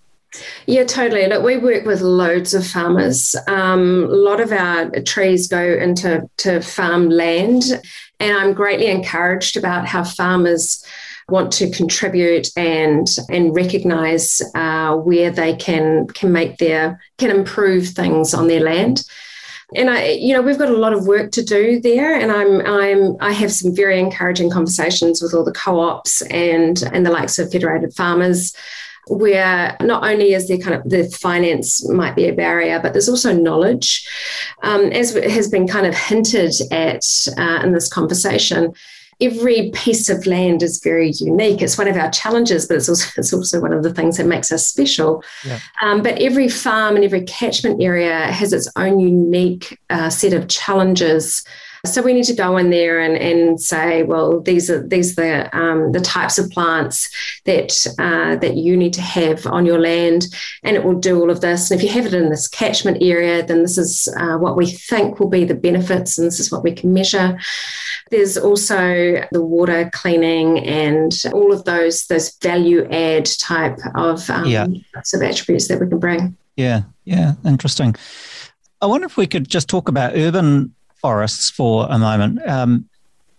Yeah, 0.67 0.85
totally. 0.85 1.27
Look, 1.27 1.43
we 1.43 1.59
work 1.59 1.85
with 1.85 2.01
loads 2.01 2.55
of 2.55 2.67
farmers. 2.67 3.37
Um, 3.47 4.05
a 4.05 4.15
lot 4.15 4.41
of 4.41 4.53
our 4.53 4.91
trees 5.01 5.49
go 5.49 5.63
into 5.63 6.29
to 6.39 6.61
farm 6.61 7.09
land, 7.09 7.65
and 8.21 8.37
I'm 8.37 8.53
greatly 8.53 8.87
encouraged 8.87 9.57
about 9.57 9.87
how 9.87 10.05
farmers 10.05 10.85
want 11.29 11.53
to 11.53 11.71
contribute 11.71 12.49
and 12.57 13.07
and 13.29 13.55
recognise 13.55 14.41
uh, 14.55 14.95
where 14.97 15.31
they 15.31 15.55
can 15.57 16.07
can 16.09 16.33
make 16.33 16.59
their 16.59 17.01
can 17.19 17.31
improve 17.31 17.89
things 17.89 18.35
on 18.35 18.49
their 18.49 18.61
land. 18.61 19.05
And 19.75 19.91
I, 19.91 20.13
you 20.13 20.33
know, 20.33 20.41
we've 20.41 20.59
got 20.59 20.71
a 20.71 20.77
lot 20.77 20.95
of 20.95 21.07
work 21.07 21.31
to 21.33 21.45
do 21.45 21.79
there, 21.79 22.19
and 22.19 22.33
I'm, 22.33 22.67
I'm, 22.67 23.17
I 23.21 23.33
have 23.33 23.53
some 23.53 23.77
very 23.77 24.01
encouraging 24.01 24.51
conversations 24.51 25.21
with 25.21 25.35
all 25.35 25.45
the 25.45 25.53
co-ops 25.53 26.23
and 26.23 26.83
and 26.93 27.05
the 27.05 27.11
likes 27.11 27.39
of 27.39 27.53
federated 27.53 27.93
farmers 27.95 28.55
where 29.11 29.77
not 29.81 30.05
only 30.05 30.35
is 30.35 30.49
there 30.49 30.59
kind 30.59 30.75
of 30.75 30.89
the 30.89 31.09
finance 31.09 31.89
might 31.89 32.15
be 32.15 32.29
a 32.29 32.35
barrier, 32.35 32.79
but 32.81 32.93
there's 32.93 33.09
also 33.09 33.33
knowledge. 33.33 34.07
Um, 34.63 34.93
as 34.93 35.15
has 35.15 35.49
been 35.49 35.67
kind 35.67 35.87
of 35.87 35.95
hinted 35.95 36.55
at 36.71 37.05
uh, 37.37 37.61
in 37.65 37.73
this 37.73 37.89
conversation, 37.89 38.75
every 39.21 39.71
piece 39.75 40.09
of 40.09 40.27
land 40.27 40.63
is 40.63 40.81
very 40.83 41.11
unique. 41.11 41.61
It's 41.61 41.77
one 41.77 41.89
of 41.89 41.97
our 41.97 42.11
challenges, 42.11 42.67
but 42.67 42.77
it's 42.77 42.89
also, 42.89 43.09
it's 43.17 43.33
also 43.33 43.61
one 43.61 43.73
of 43.73 43.83
the 43.83 43.93
things 43.93 44.17
that 44.17 44.27
makes 44.27 44.53
us 44.53 44.67
special. 44.67 45.23
Yeah. 45.45 45.61
Um, 45.83 46.03
but 46.03 46.21
every 46.21 46.49
farm 46.49 46.97
and 46.97 47.05
every 47.05 47.23
catchment 47.23 47.83
area 47.83 48.31
has 48.33 48.53
its 48.53 48.71
own 48.77 49.01
unique 49.01 49.79
uh, 49.91 50.11
set 50.11 50.33
of 50.33 50.49
challenges 50.49 51.45
so 51.87 52.03
we 52.03 52.13
need 52.13 52.25
to 52.25 52.35
go 52.35 52.57
in 52.57 52.71
there 52.71 53.01
and, 53.01 53.17
and 53.17 53.61
say, 53.61 54.03
well, 54.03 54.41
these 54.41 54.71
are 54.71 54.87
these 54.87 55.13
are 55.13 55.23
the 55.23 55.57
um, 55.57 55.93
the 55.93 56.01
types 56.01 56.39
of 56.39 56.51
plants 56.51 57.09
that 57.45 57.87
uh, 57.99 58.37
that 58.37 58.57
you 58.57 58.77
need 58.77 58.93
to 58.95 59.01
have 59.01 59.47
on 59.47 59.65
your 59.65 59.79
land, 59.79 60.27
and 60.63 60.77
it 60.77 60.85
will 60.85 60.99
do 60.99 61.21
all 61.21 61.31
of 61.31 61.41
this. 61.41 61.71
And 61.71 61.81
if 61.81 61.85
you 61.85 61.93
have 61.93 62.07
it 62.07 62.15
in 62.15 62.31
this 62.31 62.49
catchment 62.49 63.03
area, 63.03 63.45
then 63.45 63.63
this 63.63 63.79
is 63.79 64.09
uh, 64.17 64.37
what 64.39 64.57
we 64.57 64.67
think 64.67 65.21
will 65.21 65.29
be 65.29 65.45
the 65.45 65.55
benefits, 65.55 66.19
and 66.19 66.27
this 66.27 66.41
is 66.41 66.51
what 66.51 66.65
we 66.65 66.73
can 66.73 66.93
measure. 66.93 67.39
There's 68.11 68.37
also 68.37 69.27
the 69.33 69.45
water 69.45 69.91
cleaning 69.93 70.59
and 70.61 71.13
all 71.33 71.53
of 71.53 71.65
those 71.65 72.07
those 72.07 72.37
value 72.39 72.89
add 72.91 73.29
type 73.39 73.79
of 73.95 74.29
um, 74.31 74.47
yeah. 74.47 74.67
of 75.15 75.23
attributes 75.23 75.69
that 75.69 75.81
we 75.81 75.89
can 75.89 75.99
bring. 75.99 76.37
Yeah, 76.57 76.83
yeah, 77.05 77.35
interesting. 77.45 77.95
I 78.81 78.87
wonder 78.87 79.07
if 79.07 79.17
we 79.17 79.27
could 79.27 79.49
just 79.49 79.69
talk 79.69 79.89
about 79.89 80.17
urban 80.17 80.75
forests 81.01 81.51
for 81.51 81.87
a 81.91 81.99
moment. 81.99 82.41
Um, 82.47 82.89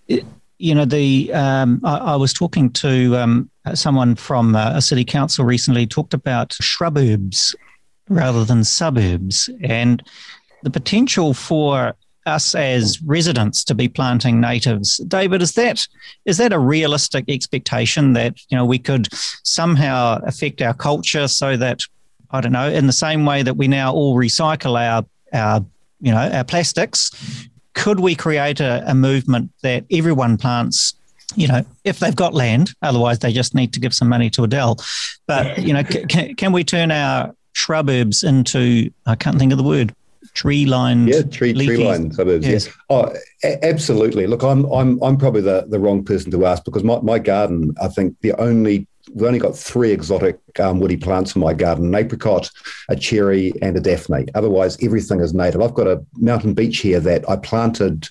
it, 0.07 0.25
you 0.57 0.75
know, 0.75 0.85
the 0.85 1.31
um, 1.33 1.79
I, 1.83 1.97
I, 1.97 2.15
was 2.17 2.33
talking 2.33 2.69
to 2.71 3.15
um, 3.15 3.49
someone 3.73 4.15
from 4.15 4.55
uh, 4.55 4.73
a 4.75 4.81
city 4.81 5.05
council 5.05 5.45
recently 5.45 5.87
talked 5.87 6.13
about 6.13 6.53
shrubs 6.53 7.55
rather 8.09 8.43
than 8.43 8.63
suburbs 8.63 9.49
and 9.61 10.03
the 10.63 10.69
potential 10.69 11.33
for 11.33 11.95
us 12.25 12.53
as 12.55 13.01
residents 13.01 13.63
to 13.63 13.75
be 13.75 13.87
planting 13.87 14.39
natives. 14.39 14.97
David, 14.97 15.41
is 15.41 15.53
that 15.53 15.87
is 16.25 16.37
that 16.37 16.53
a 16.53 16.59
realistic 16.59 17.25
expectation 17.27 18.13
that 18.13 18.39
you 18.49 18.57
know 18.57 18.65
we 18.65 18.79
could 18.79 19.07
somehow 19.43 20.19
affect 20.23 20.61
our 20.61 20.73
culture 20.73 21.27
so 21.27 21.57
that 21.57 21.81
I 22.31 22.41
don't 22.41 22.51
know, 22.51 22.69
in 22.69 22.87
the 22.87 22.93
same 22.93 23.25
way 23.25 23.43
that 23.43 23.55
we 23.55 23.67
now 23.67 23.93
all 23.93 24.15
recycle 24.15 24.79
our 24.79 25.05
our 25.33 25.65
you 26.01 26.11
know 26.11 26.29
our 26.31 26.43
plastics, 26.43 27.11
could 27.79 27.99
we 27.99 28.13
create 28.13 28.59
a, 28.59 28.83
a 28.85 28.93
movement 28.93 29.51
that 29.63 29.85
everyone 29.91 30.37
plants 30.37 30.95
you 31.35 31.47
know, 31.47 31.63
if 31.83 31.99
they've 31.99 32.15
got 32.15 32.33
land, 32.33 32.73
otherwise 32.81 33.19
they 33.19 33.31
just 33.31 33.53
need 33.53 33.71
to 33.73 33.79
give 33.79 33.93
some 33.93 34.09
money 34.09 34.31
to 34.31 34.43
Adele. 34.43 34.77
But, 35.27 35.59
you 35.59 35.73
know, 35.73 35.83
can, 35.83 36.33
can 36.33 36.51
we 36.51 36.63
turn 36.63 36.89
our 36.89 37.35
shrubs 37.53 38.23
into, 38.23 38.89
I 39.05 39.15
can't 39.15 39.37
think 39.37 39.51
of 39.51 39.59
the 39.59 39.63
word, 39.63 39.93
tree 40.33 40.65
lined. 40.65 41.09
Yeah, 41.09 41.21
tree 41.21 41.53
tree 41.53 41.85
lined 41.85 42.15
suburbs. 42.15 42.47
Yes. 42.47 42.65
yes. 42.65 42.75
Oh, 42.89 43.13
a- 43.43 43.65
absolutely. 43.65 44.27
Look, 44.27 44.43
I'm 44.43 44.65
I'm 44.65 45.01
I'm 45.03 45.17
probably 45.17 45.41
the, 45.41 45.65
the 45.67 45.79
wrong 45.79 46.03
person 46.03 46.31
to 46.31 46.45
ask 46.45 46.63
because 46.63 46.83
my, 46.83 46.99
my 47.01 47.19
garden, 47.19 47.73
I 47.81 47.87
think 47.87 48.15
the 48.21 48.33
only 48.33 48.87
we've 49.13 49.27
only 49.27 49.39
got 49.39 49.57
three 49.57 49.91
exotic 49.91 50.39
um, 50.59 50.79
woody 50.79 50.97
plants 50.97 51.35
in 51.35 51.41
my 51.41 51.53
garden 51.53 51.85
an 51.85 51.95
apricot, 51.95 52.49
a 52.89 52.95
cherry, 52.95 53.53
and 53.61 53.75
a 53.77 53.79
daphne. 53.79 54.25
Otherwise, 54.35 54.77
everything 54.83 55.19
is 55.19 55.33
native. 55.33 55.61
I've 55.61 55.73
got 55.73 55.87
a 55.87 56.03
mountain 56.15 56.53
beech 56.53 56.79
here 56.79 56.99
that 56.99 57.29
I 57.29 57.35
planted 57.37 58.09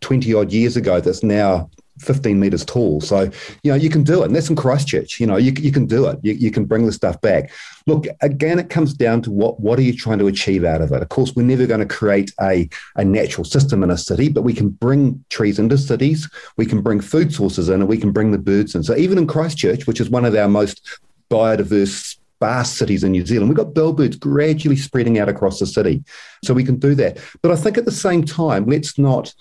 20 0.00 0.34
odd 0.34 0.52
years 0.52 0.76
ago 0.76 1.00
that's 1.00 1.22
now 1.22 1.70
15 1.98 2.38
meters 2.38 2.64
tall. 2.64 3.00
So, 3.00 3.30
you 3.62 3.70
know, 3.70 3.74
you 3.74 3.88
can 3.88 4.02
do 4.02 4.22
it. 4.22 4.26
And 4.26 4.36
that's 4.36 4.50
in 4.50 4.56
Christchurch. 4.56 5.20
You 5.20 5.26
know, 5.26 5.36
you, 5.36 5.52
you 5.58 5.70
can 5.70 5.86
do 5.86 6.06
it. 6.06 6.18
You, 6.22 6.32
you 6.34 6.50
can 6.50 6.64
bring 6.64 6.86
the 6.86 6.92
stuff 6.92 7.20
back. 7.20 7.52
Look, 7.86 8.06
again, 8.20 8.58
it 8.58 8.70
comes 8.70 8.94
down 8.94 9.22
to 9.22 9.30
what, 9.30 9.60
what 9.60 9.78
are 9.78 9.82
you 9.82 9.96
trying 9.96 10.18
to 10.18 10.26
achieve 10.26 10.64
out 10.64 10.80
of 10.80 10.92
it? 10.92 11.02
Of 11.02 11.08
course, 11.08 11.34
we're 11.34 11.44
never 11.44 11.66
going 11.66 11.86
to 11.86 11.94
create 11.94 12.32
a, 12.40 12.68
a 12.96 13.04
natural 13.04 13.44
system 13.44 13.82
in 13.82 13.90
a 13.90 13.98
city, 13.98 14.28
but 14.28 14.42
we 14.42 14.54
can 14.54 14.70
bring 14.70 15.24
trees 15.30 15.58
into 15.58 15.78
cities. 15.78 16.28
We 16.56 16.66
can 16.66 16.82
bring 16.82 17.00
food 17.00 17.32
sources 17.32 17.68
in 17.68 17.80
and 17.80 17.88
we 17.88 17.98
can 17.98 18.12
bring 18.12 18.32
the 18.32 18.38
birds 18.38 18.74
in. 18.74 18.82
So 18.82 18.96
even 18.96 19.18
in 19.18 19.26
Christchurch, 19.26 19.86
which 19.86 20.00
is 20.00 20.10
one 20.10 20.24
of 20.24 20.34
our 20.34 20.48
most 20.48 21.00
biodiverse 21.30 22.18
vast 22.40 22.76
cities 22.76 23.04
in 23.04 23.12
New 23.12 23.24
Zealand. 23.24 23.48
We've 23.48 23.56
got 23.56 23.74
bellbirds 23.74 24.18
gradually 24.18 24.76
spreading 24.76 25.18
out 25.18 25.30
across 25.30 25.60
the 25.60 25.66
city. 25.66 26.04
So 26.44 26.52
we 26.52 26.64
can 26.64 26.78
do 26.78 26.94
that. 26.96 27.18
But 27.40 27.52
I 27.52 27.56
think 27.56 27.78
at 27.78 27.86
the 27.86 27.92
same 27.92 28.22
time, 28.24 28.66
let's 28.66 28.98
not 28.98 29.32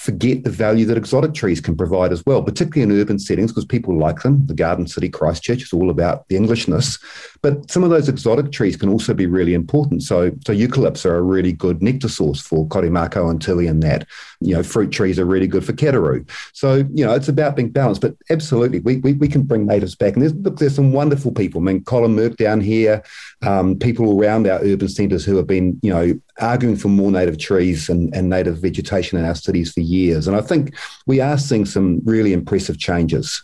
forget 0.00 0.44
the 0.44 0.50
value 0.50 0.86
that 0.86 0.96
exotic 0.96 1.34
trees 1.34 1.60
can 1.60 1.76
provide 1.76 2.10
as 2.10 2.24
well, 2.24 2.42
particularly 2.42 2.82
in 2.82 2.98
urban 2.98 3.18
settings 3.18 3.50
because 3.50 3.66
people 3.66 3.98
like 3.98 4.22
them. 4.22 4.46
The 4.46 4.54
Garden 4.54 4.86
City 4.86 5.10
Christchurch 5.10 5.62
is 5.62 5.74
all 5.74 5.90
about 5.90 6.26
the 6.28 6.36
Englishness, 6.36 6.98
but 7.42 7.70
some 7.70 7.84
of 7.84 7.90
those 7.90 8.08
exotic 8.08 8.50
trees 8.50 8.78
can 8.78 8.88
also 8.88 9.12
be 9.12 9.26
really 9.26 9.52
important. 9.52 10.02
So, 10.02 10.30
so 10.46 10.54
eucalypts 10.54 11.04
are 11.04 11.16
a 11.16 11.22
really 11.22 11.52
good 11.52 11.82
nectar 11.82 12.08
source 12.08 12.40
for 12.40 12.66
Korimako 12.68 13.30
and 13.30 13.42
Tilly 13.42 13.66
and 13.66 13.82
that. 13.82 14.08
You 14.42 14.54
know, 14.54 14.62
fruit 14.62 14.90
trees 14.90 15.18
are 15.18 15.26
really 15.26 15.46
good 15.46 15.64
for 15.64 15.74
Kererū. 15.74 16.26
So, 16.54 16.76
you 16.94 17.04
know, 17.04 17.12
it's 17.12 17.28
about 17.28 17.56
being 17.56 17.68
balanced, 17.68 18.00
but 18.00 18.16
absolutely, 18.30 18.80
we, 18.80 18.96
we, 18.96 19.12
we 19.12 19.28
can 19.28 19.42
bring 19.42 19.66
natives 19.66 19.94
back. 19.94 20.14
And 20.14 20.22
there's, 20.22 20.34
look, 20.34 20.58
there's 20.58 20.74
some 20.74 20.92
wonderful 20.92 21.32
people. 21.32 21.60
I 21.60 21.64
mean, 21.64 21.84
Colin 21.84 22.16
Meurk 22.16 22.36
down 22.36 22.62
here, 22.62 23.02
um, 23.42 23.78
people 23.78 24.18
around 24.18 24.46
our 24.46 24.60
urban 24.60 24.88
centres 24.88 25.26
who 25.26 25.36
have 25.36 25.46
been, 25.46 25.78
you 25.82 25.92
know, 25.92 26.18
arguing 26.40 26.76
for 26.76 26.88
more 26.88 27.12
native 27.12 27.36
trees 27.36 27.90
and, 27.90 28.14
and 28.16 28.30
native 28.30 28.58
vegetation 28.58 29.18
in 29.18 29.26
our 29.26 29.34
cities 29.34 29.72
for 29.72 29.80
years. 29.80 30.26
And 30.26 30.36
I 30.36 30.40
think 30.40 30.74
we 31.06 31.20
are 31.20 31.36
seeing 31.36 31.66
some 31.66 32.00
really 32.04 32.32
impressive 32.32 32.78
changes. 32.78 33.42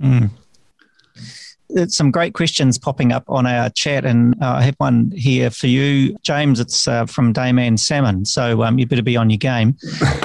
Mm. 0.00 0.30
Some 1.88 2.10
great 2.10 2.34
questions 2.34 2.78
popping 2.78 3.12
up 3.12 3.24
on 3.28 3.46
our 3.46 3.70
chat, 3.70 4.04
and 4.04 4.34
uh, 4.42 4.54
I 4.54 4.62
have 4.62 4.74
one 4.78 5.10
here 5.14 5.50
for 5.50 5.66
you, 5.66 6.16
James. 6.22 6.60
It's 6.60 6.88
uh, 6.88 7.06
from 7.06 7.32
Dayman 7.32 7.78
Salmon, 7.78 8.24
so 8.24 8.62
um, 8.62 8.78
you 8.78 8.86
better 8.86 9.02
be 9.02 9.16
on 9.16 9.30
your 9.30 9.38
game. 9.38 9.76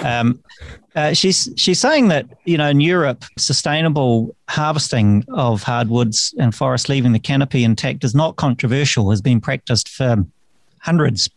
Um, 0.03 0.39
uh, 0.95 1.13
she's 1.13 1.49
she's 1.57 1.79
saying 1.79 2.07
that 2.07 2.25
you 2.45 2.57
know 2.57 2.69
in 2.69 2.79
Europe, 2.79 3.25
sustainable 3.37 4.35
harvesting 4.47 5.25
of 5.29 5.61
hardwoods 5.61 6.33
and 6.39 6.55
forests 6.55 6.89
leaving 6.89 7.11
the 7.11 7.19
canopy 7.19 7.63
intact 7.63 8.03
is 8.03 8.15
not 8.15 8.37
controversial. 8.37 9.09
Has 9.09 9.21
been 9.21 9.41
practiced 9.41 9.89
for 9.89 10.25
hundreds, 10.79 11.29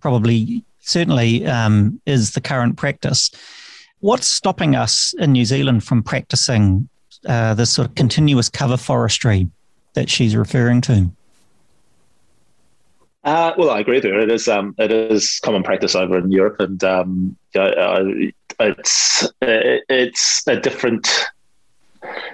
probably 0.00 0.62
certainly 0.80 1.46
um, 1.46 2.00
is 2.06 2.32
the 2.32 2.40
current 2.40 2.76
practice. 2.76 3.30
What's 4.00 4.28
stopping 4.28 4.76
us 4.76 5.14
in 5.18 5.32
New 5.32 5.44
Zealand 5.44 5.82
from 5.82 6.02
practicing 6.02 6.88
uh, 7.26 7.54
this 7.54 7.72
sort 7.72 7.88
of 7.88 7.94
continuous 7.94 8.48
cover 8.48 8.76
forestry 8.76 9.48
that 9.96 10.08
she's 10.08 10.36
referring 10.36 10.80
to? 10.82 11.10
Uh, 13.24 13.52
well, 13.58 13.70
I 13.70 13.80
agree 13.80 13.96
with 13.96 14.04
her. 14.04 14.20
It 14.20 14.30
is 14.30 14.46
um, 14.46 14.76
it 14.78 14.92
is 14.92 15.40
common 15.40 15.64
practice 15.64 15.96
over 15.96 16.16
in 16.16 16.30
Europe, 16.30 16.60
and 16.60 16.82
um, 16.84 17.36
uh, 17.56 18.04
it's 18.60 19.28
it's 19.40 20.46
a 20.46 20.60
different 20.60 21.08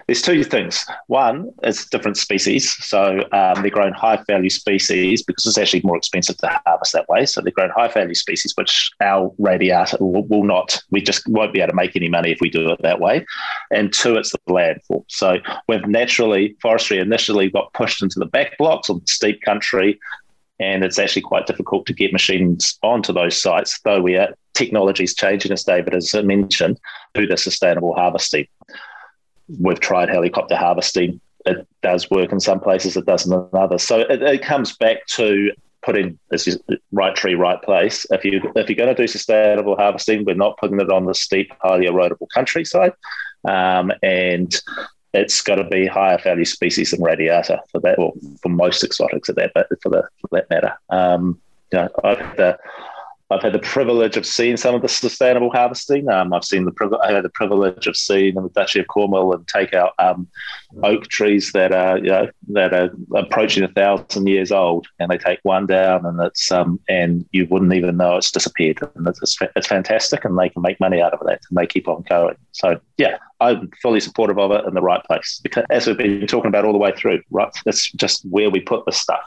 there's 0.07 0.23
two 0.23 0.45
things. 0.45 0.85
One, 1.07 1.51
it's 1.63 1.89
different 1.89 2.17
species. 2.17 2.73
So 2.85 3.21
um, 3.33 3.63
they're 3.63 3.71
grown 3.71 3.93
high 3.93 4.23
value 4.27 4.51
species 4.51 5.23
because 5.23 5.47
it's 5.47 5.59
actually 5.59 5.83
more 5.85 5.97
expensive 5.97 6.37
to 6.39 6.61
harvest 6.67 6.93
that 6.93 7.09
way. 7.09 7.27
So 7.27 7.41
they're 7.41 7.53
grown 7.53 7.71
high 7.71 7.89
value 7.89 8.15
species, 8.15 8.53
which 8.57 8.91
our 9.01 9.33
radiata 9.39 9.99
will, 10.01 10.25
will, 10.27 10.45
not, 10.45 10.83
we 10.91 11.01
just 11.01 11.27
won't 11.29 11.53
be 11.53 11.61
able 11.61 11.71
to 11.71 11.77
make 11.77 11.97
any 11.97 12.09
money 12.09 12.33
if 12.33 12.39
we 12.41 12.51
do 12.51 12.71
it 12.71 12.83
that 12.83 13.01
way. 13.01 13.25
And 13.71 13.93
two, 13.93 14.17
it's 14.17 14.33
the 14.33 14.53
landfall. 14.53 15.05
So 15.09 15.39
we've 15.69 15.87
naturally, 15.87 16.57
forestry 16.61 16.99
initially 16.99 17.51
got 17.51 17.73
pushed 17.73 18.03
into 18.03 18.19
the 18.19 18.27
back 18.27 18.59
blocks 18.59 18.89
of 18.89 19.03
steep 19.07 19.41
country. 19.43 19.99
And 20.61 20.85
it's 20.85 20.99
actually 20.99 21.23
quite 21.23 21.47
difficult 21.47 21.87
to 21.87 21.93
get 21.93 22.13
machines 22.13 22.79
onto 22.83 23.13
those 23.13 23.41
sites, 23.41 23.81
though 23.81 24.01
we 24.01 24.17
are 24.17 24.35
technology 24.55 25.03
is 25.03 25.15
changing, 25.15 25.51
as 25.51 25.65
David 25.65 25.95
has 25.95 26.13
mentioned, 26.15 26.79
to 27.15 27.27
the 27.27 27.39
sustainable 27.39 27.95
harvesting 27.95 28.47
we've 29.61 29.81
tried 29.81 30.09
helicopter 30.09 30.57
harvesting. 30.57 31.21
It 31.45 31.67
does 31.83 32.11
work 32.11 32.33
in 32.33 32.41
some 32.41 32.61
places, 32.61 32.97
it 32.97 33.07
doesn't 33.07 33.33
in 33.33 33.59
others. 33.59 33.83
So 33.83 34.01
it, 34.01 34.23
it 34.23 34.43
comes 34.43 34.77
back 34.77 35.07
to 35.09 35.51
putting 35.83 36.19
this 36.31 36.47
is 36.47 36.59
right 36.93 37.15
tree, 37.15 37.35
right 37.35 37.61
place. 37.61 38.07
If 38.11 38.25
you 38.25 38.41
if 38.55 38.69
you're 38.69 38.77
going 38.77 38.95
to 38.95 39.03
do 39.03 39.07
sustainable 39.07 39.77
harvesting, 39.77 40.25
we're 40.25 40.35
not 40.35 40.57
putting 40.59 40.81
it 40.81 40.91
on 40.91 41.07
the 41.07 41.15
steep, 41.15 41.53
highly 41.61 41.87
erodible 41.87 42.29
countryside, 42.33 42.93
um, 43.45 43.93
and 44.03 44.55
it's 45.13 45.43
got 45.43 45.57
to 45.57 45.65
be 45.65 45.87
higher 45.87 46.19
value 46.19 46.45
species 46.45 46.93
than 46.93 47.03
radiata 47.03 47.61
for 47.71 47.81
that, 47.81 47.99
or 47.99 48.13
for 48.41 48.49
most 48.49 48.83
exotics 48.85 49.29
at 49.29 49.37
that, 49.37 49.53
for 49.83 49.89
the 49.89 50.09
for 50.21 50.29
that 50.31 50.49
matter. 50.49 50.73
Um, 50.89 51.41
you 51.73 51.79
know, 51.79 51.89
I've 52.05 52.19
had 52.19 52.37
the 52.37 52.59
I've 53.33 53.43
had 53.43 53.53
the 53.53 53.59
privilege 53.59 54.17
of 54.17 54.27
seeing 54.27 54.57
some 54.57 54.75
of 54.75 54.83
the 54.83 54.89
sustainable 54.89 55.51
harvesting. 55.51 56.09
Um, 56.09 56.33
I've 56.33 56.45
seen 56.45 56.65
the 56.65 57.01
I 57.03 57.13
had 57.13 57.25
the 57.25 57.31
privilege 57.31 57.87
of 57.87 57.97
seeing 57.97 58.37
in 58.37 58.43
the 58.43 58.49
Duchy 58.51 58.81
of 58.81 58.87
Cornwall 58.89 59.35
and 59.35 59.47
take 59.49 59.75
out 59.75 59.95
um, 59.99 60.29
oak 60.83 61.05
trees 61.09 61.53
that 61.53 61.73
are 61.73 61.99
you 61.99 62.11
know 62.11 62.29
that 62.49 62.75
are 62.75 62.91
approaching 63.17 63.63
a 63.63 63.69
thousand 63.69 64.27
years 64.27 64.53
old, 64.53 64.87
and 64.99 65.11
they 65.11 65.19
take 65.19 65.41
one 65.43 65.67
down, 65.67 66.05
and 66.07 66.21
it's 66.21 66.53
um 66.53 66.79
and 66.89 67.27
you 67.33 67.47
wouldn't 67.51 67.73
even 67.73 67.97
know 67.97 68.17
it's 68.17 68.31
disappeared, 68.31 68.79
and 68.95 69.07
it's 69.07 69.37
it's 69.57 69.67
fantastic, 69.67 70.25
and 70.25 70.39
they 70.39 70.49
can 70.49 70.63
make 70.63 70.79
money 70.81 71.01
out 71.01 71.15
of 71.15 71.21
that, 71.27 71.41
and 71.49 71.59
they 71.59 71.67
keep 71.67 71.89
on 71.89 72.03
going. 72.09 72.37
So 72.53 72.81
yeah, 72.99 73.17
I'm 73.41 73.71
fully 73.83 74.01
supportive 74.01 74.39
of 74.39 74.53
it 74.53 74.65
in 74.67 74.75
the 74.75 74.83
right 74.83 75.03
place 75.05 75.41
because 75.43 75.65
as 75.71 75.87
we've 75.87 75.97
been 75.97 76.27
talking 76.27 76.49
about 76.49 76.65
all 76.65 76.73
the 76.73 76.79
way 76.79 76.93
through, 76.97 77.23
right, 77.31 77.53
that's 77.65 77.91
just 77.93 78.25
where 78.27 78.51
we 78.51 78.61
put 78.61 78.85
the 78.85 78.93
stuff. 78.93 79.23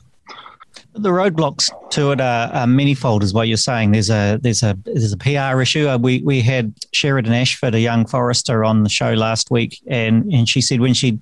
The 0.98 1.10
roadblocks 1.10 1.70
to 1.91 2.12
it 2.12 2.22
are, 2.22 2.50
are 2.54 2.68
manifold, 2.68 3.22
is 3.22 3.34
what 3.34 3.48
you're 3.48 3.58
saying. 3.58 3.91
There's 3.91 4.10
a 4.10 4.39
there's 4.41 4.64
a 4.64 4.78
there's 4.86 5.12
a 5.12 5.18
PR 5.18 5.62
issue. 5.62 5.89
Uh, 5.89 5.98
we 5.98 6.22
we 6.22 6.41
had 6.41 6.74
Sheridan 6.93 7.34
Ashford, 7.34 7.76
a 7.76 7.80
young 7.80 8.06
forester, 8.06 8.64
on 8.64 8.84
the 8.84 8.89
show 8.89 9.14
last 9.14 9.52
week, 9.52 9.82
and 9.88 10.32
and 10.32 10.48
she 10.48 10.62
said 10.62 10.80
when 10.80 10.93
she 10.93 11.20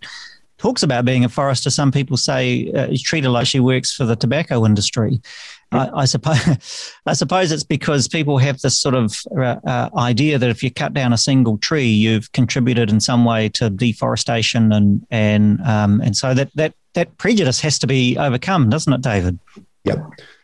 talks 0.63 0.83
about 0.83 1.05
being 1.05 1.25
a 1.25 1.29
forester, 1.29 1.69
some 1.69 1.91
people 1.91 2.15
say 2.17 2.71
uh, 2.71 2.87
treat 3.03 3.23
her 3.23 3.29
like 3.29 3.47
she 3.47 3.59
works 3.59 3.93
for 3.93 4.05
the 4.05 4.15
tobacco 4.15 4.65
industry. 4.65 5.19
I, 5.73 5.89
I, 6.01 6.05
suppose 6.05 6.93
I 7.05 7.13
suppose 7.13 7.51
it's 7.51 7.63
because 7.63 8.07
people 8.07 8.37
have 8.37 8.61
this 8.61 8.79
sort 8.79 8.95
of 8.95 9.17
uh, 9.35 9.59
uh, 9.65 9.89
idea 9.97 10.37
that 10.37 10.49
if 10.49 10.63
you 10.63 10.71
cut 10.71 10.93
down 10.93 11.11
a 11.13 11.17
single 11.17 11.57
tree, 11.57 11.87
you've 11.87 12.31
contributed 12.31 12.89
in 12.89 12.99
some 12.99 13.25
way 13.25 13.49
to 13.49 13.69
deforestation, 13.69 14.71
and 14.71 15.05
and 15.11 15.61
um, 15.61 15.99
and 16.01 16.15
so 16.15 16.33
that 16.33 16.51
that 16.55 16.73
that 16.93 17.17
prejudice 17.17 17.59
has 17.61 17.79
to 17.79 17.87
be 17.87 18.17
overcome, 18.17 18.69
doesn't 18.69 18.91
it, 18.91 19.01
David? 19.01 19.39
Yep. 19.85 19.99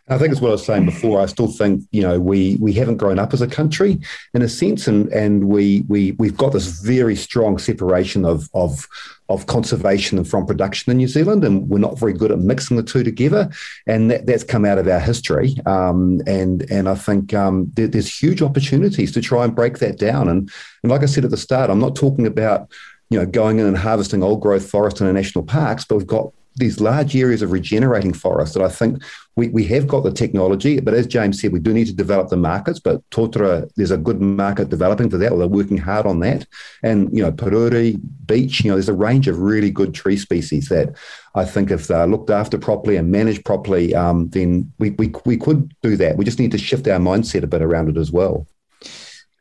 I 0.10 0.18
think 0.18 0.32
it's 0.32 0.42
what 0.42 0.50
I 0.50 0.54
was 0.54 0.66
saying 0.66 0.86
before. 0.86 1.22
I 1.22 1.28
still 1.28 1.48
think 1.48 1.84
you 1.92 2.02
know 2.02 2.20
we 2.20 2.58
we 2.60 2.74
haven't 2.74 2.98
grown 2.98 3.20
up 3.20 3.32
as 3.32 3.42
a 3.42 3.48
country 3.48 4.00
in 4.34 4.42
a 4.42 4.50
sense, 4.50 4.88
and 4.88 5.08
and 5.14 5.48
we 5.48 5.84
we 5.88 6.14
we've 6.14 6.36
got 6.36 6.52
this 6.54 6.82
very 6.82 7.16
strong 7.16 7.60
separation 7.60 8.26
of 8.26 8.50
of 8.56 8.88
of 9.30 9.46
conservation 9.46 10.18
and 10.18 10.28
from 10.28 10.48
production 10.48 10.92
in 10.92 10.98
New 10.98 11.08
Zealand, 11.08 11.44
and 11.44 11.70
we're 11.70 11.78
not 11.78 12.00
very 12.00 12.14
good 12.14 12.32
at 12.32 12.40
mixing 12.40 12.76
the 12.76 12.84
two 12.84 13.04
together, 13.04 13.50
and 13.86 14.10
that, 14.10 14.26
that's 14.26 14.44
come 14.44 14.66
out 14.66 14.80
of 14.80 14.88
our 14.88 15.00
history. 15.00 15.56
Um, 15.68 16.22
and 16.26 16.64
and 16.72 16.90
I 16.90 16.96
think 16.96 17.36
um, 17.36 17.72
there, 17.76 17.88
there's 17.88 18.22
huge 18.22 18.42
opportunities 18.42 19.12
to 19.12 19.22
try 19.22 19.44
and 19.44 19.56
break 19.56 19.78
that 19.78 20.00
down. 20.00 20.28
And 20.28 20.52
and 20.82 20.92
like 20.92 21.04
I 21.04 21.06
said 21.06 21.24
at 21.24 21.32
the 21.32 21.38
start, 21.38 21.70
I'm 21.70 21.80
not 21.80 21.96
talking 21.96 22.26
about 22.26 22.72
you 23.12 23.20
know 23.20 23.28
going 23.28 23.60
in 23.60 23.68
and 23.68 23.78
harvesting 23.78 24.24
old 24.24 24.42
growth 24.42 24.68
forest 24.68 25.02
in 25.02 25.08
our 25.08 25.14
national 25.14 25.44
parks, 25.44 25.86
but 25.86 25.98
we've 25.98 26.08
got 26.08 26.34
these 26.56 26.80
large 26.80 27.16
areas 27.16 27.42
of 27.42 27.52
regenerating 27.52 28.14
forests 28.14 28.56
that 28.56 28.64
I 28.64 28.70
think 28.70 29.02
we, 29.36 29.48
we 29.50 29.64
have 29.66 29.88
got 29.88 30.04
the 30.04 30.12
technology, 30.12 30.80
but 30.80 30.94
as 30.94 31.08
James 31.08 31.40
said, 31.40 31.54
we 31.54 31.60
do 31.60 31.74
need 31.74 31.88
to 31.88 31.94
develop 31.94 32.30
the 32.30 32.38
markets. 32.38 32.80
But 32.80 33.08
Totara, 33.10 33.70
there's 33.76 33.92
a 33.92 33.98
good 33.98 34.20
market 34.20 34.70
developing 34.70 35.10
for 35.10 35.18
that, 35.18 35.30
they're 35.30 35.48
working 35.48 35.78
hard 35.78 36.06
on 36.06 36.20
that. 36.20 36.46
And, 36.84 37.10
you 37.16 37.24
know, 37.24 37.32
Puriri, 37.32 38.00
Beech, 38.26 38.64
you 38.64 38.70
know, 38.70 38.76
there's 38.76 38.90
a 38.90 38.94
range 38.94 39.28
of 39.28 39.40
really 39.40 39.72
good 39.72 39.94
tree 39.94 40.18
species 40.18 40.68
that 40.70 40.96
I 41.36 41.46
think 41.46 41.72
if 41.72 41.88
they're 41.88 42.08
looked 42.08 42.30
after 42.30 42.58
properly 42.58 42.98
and 42.98 43.12
managed 43.12 43.46
properly, 43.46 43.96
um, 43.96 44.30
then 44.30 44.72
we, 44.80 44.92
we, 44.92 45.14
we 45.26 45.38
could 45.38 45.74
do 45.82 45.96
that. 45.98 46.18
We 46.18 46.26
just 46.26 46.40
need 46.40 46.52
to 46.52 46.58
shift 46.58 46.88
our 46.88 47.00
mindset 47.00 47.44
a 47.44 47.48
bit 47.48 47.62
around 47.62 47.90
it 47.90 47.98
as 47.98 48.12
well. 48.12 48.48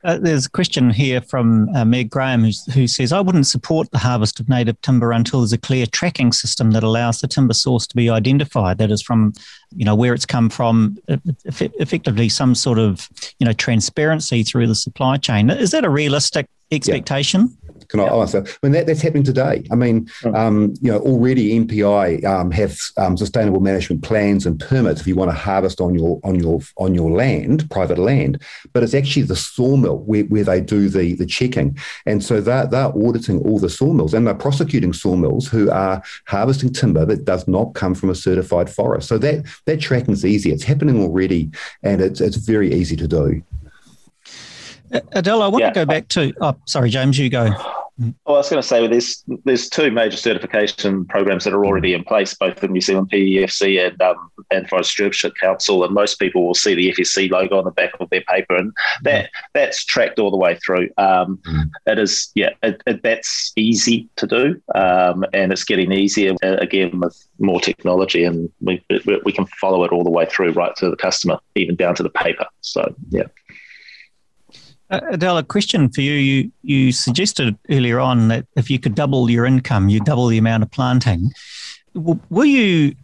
Uh, 0.09 0.17
there's 0.17 0.47
a 0.47 0.51
question 0.51 0.89
here 0.89 1.21
from 1.21 1.69
uh, 1.77 1.85
Meg 1.85 2.09
Graham 2.09 2.43
who 2.73 2.89
says, 2.89 3.13
I 3.13 3.21
wouldn't 3.21 3.47
support 3.47 3.91
the 3.91 3.99
harvest 3.99 4.41
of 4.41 4.49
native 4.49 4.81
timber 4.81 5.13
until 5.13 5.41
there's 5.41 5.53
a 5.53 5.59
clear 5.59 5.85
tracking 5.85 6.33
system 6.33 6.71
that 6.71 6.83
allows 6.83 7.21
the 7.21 7.29
timber 7.29 7.53
source 7.53 7.87
to 7.89 7.95
be 7.95 8.09
identified. 8.09 8.79
That 8.79 8.91
is 8.91 9.03
from, 9.03 9.35
you 9.77 9.85
know, 9.85 9.95
where 9.95 10.15
it's 10.15 10.25
come 10.25 10.49
from, 10.49 10.97
effectively 11.45 12.31
some 12.31 12.55
sort 12.55 12.79
of, 12.79 13.07
you 13.39 13.45
know, 13.45 13.53
transparency 13.53 14.43
through 14.45 14.69
the 14.69 14.75
supply 14.75 15.19
chain. 15.19 15.51
Is 15.51 15.73
that 15.73 15.85
a 15.85 15.91
realistic 15.91 16.47
expectation? 16.73 17.58
Yeah. 17.95 18.09
Can 18.09 18.13
I 18.13 18.21
answer? 18.21 18.45
I 18.47 18.67
mean, 18.67 18.73
that, 18.73 18.87
that's 18.87 19.01
happening 19.01 19.25
today. 19.25 19.65
I 19.71 19.75
mean, 19.75 20.11
um, 20.35 20.75
you 20.81 20.93
know, 20.93 20.99
already 20.99 21.59
MPI 21.59 22.25
um, 22.25 22.51
have 22.51 22.79
um, 22.97 23.17
sustainable 23.17 23.61
management 23.61 24.03
plans 24.03 24.47
and 24.47 24.61
permits 24.61 25.01
if 25.01 25.07
you 25.07 25.15
want 25.15 25.31
to 25.31 25.37
harvest 25.37 25.81
on 25.81 25.95
your 25.95 26.21
on 26.25 26.39
your 26.39 26.61
on 26.77 26.95
your 26.95 27.11
land, 27.11 27.69
private 27.71 27.99
land. 27.99 28.43
But 28.73 28.83
it's 28.83 28.95
actually 28.95 29.23
the 29.23 29.37
sawmill 29.37 29.99
where, 29.99 30.25
where 30.25 30.45
they 30.45 30.61
do 30.61 30.89
the 30.89 31.15
the 31.15 31.27
checking, 31.27 31.79
and 32.07 32.23
so 32.23 32.41
they're 32.41 32.67
they're 32.67 32.93
auditing 32.97 33.41
all 33.41 33.59
the 33.59 33.71
sawmills 33.71 34.15
and 34.15 34.27
they're 34.27 34.35
prosecuting 34.35 34.93
sawmills 34.93 35.49
who 35.49 35.71
are 35.71 36.03
harvesting 36.27 36.73
timber 36.73 37.05
that 37.07 37.25
does 37.25 37.47
not 37.49 37.75
come 37.75 37.95
from 37.95 38.11
a 38.11 38.15
certified 38.15 38.71
forest. 38.71 39.09
So 39.09 39.19
that 39.19 39.47
that 39.67 39.81
tracking 39.81 40.15
is 40.15 40.25
easy. 40.25 40.53
It's 40.53 40.65
happening 40.65 41.01
already, 41.01 41.51
and 41.83 42.01
it's 42.01 42.21
it's 42.21 42.37
very 42.37 42.73
easy 42.73 42.97
to 42.97 43.09
do. 43.09 43.43
Adele, 45.13 45.43
I 45.43 45.49
want 45.49 45.63
yeah. 45.63 45.69
to 45.71 45.75
go 45.75 45.87
back 45.87 46.09
to. 46.09 46.33
Oh, 46.41 46.57
sorry, 46.65 46.91
James, 46.91 47.19
you 47.19 47.29
go. 47.29 47.51
Well, 47.99 48.37
I 48.37 48.39
was 48.39 48.49
going 48.49 48.63
to 48.63 48.69
say, 48.69 48.87
there's 48.87 49.25
there's 49.45 49.69
two 49.69 49.91
major 49.91 50.17
certification 50.17 51.05
programs 51.07 51.43
that 51.45 51.53
are 51.53 51.65
already 51.65 51.95
in 51.95 52.05
place, 52.05 52.33
both 52.33 52.63
in 52.63 52.73
New 52.73 52.81
Zealand 52.81 53.11
PEFC 53.11 53.85
and 53.85 54.01
um, 54.01 54.31
and 54.53 54.69
Forest 54.69 54.93
Stewardship 54.93 55.35
Council, 55.35 55.83
and 55.83 55.93
most 55.93 56.21
people 56.21 56.47
will 56.47 56.55
see 56.55 56.75
the 56.75 56.93
FSC 56.93 57.29
logo 57.29 57.59
on 57.59 57.65
the 57.65 57.73
back 57.73 57.91
of 57.99 58.09
their 58.11 58.23
paper, 58.23 58.55
and 58.55 58.73
that 59.03 59.31
that's 59.53 59.85
tracked 59.85 60.21
all 60.21 60.31
the 60.31 60.37
way 60.37 60.57
through. 60.65 60.89
Um, 60.97 61.39
mm. 61.45 61.71
It 61.87 61.99
is, 61.99 62.31
yeah, 62.37 62.51
it, 62.63 62.81
it, 62.87 63.03
that's 63.03 63.53
easy 63.57 64.09
to 64.15 64.27
do, 64.29 64.63
um, 64.77 65.25
and 65.33 65.51
it's 65.51 65.65
getting 65.65 65.91
easier 65.91 66.35
uh, 66.45 66.57
again 66.59 67.01
with 67.01 67.27
more 67.41 67.61
technology, 67.61 68.23
and 68.23 68.49
we 68.61 68.85
we 69.25 69.33
can 69.33 69.47
follow 69.61 69.83
it 69.83 69.91
all 69.91 70.05
the 70.05 70.11
way 70.11 70.27
through, 70.27 70.53
right 70.53 70.75
to 70.77 70.89
the 70.89 70.97
customer, 70.97 71.39
even 71.57 71.75
down 71.75 71.97
to 71.97 72.05
the 72.05 72.11
paper. 72.11 72.47
So, 72.61 72.95
yeah. 73.11 73.25
Uh, 74.91 75.01
Adele, 75.11 75.39
a 75.39 75.43
question 75.43 75.91
for 75.91 76.01
you. 76.01 76.13
You 76.15 76.53
you 76.63 76.93
suggested 76.93 77.57
earlier 77.71 78.01
on 78.01 78.29
that 78.29 78.47
if 78.57 78.71
you 78.71 78.79
could 78.79 78.95
double 78.95 79.31
your 79.31 79.45
income, 79.45 79.89
you 79.89 80.01
double 80.01 80.27
the 80.27 80.39
amount 80.39 80.63
of 80.63 80.71
planting. 80.71 81.31
Will 81.95 82.47
you? 82.47 82.95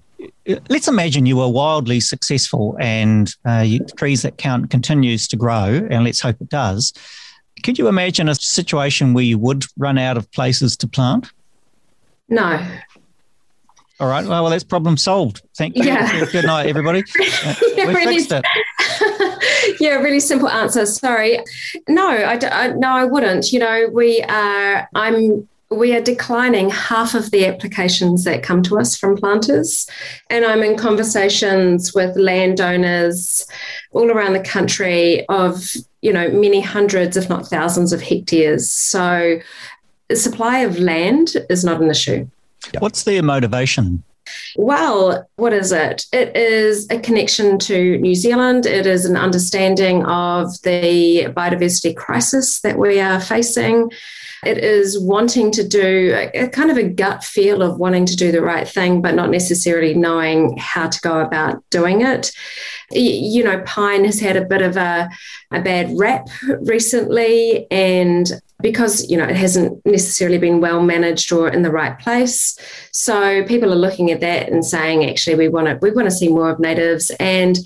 Let's 0.69 0.89
imagine 0.89 1.27
you 1.27 1.37
were 1.37 1.49
wildly 1.49 2.01
successful 2.01 2.77
and 2.81 3.35
uh, 3.47 3.65
you, 3.67 3.81
trees 3.97 4.23
that 4.23 4.39
count 4.39 4.71
continues 4.71 5.29
to 5.29 5.37
grow, 5.37 5.87
and 5.91 6.05
let's 6.05 6.21
hope 6.21 6.41
it 6.41 6.49
does. 6.49 6.93
Could 7.63 7.79
you 7.79 7.89
imagine 7.89 8.29
a 8.29 8.35
situation 8.35 9.15
where 9.15 9.25
you 9.25 9.39
would 9.39 9.65
run 9.77 9.99
out 9.99 10.17
of 10.17 10.31
places 10.33 10.77
to 10.79 10.89
plant? 10.89 11.31
No. 12.29 12.67
All 14.01 14.09
right. 14.09 14.27
Well, 14.27 14.43
well, 14.43 14.51
that's 14.51 14.65
problem 14.65 14.97
solved. 14.97 15.43
Thank 15.57 15.77
you. 15.77 15.85
Yeah. 15.85 16.25
Good 16.33 16.47
night, 16.47 16.67
everybody. 16.67 17.01
Uh, 17.01 17.55
yeah, 17.77 17.87
we 17.87 17.95
really, 17.95 18.19
fixed 18.19 18.33
it. 18.33 19.77
yeah, 19.81 19.95
really 19.97 20.21
simple 20.21 20.49
answer. 20.49 20.85
Sorry. 20.85 21.39
No, 21.89 22.09
I, 22.09 22.39
I, 22.43 22.69
no, 22.73 22.89
I 22.89 23.05
wouldn't. 23.05 23.53
You 23.53 23.61
know, 23.61 23.89
we 23.93 24.23
are. 24.23 24.89
I'm 24.95 25.49
we 25.71 25.95
are 25.95 26.01
declining 26.01 26.71
half 26.71 27.15
of 27.15 27.31
the 27.31 27.47
applications 27.47 28.25
that 28.25 28.43
come 28.43 28.63
to 28.65 28.79
us 28.79 28.97
from 28.97 29.17
planters. 29.17 29.89
And 30.31 30.45
I'm 30.45 30.63
in 30.63 30.77
conversations 30.77 31.95
with 31.95 32.17
landowners 32.17 33.47
all 33.93 34.11
around 34.11 34.35
the 34.35 34.41
country 34.41 35.27
of, 35.29 35.69
you 36.03 36.13
know, 36.13 36.29
many 36.31 36.61
hundreds, 36.61 37.17
if 37.17 37.29
not 37.29 37.47
thousands 37.47 37.93
of 37.93 38.03
hectares. 38.03 38.71
So 38.71 39.41
the 40.09 40.17
supply 40.17 40.61
of 40.61 40.79
land 40.79 41.35
is 41.49 41.65
not 41.65 41.81
an 41.81 41.91
issue. 41.91 42.29
What's 42.79 43.05
their 43.05 43.23
motivation? 43.23 44.03
Well, 44.57 45.29
what 45.37 45.53
is 45.53 45.73
it? 45.73 46.07
It 46.13 46.37
is 46.37 46.87
a 46.91 46.99
connection 46.99 47.59
to 47.61 47.99
New 47.99 48.15
Zealand. 48.15 48.67
It 48.67 48.87
is 48.87 49.05
an 49.05 49.17
understanding 49.17 50.05
of 50.07 50.61
the 50.63 51.27
biodiversity 51.37 51.97
crisis 51.97 52.61
that 52.61 52.79
we 52.79 53.01
are 53.01 53.21
facing. 53.21 53.91
It 54.45 54.59
is 54.59 54.99
wanting 54.99 55.51
to 55.53 55.67
do 55.67 56.13
a, 56.15 56.45
a, 56.45 56.49
kind 56.49 56.71
of 56.71 56.77
a 56.77 56.89
gut 56.89 57.25
feel 57.25 57.63
of 57.63 57.79
wanting 57.79 58.07
to 58.07 58.17
do 58.17 58.31
the 58.31 58.43
right 58.43 58.69
thing, 58.69 59.01
but 59.01 59.15
not 59.15 59.31
necessarily 59.31 59.95
knowing 59.95 60.57
how 60.59 60.89
to 60.89 61.01
go 61.01 61.21
about 61.21 61.63
doing 61.71 62.03
it. 62.03 62.31
You 62.91 63.43
know, 63.43 63.63
pine 63.63 64.05
has 64.05 64.21
had 64.21 64.37
a 64.37 64.45
bit 64.45 64.63
of 64.63 64.77
a, 64.77 65.09
a 65.51 65.63
bad 65.63 65.97
rap 65.97 66.29
recently, 66.61 67.67
and 67.71 68.31
because 68.65 69.09
you 69.11 69.17
know 69.19 69.25
it 69.25 69.37
hasn't 69.37 69.85
necessarily 69.85 70.39
been 70.39 70.59
well 70.59 70.83
managed 70.83 71.31
or 71.31 71.49
in 71.49 71.61
the 71.61 71.71
right 71.71 71.99
place. 71.99 72.59
So 72.93 73.45
people 73.45 73.71
are 73.71 73.77
looking 73.77 74.11
at 74.11 74.21
that 74.21 74.49
and 74.49 74.65
saying 74.65 75.09
actually 75.09 75.37
we 75.37 75.49
want 75.49 75.67
to 75.69 75.79
we 75.83 75.93
want 75.93 76.07
to 76.07 76.11
see 76.11 76.29
more 76.29 76.51
of 76.51 76.59
natives. 76.59 77.13
And 77.21 77.59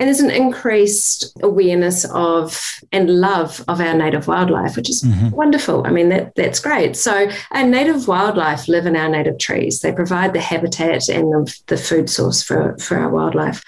and 0.00 0.06
there's 0.06 0.20
an 0.20 0.30
increased 0.30 1.36
awareness 1.42 2.04
of 2.12 2.80
and 2.92 3.10
love 3.10 3.64
of 3.66 3.80
our 3.80 3.94
native 3.94 4.28
wildlife, 4.28 4.76
which 4.76 4.88
is 4.88 5.02
mm-hmm. 5.02 5.30
wonderful. 5.30 5.84
I 5.86 5.90
mean, 5.90 6.08
that 6.10 6.36
that's 6.36 6.60
great. 6.60 6.96
So 6.96 7.28
our 7.50 7.64
native 7.64 8.06
wildlife 8.06 8.68
live 8.68 8.86
in 8.86 8.94
our 8.94 9.08
native 9.08 9.38
trees. 9.38 9.80
They 9.80 9.92
provide 9.92 10.34
the 10.34 10.40
habitat 10.40 11.08
and 11.08 11.32
the, 11.32 11.60
the 11.66 11.76
food 11.76 12.08
source 12.08 12.42
for, 12.42 12.76
for 12.78 12.96
our 12.96 13.08
wildlife. 13.08 13.62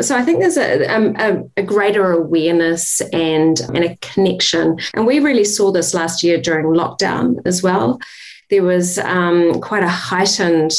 So 0.00 0.16
I 0.16 0.22
think 0.22 0.40
there's 0.40 0.56
a, 0.56 0.86
a, 0.86 1.42
a, 1.56 1.62
greater 1.62 2.12
awareness 2.12 3.00
and, 3.12 3.60
and 3.60 3.84
a 3.84 3.96
connection. 4.00 4.78
And 4.94 5.06
we 5.06 5.20
really 5.20 5.44
saw 5.44 5.70
this 5.70 5.94
last 5.94 6.24
year 6.24 6.40
during 6.40 6.66
lockdown 6.66 7.36
as 7.44 7.62
well. 7.62 8.00
There 8.50 8.64
was 8.64 8.98
um, 8.98 9.60
quite 9.60 9.84
a 9.84 9.88
heightened 9.88 10.72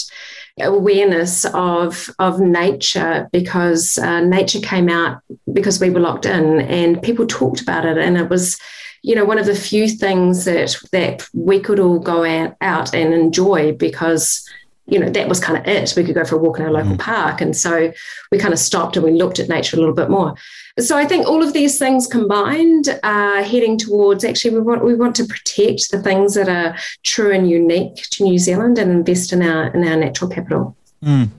awareness 0.59 1.45
of 1.53 2.09
of 2.19 2.39
nature 2.39 3.29
because 3.31 3.97
uh, 3.97 4.21
nature 4.21 4.59
came 4.59 4.89
out 4.89 5.21
because 5.51 5.79
we 5.79 5.89
were 5.89 5.99
locked 5.99 6.25
in 6.25 6.61
and 6.61 7.01
people 7.01 7.27
talked 7.27 7.61
about 7.61 7.85
it. 7.85 7.97
And 7.97 8.17
it 8.17 8.29
was 8.29 8.57
you 9.03 9.15
know 9.15 9.25
one 9.25 9.37
of 9.37 9.45
the 9.45 9.55
few 9.55 9.87
things 9.87 10.45
that 10.45 10.75
that 10.91 11.27
we 11.33 11.59
could 11.59 11.79
all 11.79 11.99
go 11.99 12.23
out, 12.23 12.55
out 12.61 12.93
and 12.93 13.13
enjoy 13.13 13.73
because 13.73 14.47
you 14.87 14.99
know 14.99 15.09
that 15.09 15.27
was 15.27 15.39
kind 15.39 15.57
of 15.57 15.67
it 15.67 15.93
we 15.95 16.03
could 16.03 16.15
go 16.15 16.23
for 16.23 16.35
a 16.35 16.39
walk 16.39 16.59
in 16.59 16.65
our 16.65 16.71
local 16.71 16.93
mm. 16.93 16.99
park 16.99 17.41
and 17.41 17.57
so 17.57 17.91
we 18.31 18.37
kind 18.37 18.53
of 18.53 18.59
stopped 18.59 18.95
and 18.95 19.05
we 19.05 19.11
looked 19.11 19.39
at 19.39 19.49
nature 19.49 19.75
a 19.75 19.79
little 19.79 19.95
bit 19.95 20.09
more 20.09 20.35
so 20.77 20.97
I 20.97 21.05
think 21.05 21.25
all 21.25 21.41
of 21.41 21.53
these 21.53 21.79
things 21.79 22.05
combined 22.05 22.99
are 23.03 23.41
heading 23.41 23.77
towards 23.77 24.25
actually 24.25 24.55
we 24.55 24.61
want 24.61 24.83
we 24.83 24.93
want 24.93 25.15
to 25.15 25.25
protect 25.25 25.89
the 25.89 26.01
things 26.01 26.33
that 26.33 26.49
are 26.49 26.75
true 27.03 27.31
and 27.31 27.49
unique 27.49 27.95
to 28.11 28.23
New 28.23 28.37
Zealand 28.37 28.77
and 28.77 28.91
invest 28.91 29.31
in 29.31 29.41
our 29.41 29.67
in 29.67 29.87
our 29.87 29.95
natural 29.95 30.29
capital. 30.29 30.75
Mm. 31.01 31.29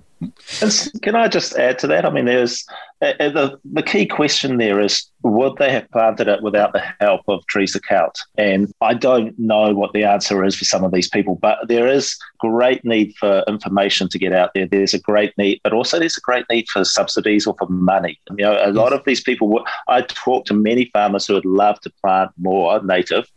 Can 1.02 1.14
I 1.14 1.28
just 1.28 1.54
add 1.56 1.78
to 1.80 1.86
that? 1.88 2.06
I 2.06 2.10
mean, 2.10 2.24
there's 2.24 2.64
Uh, 3.02 3.12
uh, 3.20 3.28
the 3.28 3.60
the 3.72 3.82
key 3.82 4.06
question 4.06 4.56
there 4.56 4.80
is 4.80 5.10
would 5.22 5.56
they 5.58 5.70
have 5.70 5.90
planted 5.90 6.28
it 6.28 6.42
without 6.42 6.72
the 6.72 6.82
help 7.00 7.20
of 7.28 7.44
Trees 7.46 7.72
That 7.74 7.84
Count? 7.84 8.18
And 8.38 8.72
I 8.80 8.94
don't 8.94 9.38
know 9.38 9.74
what 9.74 9.92
the 9.92 10.04
answer 10.04 10.44
is 10.44 10.56
for 10.56 10.64
some 10.64 10.82
of 10.82 10.92
these 10.92 11.08
people, 11.08 11.36
but 11.36 11.58
there 11.68 11.86
is 11.88 12.16
great 12.38 12.84
need 12.84 13.14
for 13.16 13.44
information 13.48 14.08
to 14.08 14.18
get 14.18 14.32
out 14.32 14.50
there. 14.54 14.66
There's 14.66 14.94
a 14.94 15.00
great 15.00 15.36
need, 15.36 15.60
but 15.62 15.74
also 15.74 15.98
there's 15.98 16.16
a 16.16 16.22
great 16.22 16.46
need 16.50 16.68
for 16.68 16.84
subsidies 16.84 17.46
or 17.46 17.54
for 17.58 17.68
money. 17.68 18.18
You 18.30 18.44
know, 18.44 18.58
a 18.64 18.72
lot 18.72 18.92
of 18.92 19.02
these 19.04 19.22
people. 19.22 19.62
I 19.88 20.02
talk 20.02 20.46
to 20.46 20.54
many 20.54 20.86
farmers 20.92 21.26
who 21.26 21.34
would 21.34 21.44
love 21.44 21.80
to 21.80 21.92
plant 22.02 22.30
more 22.38 22.82
native, 22.82 23.30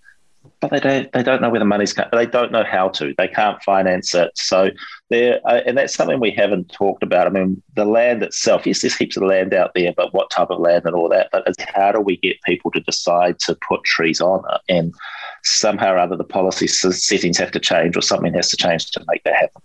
but 0.62 0.72
they 0.72 0.80
don't 0.80 1.12
they 1.14 1.24
don't 1.24 1.42
know 1.42 1.50
where 1.50 1.60
the 1.60 1.66
money's 1.66 1.94
coming. 1.94 2.10
They 2.12 2.26
don't 2.26 2.52
know 2.52 2.64
how 2.64 2.90
to. 2.90 3.14
They 3.18 3.28
can't 3.28 3.62
finance 3.64 4.14
it. 4.14 4.32
So 4.36 4.70
there, 5.10 5.40
uh, 5.46 5.62
and 5.66 5.78
that's 5.78 5.94
something 5.94 6.20
we 6.20 6.32
haven't 6.32 6.72
talked 6.72 7.04
about. 7.04 7.28
I 7.28 7.30
mean, 7.30 7.62
the 7.76 7.86
land 7.86 8.24
itself. 8.24 8.68
Yes, 8.68 8.82
there's 8.82 8.96
heaps 8.96 9.18
of 9.18 9.24
land 9.24 9.54
out 9.54 9.72
there, 9.74 9.94
but 9.96 10.14
what 10.14 10.30
type 10.30 10.50
of 10.50 10.60
land 10.60 10.86
and 10.86 10.96
all 10.96 11.10
that. 11.10 11.30
But 11.32 11.48
how 11.74 11.92
do 11.92 12.02
we 12.02 12.18
get 12.18 12.42
people 12.44 12.72
to 12.72 12.82
decide 12.82 13.40
to 13.40 13.58
put 13.68 13.84
trees 13.84 14.20
on 14.20 14.44
it? 14.54 14.62
And 14.70 14.94
somehow 15.44 15.94
or 15.94 15.98
other, 15.98 16.18
the 16.18 16.24
policy 16.24 16.68
settings 16.68 17.38
have 17.38 17.52
to 17.52 17.60
change, 17.60 17.96
or 17.96 18.02
something 18.02 18.34
has 18.34 18.50
to 18.50 18.58
change 18.58 18.92
to 18.92 19.06
make 19.08 19.24
that 19.24 19.36
happen. 19.36 19.62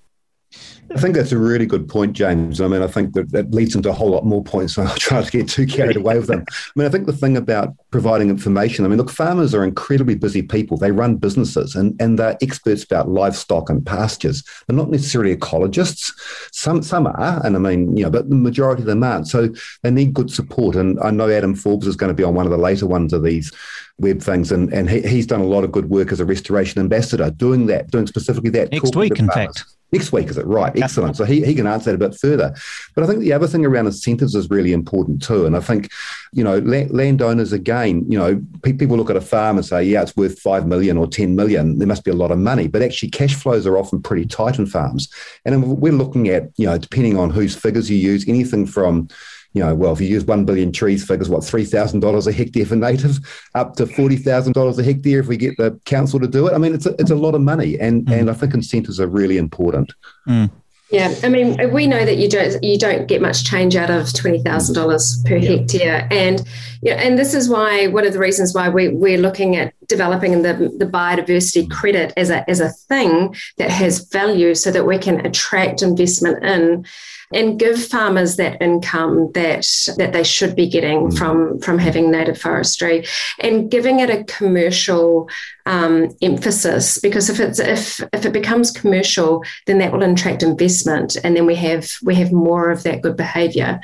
I 0.91 0.99
think 0.99 1.14
that's 1.14 1.32
a 1.32 1.39
really 1.39 1.66
good 1.66 1.89
point, 1.89 2.12
James. 2.12 2.61
I 2.61 2.68
mean, 2.68 2.82
I 2.82 2.87
think 2.87 3.14
that, 3.14 3.30
that 3.32 3.51
leads 3.53 3.74
into 3.74 3.89
a 3.89 3.93
whole 3.93 4.11
lot 4.11 4.24
more 4.24 4.45
points. 4.45 4.78
I'll 4.78 4.95
try 4.97 5.22
to 5.22 5.30
get 5.30 5.49
too 5.49 5.66
carried 5.66 5.97
away 5.97 6.18
with 6.18 6.28
them. 6.28 6.45
I 6.49 6.70
mean, 6.76 6.87
I 6.87 6.91
think 6.91 7.07
the 7.07 7.12
thing 7.12 7.37
about 7.37 7.74
providing 7.91 8.30
information, 8.30 8.85
I 8.85 8.89
mean, 8.89 8.99
look, 8.99 9.11
farmers 9.11 9.55
are 9.55 9.64
incredibly 9.64 10.14
busy 10.14 10.43
people. 10.43 10.76
They 10.76 10.93
run 10.93 11.16
businesses 11.16 11.74
and, 11.74 12.01
and 12.01 12.18
they're 12.18 12.37
experts 12.43 12.85
about 12.85 13.09
livestock 13.09 13.70
and 13.70 13.85
pastures. 13.85 14.45
They're 14.66 14.76
not 14.76 14.91
necessarily 14.91 15.35
ecologists. 15.35 16.12
Some 16.53 16.82
some 16.82 17.07
are, 17.07 17.45
and 17.45 17.57
I 17.57 17.59
mean, 17.59 17.97
you 17.97 18.05
know, 18.05 18.11
but 18.11 18.28
the 18.28 18.37
majority 18.37 18.82
of 18.82 18.87
them 18.87 19.03
aren't. 19.03 19.28
So 19.28 19.49
they 19.82 19.91
need 19.91 20.14
good 20.14 20.30
support. 20.30 20.76
And 20.76 20.99
I 21.01 21.11
know 21.11 21.30
Adam 21.30 21.55
Forbes 21.55 21.87
is 21.87 21.97
going 21.97 22.11
to 22.11 22.14
be 22.14 22.24
on 22.24 22.35
one 22.35 22.47
of 22.47 22.53
the 22.53 22.59
later 22.59 22.87
ones 22.87 23.12
of 23.12 23.22
these 23.22 23.53
web 23.99 24.20
things, 24.20 24.51
and, 24.51 24.72
and 24.72 24.90
he, 24.90 25.01
he's 25.03 25.26
done 25.26 25.40
a 25.40 25.47
lot 25.47 25.64
of 25.64 25.72
good 25.72 25.88
work 25.88 26.12
as 26.12 26.20
a 26.20 26.24
restoration 26.24 26.80
ambassador, 26.80 27.30
doing 27.30 27.66
that, 27.66 27.90
doing 27.90 28.07
specifically 28.07 28.51
that. 28.51 28.72
Next 28.72 28.97
week, 28.97 29.18
in 29.18 29.28
farmers. 29.28 29.59
fact. 29.59 29.70
Next 29.92 30.11
week, 30.11 30.26
is 30.26 30.38
it 30.38 30.47
right? 30.47 30.76
Excellent. 30.82 31.16
So 31.16 31.24
he, 31.24 31.45
he 31.45 31.55
can 31.55 31.68
answer 31.68 31.92
that 31.92 32.05
a 32.05 32.09
bit 32.09 32.18
further. 32.18 32.53
But 32.97 33.05
I 33.05 33.07
think 33.07 33.20
the 33.20 33.32
other 33.32 33.47
thing 33.47 33.64
around 33.64 33.86
incentives 33.86 34.34
is 34.34 34.51
really 34.51 34.72
important 34.72 35.22
too. 35.22 35.47
And 35.47 35.57
I 35.57 35.61
think, 35.61 35.88
you 36.32 36.42
know, 36.42 36.59
landowners, 36.59 37.53
again, 37.53 38.05
you 38.11 38.18
know, 38.18 38.42
people 38.64 38.88
look 38.97 39.11
at 39.11 39.16
a 39.16 39.20
farm 39.20 39.57
and 39.57 39.64
say, 39.64 39.84
yeah, 39.84 40.03
it's 40.03 40.16
worth 40.16 40.40
5 40.40 40.66
million 40.66 40.97
or 40.97 41.07
10 41.07 41.36
million. 41.36 41.78
There 41.78 41.86
must 41.86 42.03
be 42.03 42.11
a 42.11 42.16
lot 42.16 42.32
of 42.32 42.38
money. 42.38 42.66
But 42.66 42.82
actually, 42.82 43.11
cash 43.11 43.36
flows 43.36 43.68
are 43.68 43.78
often 43.78 44.03
pretty 44.03 44.26
tight 44.26 44.59
in 44.59 44.66
farms. 44.66 45.09
And 45.45 45.78
we're 45.78 45.92
looking 45.92 46.28
at, 46.28 46.51
you 46.57 46.66
know, 46.66 46.76
depending 46.76 47.16
on 47.16 47.30
whose 47.30 47.55
figures 47.55 47.88
you 47.88 47.97
use, 47.97 48.26
anything 48.26 48.66
from, 48.66 49.07
you 49.55 49.62
know, 49.62 49.74
well, 49.74 49.92
if 49.92 50.00
you 50.00 50.09
use 50.09 50.24
1 50.24 50.44
billion 50.44 50.72
trees 50.72 51.07
figures, 51.07 51.28
what, 51.28 51.42
$3,000 51.42 52.26
a 52.26 52.32
hectare 52.32 52.66
for 52.66 52.76
native, 52.76 53.18
up 53.55 53.76
to 53.76 53.86
$40,000 53.86 54.78
a 54.78 54.82
hectare 54.82 55.20
if 55.20 55.28
we 55.28 55.36
get 55.36 55.57
the 55.57 55.80
council 55.84 56.20
to 56.20 56.26
do 56.26 56.48
it. 56.48 56.52
I 56.52 56.59
mean, 56.59 56.74
it's 56.74 56.86
a, 56.86 56.94
it's 56.98 57.12
a 57.12 57.16
lot 57.16 57.34
of 57.34 57.40
money. 57.40 57.78
And, 57.78 58.05
mm. 58.05 58.20
and 58.20 58.30
I 58.30 58.34
think 58.34 58.52
incentives 58.52 59.00
are 59.00 59.07
really 59.07 59.38
important. 59.38 59.92
Mm. 60.28 60.50
Yeah, 60.90 61.14
I 61.22 61.28
mean, 61.28 61.72
we 61.72 61.86
know 61.86 62.05
that 62.05 62.18
you 62.18 62.28
don't 62.28 62.62
you 62.62 62.78
don't 62.78 63.09
get 63.09 63.20
much 63.20 63.44
change 63.44 63.74
out 63.74 63.90
of 63.90 64.12
twenty 64.12 64.42
thousand 64.42 64.74
dollars 64.74 65.20
per 65.24 65.36
yeah. 65.36 65.57
hectare, 65.57 66.07
and 66.11 66.46
yeah, 66.85 66.97
and 66.97 67.18
this 67.18 67.32
is 67.32 67.49
why 67.49 67.87
one 67.87 68.07
of 68.07 68.12
the 68.12 68.18
reasons 68.18 68.55
why 68.55 68.68
we 68.68 68.89
we're 68.89 69.16
looking 69.18 69.57
at 69.57 69.72
developing 69.89 70.43
the 70.43 70.53
the 70.76 70.85
biodiversity 70.85 71.70
credit 71.70 72.12
as 72.18 72.28
a 72.28 72.49
as 72.49 72.61
a 72.61 72.68
thing 72.68 73.35
that 73.57 73.70
has 73.70 74.07
value, 74.11 74.55
so 74.55 74.70
that 74.70 74.87
we 74.87 74.99
can 74.99 75.24
attract 75.24 75.80
investment 75.80 76.45
in 76.45 76.85
and 77.32 77.59
give 77.59 77.82
farmers 77.82 78.37
that 78.37 78.61
income 78.61 79.30
that 79.32 79.66
that 79.97 80.12
they 80.12 80.24
should 80.24 80.55
be 80.55 80.68
getting 80.68 81.09
mm. 81.09 81.18
from 81.18 81.59
from 81.61 81.78
having 81.78 82.11
native 82.11 82.39
forestry 82.39 83.05
and 83.41 83.70
giving 83.70 84.01
it 84.01 84.11
a 84.11 84.24
commercial 84.24 85.28
um, 85.66 86.14
emphasis 86.20 86.99
because 86.99 87.30
if 87.30 87.41
it's 87.41 87.59
if 87.59 88.01
if 88.12 88.26
it 88.26 88.32
becomes 88.32 88.70
commercial 88.70 89.43
then 89.66 89.78
that 89.78 89.93
will 89.93 90.03
attract 90.03 90.43
investment 90.43 91.16
and 91.24 91.37
then 91.37 91.47
we 91.47 91.55
have 91.55 91.89
we 92.03 92.14
have 92.14 92.32
more 92.32 92.70
of 92.70 92.82
that 92.82 93.01
good 93.03 93.16
behavior. 93.16 93.80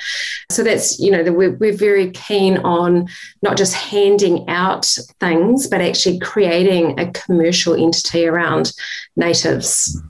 So 0.51 0.63
that's 0.63 0.99
you 0.99 1.11
know 1.11 1.23
we're, 1.33 1.57
we're 1.57 1.77
very 1.77 2.11
keen 2.11 2.59
on 2.59 2.90
not 3.43 3.57
just 3.57 3.75
handing 3.75 4.49
out 4.49 4.87
things 5.19 5.67
but 5.67 5.81
actually 5.81 6.19
creating 6.19 6.99
a 6.99 7.11
commercial 7.13 7.75
entity 7.75 8.27
around 8.27 8.73
natives 9.17 10.01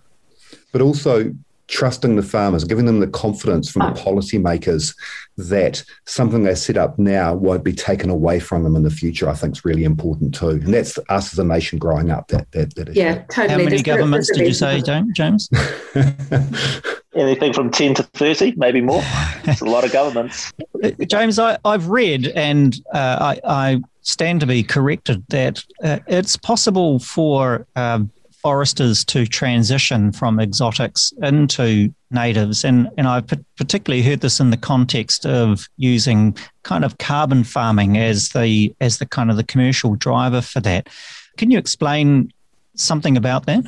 but 0.73 0.81
also 0.81 1.33
trusting 1.71 2.17
the 2.17 2.23
farmers, 2.23 2.65
giving 2.65 2.85
them 2.85 3.01
the 3.01 3.07
confidence 3.07 3.71
from 3.71 3.81
the 3.81 4.01
oh. 4.01 4.05
policymakers 4.05 4.95
that 5.37 5.83
something 6.05 6.43
they 6.43 6.55
set 6.55 6.77
up 6.77 6.99
now 6.99 7.33
won't 7.35 7.65
be 7.65 7.73
taken 7.73 8.11
away 8.11 8.41
from 8.41 8.65
them 8.65 8.77
in 8.77 8.83
the 8.83 8.91
future, 8.91 9.29
I 9.29 9.35
think 9.35 9.57
is 9.57 9.65
really 9.65 9.85
important 9.85 10.35
too. 10.35 10.49
And 10.49 10.75
that's 10.75 10.99
us 11.09 11.33
as 11.33 11.39
a 11.39 11.45
nation 11.45 11.79
growing 11.79 12.11
up. 12.11 12.29
That 12.29 12.51
that, 12.53 12.75
that 12.75 12.95
yeah, 12.95 13.23
totally. 13.31 13.49
How 13.49 13.71
many 13.71 13.83
governments 13.83 14.31
did 14.33 14.47
you 14.47 14.53
say, 14.53 14.83
James? 15.15 15.49
Anything 17.21 17.53
from 17.53 17.71
ten 17.71 17.95
to 17.95 18.03
thirty, 18.03 18.55
maybe 18.57 18.81
more. 18.81 19.03
It's 19.45 19.61
a 19.61 19.67
lot 19.67 19.85
of 19.85 19.93
governments. 19.93 20.53
James, 21.07 21.39
I, 21.39 21.59
have 21.65 21.89
read 21.89 22.29
and 22.29 22.75
uh, 22.95 23.37
I, 23.37 23.41
I, 23.45 23.83
stand 24.03 24.41
to 24.41 24.47
be 24.47 24.63
corrected 24.63 25.23
that 25.29 25.63
uh, 25.85 25.99
it's 26.07 26.35
possible 26.35 26.99
for 26.99 27.67
um, 27.77 28.11
foresters 28.43 29.05
to 29.05 29.27
transition 29.27 30.13
from 30.13 30.41
exotics 30.41 31.13
into 31.23 31.93
natives. 32.11 32.65
And, 32.65 32.89
and 32.97 33.07
I've 33.07 33.27
particularly 33.57 34.03
heard 34.03 34.21
this 34.21 34.41
in 34.41 34.51
the 34.51 34.57
context 34.57 35.27
of 35.27 35.69
using 35.77 36.37
kind 36.63 36.85
of 36.85 36.99
carbon 36.99 37.45
farming 37.45 37.99
as 37.99 38.31
the 38.31 38.75
as 38.81 38.99
the 38.99 39.07
kind 39.07 39.31
of 39.31 39.37
the 39.37 39.45
commercial 39.45 39.95
driver 39.95 40.41
for 40.41 40.61
that. 40.61 40.89
Can 41.37 41.51
you 41.51 41.59
explain 41.59 42.33
something 42.75 43.17
about 43.17 43.47
that? 43.47 43.67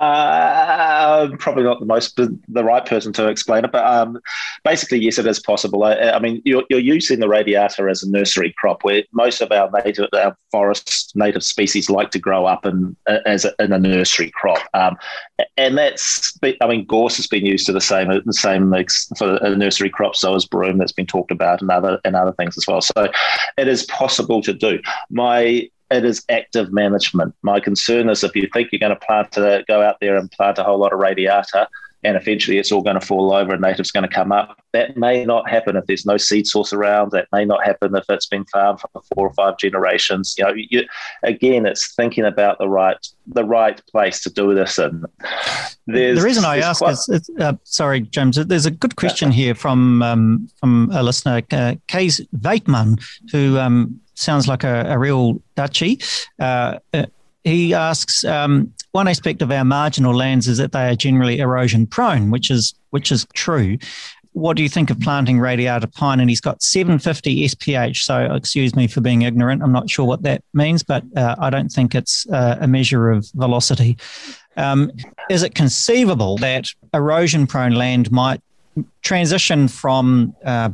Uh, 0.00 1.28
probably 1.38 1.64
not 1.64 1.80
the 1.80 1.86
most 1.86 2.14
the 2.16 2.64
right 2.64 2.86
person 2.86 3.12
to 3.12 3.26
explain 3.28 3.64
it, 3.64 3.72
but 3.72 3.84
um, 3.84 4.18
basically, 4.64 4.98
yes, 4.98 5.18
it 5.18 5.26
is 5.26 5.40
possible. 5.40 5.82
I, 5.82 5.94
I, 5.94 6.20
mean, 6.20 6.40
you're, 6.44 6.62
you're 6.70 6.78
using 6.78 7.18
the 7.18 7.28
radiata 7.28 7.82
as 7.90 8.02
a 8.04 8.10
nursery 8.10 8.54
crop, 8.58 8.84
where 8.84 9.02
most 9.12 9.40
of 9.40 9.50
our 9.50 9.68
native 9.84 10.08
our 10.12 10.36
forest 10.52 11.12
native 11.16 11.42
species 11.42 11.90
like 11.90 12.10
to 12.12 12.18
grow 12.20 12.46
up 12.46 12.64
in 12.64 12.96
as 13.26 13.44
a, 13.44 13.52
in 13.58 13.72
a 13.72 13.78
nursery 13.78 14.30
crop, 14.30 14.60
um, 14.74 14.96
and 15.56 15.76
that's 15.76 16.38
I 16.60 16.66
mean, 16.68 16.84
gorse 16.84 17.16
has 17.16 17.26
been 17.26 17.44
used 17.44 17.66
to 17.66 17.72
the 17.72 17.80
same 17.80 18.08
the 18.24 18.32
same 18.32 18.72
for 19.16 19.36
a 19.36 19.56
nursery 19.56 19.90
crop, 19.90 20.14
so 20.14 20.34
is 20.36 20.46
broom 20.46 20.78
that's 20.78 20.92
been 20.92 21.06
talked 21.06 21.32
about, 21.32 21.60
and 21.60 21.70
other 21.70 21.98
and 22.04 22.14
other 22.14 22.32
things 22.32 22.56
as 22.56 22.66
well. 22.68 22.80
So, 22.80 23.08
it 23.56 23.66
is 23.66 23.84
possible 23.86 24.42
to 24.42 24.52
do. 24.52 24.78
My 25.10 25.68
it 25.90 26.04
is 26.04 26.24
active 26.28 26.72
management. 26.72 27.34
My 27.42 27.60
concern 27.60 28.08
is 28.08 28.22
if 28.22 28.36
you 28.36 28.48
think 28.52 28.70
you're 28.72 28.78
going 28.78 28.98
to 28.98 29.06
plant 29.06 29.32
to 29.32 29.64
go 29.66 29.82
out 29.82 29.96
there 30.00 30.16
and 30.16 30.30
plant 30.30 30.58
a 30.58 30.64
whole 30.64 30.78
lot 30.78 30.92
of 30.92 30.98
radiata, 30.98 31.68
and 32.04 32.16
eventually 32.16 32.58
it's 32.58 32.70
all 32.70 32.82
going 32.82 32.98
to 32.98 33.04
fall 33.04 33.32
over 33.32 33.52
and 33.52 33.60
native's 33.60 33.90
going 33.90 34.08
to 34.08 34.14
come 34.14 34.30
up. 34.30 34.62
That 34.72 34.96
may 34.96 35.24
not 35.24 35.48
happen 35.48 35.76
if 35.76 35.86
there's 35.86 36.06
no 36.06 36.16
seed 36.16 36.46
source 36.46 36.72
around. 36.72 37.10
That 37.10 37.26
may 37.32 37.44
not 37.44 37.64
happen 37.64 37.94
if 37.96 38.04
it's 38.08 38.26
been 38.26 38.44
farmed 38.46 38.80
for 38.80 39.02
four 39.14 39.26
or 39.26 39.32
five 39.34 39.58
generations. 39.58 40.34
You 40.38 40.44
know, 40.44 40.52
you, 40.54 40.86
again, 41.22 41.66
it's 41.66 41.94
thinking 41.94 42.24
about 42.24 42.58
the 42.58 42.68
right 42.68 42.98
the 43.26 43.44
right 43.44 43.80
place 43.90 44.22
to 44.22 44.30
do 44.30 44.54
this 44.54 44.78
in. 44.78 45.04
There's, 45.86 46.18
the 46.18 46.24
reason 46.24 46.44
I 46.44 46.58
ask 46.58 46.78
quite, 46.78 46.92
is, 46.92 47.30
uh, 47.40 47.54
sorry, 47.64 48.02
James. 48.02 48.36
There's 48.36 48.66
a 48.66 48.70
good 48.70 48.96
question 48.96 49.30
here 49.30 49.54
from 49.54 50.02
um, 50.02 50.48
from 50.60 50.90
a 50.92 51.02
listener, 51.02 51.42
uh, 51.50 51.74
Weitman, 51.88 53.02
who 53.32 53.58
um, 53.58 54.00
sounds 54.14 54.46
like 54.46 54.64
a, 54.64 54.84
a 54.88 54.98
real 54.98 55.42
Dutchie. 55.56 56.02
Uh, 56.38 56.78
uh, 56.92 57.06
he 57.44 57.74
asks, 57.74 58.24
um, 58.24 58.72
one 58.92 59.08
aspect 59.08 59.42
of 59.42 59.50
our 59.50 59.64
marginal 59.64 60.14
lands 60.14 60.48
is 60.48 60.58
that 60.58 60.72
they 60.72 60.88
are 60.88 60.96
generally 60.96 61.38
erosion 61.38 61.86
prone, 61.86 62.30
which 62.30 62.50
is 62.50 62.74
which 62.90 63.12
is 63.12 63.26
true. 63.34 63.78
What 64.32 64.56
do 64.56 64.62
you 64.62 64.68
think 64.68 64.90
of 64.90 65.00
planting 65.00 65.40
radiata 65.40 65.88
pine? 65.88 66.20
And 66.20 66.30
he's 66.30 66.40
got 66.40 66.62
750 66.62 67.48
SPH. 67.48 67.96
So 68.04 68.34
excuse 68.34 68.74
me 68.76 68.86
for 68.86 69.00
being 69.00 69.22
ignorant. 69.22 69.62
I'm 69.62 69.72
not 69.72 69.90
sure 69.90 70.06
what 70.06 70.22
that 70.22 70.42
means, 70.54 70.82
but 70.82 71.02
uh, 71.16 71.34
I 71.38 71.50
don't 71.50 71.70
think 71.70 71.94
it's 71.94 72.26
uh, 72.28 72.56
a 72.60 72.68
measure 72.68 73.10
of 73.10 73.26
velocity. 73.34 73.98
Um, 74.56 74.90
is 75.30 75.42
it 75.42 75.54
conceivable 75.54 76.36
that 76.38 76.68
erosion 76.94 77.46
prone 77.46 77.74
land 77.74 78.10
might 78.12 78.40
transition 79.02 79.68
from 79.68 80.34
uh, 80.44 80.70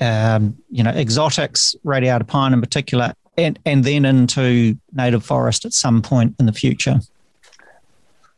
um, 0.00 0.56
you 0.70 0.82
know, 0.82 0.90
exotics, 0.90 1.74
radiata 1.84 2.24
pine 2.24 2.52
in 2.52 2.60
particular, 2.60 3.14
and, 3.38 3.58
and 3.64 3.84
then 3.84 4.04
into 4.04 4.76
native 4.92 5.24
forest 5.24 5.64
at 5.64 5.72
some 5.72 6.02
point 6.02 6.34
in 6.38 6.46
the 6.46 6.52
future? 6.52 7.00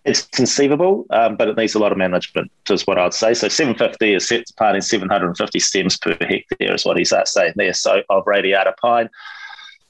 It's 0.05 0.23
conceivable, 0.23 1.07
um, 1.11 1.37
but 1.37 1.49
it 1.49 1.57
needs 1.57 1.75
a 1.75 1.79
lot 1.79 1.93
of 1.93 1.99
management, 1.99 2.51
is 2.71 2.87
what 2.87 2.99
I'd 2.99 3.13
say. 3.13 3.35
So 3.35 3.49
750 3.49 4.15
is 4.15 4.29
set 4.29 4.45
planting 4.57 4.83
750 4.83 5.59
stems 5.59 5.99
per 5.99 6.17
hectare, 6.21 6.75
is 6.75 6.85
what 6.85 6.97
he's 6.97 7.13
saying 7.25 7.55
there. 7.57 7.75
So 7.75 8.03
of 8.09 8.27
radiata 8.27 8.75
pine. 8.81 9.11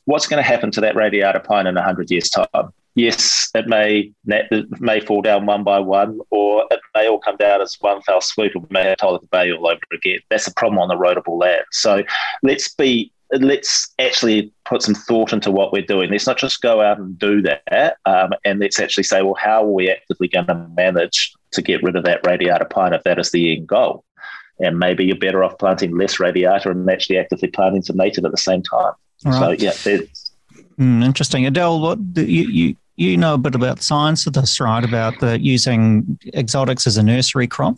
What's 0.07 0.27
going 0.27 0.43
to 0.43 0.49
happen 0.49 0.71
to 0.73 0.81
that 0.81 0.97
radiata 0.97 1.41
pine 1.41 1.67
in 1.67 1.75
100 1.75 2.11
years' 2.11 2.31
time? 2.31 2.73
yes, 2.95 3.51
it 3.55 3.67
may 3.67 4.13
it 4.27 4.81
may 4.81 5.01
fall 5.01 5.23
down 5.23 5.47
one 5.47 5.65
by 5.65 5.79
one, 5.79 6.21
or 6.31 6.67
it 6.71 6.81
may 6.95 7.09
all 7.09 7.19
come 7.19 7.37
down 7.37 7.61
as 7.61 7.77
one 7.81 8.03
fell 8.03 8.21
swoop, 8.21 8.53
and 8.55 8.65
we 8.65 8.69
may 8.71 8.85
have 8.85 8.99
to 8.99 9.21
Bay 9.31 9.53
all 9.53 9.67
over 9.67 9.81
again. 9.93 10.21
That's 10.29 10.47
a 10.47 10.55
problem 10.55 10.79
on 10.79 10.89
the 10.89 10.97
roadable 10.97 11.39
land. 11.39 11.65
So 11.71 12.03
let's 12.43 12.75
be 12.75 13.13
let's 13.33 13.93
actually 13.99 14.53
put 14.65 14.83
some 14.83 14.95
thought 14.95 15.33
into 15.33 15.51
what 15.51 15.73
we're 15.73 15.83
doing. 15.83 16.11
Let's 16.11 16.27
not 16.27 16.39
just 16.39 16.61
go 16.61 16.81
out 16.81 16.99
and 16.99 17.19
do 17.19 17.43
that, 17.43 17.97
um, 18.05 18.31
and 18.45 18.59
let's 18.59 18.81
actually 18.81 19.05
say, 19.05 19.23
well, 19.23 19.37
how 19.39 19.63
are 19.65 19.71
we 19.71 19.91
actively 19.91 20.29
going 20.29 20.47
to 20.47 20.69
manage 20.77 21.33
to 21.53 21.63
get 21.63 21.83
rid 21.83 21.97
of 21.97 22.05
that 22.05 22.27
radiata 22.27 22.65
pine 22.65 22.93
if 22.93 23.03
that 23.05 23.19
is 23.19 23.31
the 23.31 23.57
end 23.57 23.67
goal? 23.67 24.05
And 24.59 24.79
maybe 24.79 25.05
you're 25.05 25.17
better 25.17 25.43
off 25.43 25.59
planting 25.59 25.97
less 25.97 26.21
radiata 26.21 26.71
and 26.71 26.89
actually 26.91 27.19
actively 27.19 27.49
planting 27.49 27.83
some 27.83 27.97
native 27.97 28.25
at 28.25 28.31
the 28.31 28.37
same 28.37 28.63
time. 28.63 28.93
Right. 29.25 29.61
So 29.61 29.65
yeah, 29.65 29.99
Mm, 30.79 31.05
interesting, 31.05 31.47
Adele. 31.47 31.79
What 31.79 31.99
you, 32.17 32.25
you 32.25 32.77
you 32.97 33.17
know 33.17 33.35
a 33.35 33.39
bit 33.39 33.55
about 33.55 33.83
science 33.83 34.27
of 34.27 34.33
this, 34.33 34.61
right? 34.61 34.83
About 34.83 35.19
the 35.21 35.39
using 35.41 36.19
exotics 36.35 36.87
as 36.87 36.97
a 36.97 37.03
nursery 37.03 37.47
crop. 37.47 37.77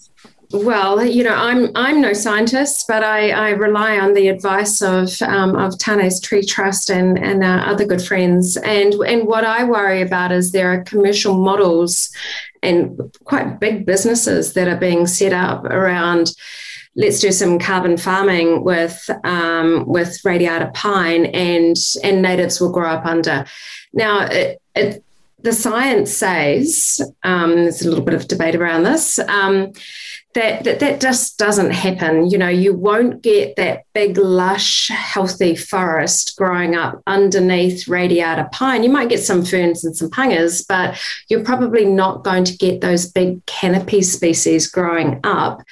Well, 0.53 1.05
you 1.05 1.25
know, 1.25 1.35
I'm 1.35 1.71
I'm 1.75 2.01
no 2.01 2.13
scientist, 2.13 2.85
but 2.87 3.03
I, 3.03 3.31
I 3.31 3.51
rely 3.51 3.99
on 3.99 4.13
the 4.13 4.29
advice 4.29 4.83
of 4.83 5.11
um, 5.23 5.57
of 5.57 5.79
Tane's 5.79 6.21
Tree 6.21 6.45
Trust 6.45 6.91
and 6.91 7.19
and 7.19 7.43
uh, 7.43 7.65
other 7.67 7.87
good 7.87 8.03
friends. 8.03 8.59
And 8.59 8.93
and 8.95 9.27
what 9.27 9.45
I 9.45 9.65
worry 9.65 10.03
about 10.03 10.31
is 10.31 10.53
there 10.53 10.71
are 10.73 10.85
commercial 10.85 11.35
models 11.35 12.11
and 12.63 13.01
quite 13.25 13.61
big 13.61 13.87
businesses 13.87 14.53
that 14.53 14.69
are 14.69 14.77
being 14.77 15.07
set 15.07 15.33
up 15.33 15.65
around 15.65 16.33
let's 16.95 17.21
do 17.21 17.33
some 17.33 17.59
carbon 17.59 17.97
farming 17.97 18.65
with 18.65 19.09
um, 19.25 19.87
with 19.87 20.23
radiata 20.25 20.71
pine, 20.75 21.27
and 21.27 21.77
and 22.05 22.21
natives 22.21 22.61
will 22.61 22.73
grow 22.73 22.91
up 22.91 23.07
under. 23.07 23.47
Now, 23.93 24.27
it, 24.27 24.61
it, 24.75 25.05
the 25.41 25.53
science 25.53 26.13
says 26.13 27.01
um, 27.25 27.55
there's 27.55 27.83
a 27.83 27.89
little 27.89 28.05
bit 28.05 28.15
of 28.15 28.29
debate 28.29 28.55
around 28.55 28.85
this. 28.85 29.19
Um, 29.19 29.73
that, 30.35 30.65
that 30.65 30.81
that 30.81 31.01
just 31.01 31.39
doesn't 31.39 31.73
happen. 31.73 32.31
You 32.31 32.39
know, 32.39 32.49
you 32.49 32.75
won't 32.75 33.23
get 33.23 33.57
that 33.57 33.85
big, 33.93 34.17
lush, 34.17 34.89
healthy 34.89 35.55
forest 35.55 36.37
growing 36.37 36.75
up 36.75 37.03
underneath 37.07 37.87
radiata 37.87 38.49
pine. 38.53 38.83
You 38.83 38.91
might 38.91 39.11
get 39.11 39.23
some 39.23 39.45
ferns 39.45 39.85
and 39.85 39.97
some 39.97 40.11
pungas, 40.11 40.67
but 40.67 40.99
you're 41.29 41.45
probably 41.45 41.85
not 41.85 42.25
going 42.25 42.45
to 42.45 42.57
get 42.57 42.81
those 42.81 43.11
big 43.11 43.45
canopy 43.47 44.03
species 44.03 44.69
growing 44.69 45.21
up. 45.25 45.63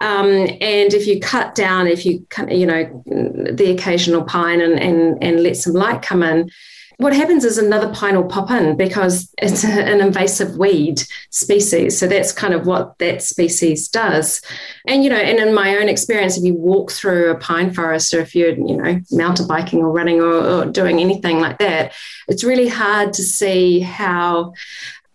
Um, 0.00 0.26
and 0.60 0.92
if 0.92 1.06
you 1.06 1.18
cut 1.20 1.54
down, 1.54 1.86
if 1.86 2.04
you 2.04 2.26
you 2.48 2.66
know 2.66 3.02
the 3.06 3.70
occasional 3.70 4.24
pine 4.24 4.60
and 4.60 4.78
and 4.78 5.22
and 5.22 5.42
let 5.42 5.56
some 5.56 5.72
light 5.72 6.02
come 6.02 6.22
in, 6.22 6.50
what 6.98 7.14
happens 7.14 7.44
is 7.44 7.58
another 7.58 7.92
pine 7.92 8.16
will 8.16 8.28
pop 8.28 8.50
in 8.50 8.76
because 8.76 9.32
it's 9.38 9.64
an 9.64 10.00
invasive 10.00 10.56
weed 10.56 11.02
species. 11.30 11.98
So 11.98 12.06
that's 12.06 12.32
kind 12.32 12.54
of 12.54 12.66
what 12.66 12.98
that 12.98 13.22
species 13.22 13.88
does. 13.88 14.40
And 14.86 15.02
you 15.02 15.10
know, 15.10 15.16
and 15.16 15.38
in 15.38 15.54
my 15.54 15.76
own 15.76 15.88
experience, 15.88 16.36
if 16.36 16.44
you 16.44 16.54
walk 16.54 16.92
through 16.92 17.30
a 17.30 17.38
pine 17.38 17.72
forest, 17.72 18.14
or 18.14 18.20
if 18.20 18.34
you're 18.34 18.54
you 18.54 18.76
know 18.76 19.00
mountain 19.10 19.46
biking 19.46 19.80
or 19.80 19.90
running 19.90 20.20
or, 20.20 20.32
or 20.32 20.66
doing 20.66 21.00
anything 21.00 21.40
like 21.40 21.58
that, 21.58 21.92
it's 22.28 22.44
really 22.44 22.68
hard 22.68 23.12
to 23.14 23.22
see 23.22 23.80
how 23.80 24.52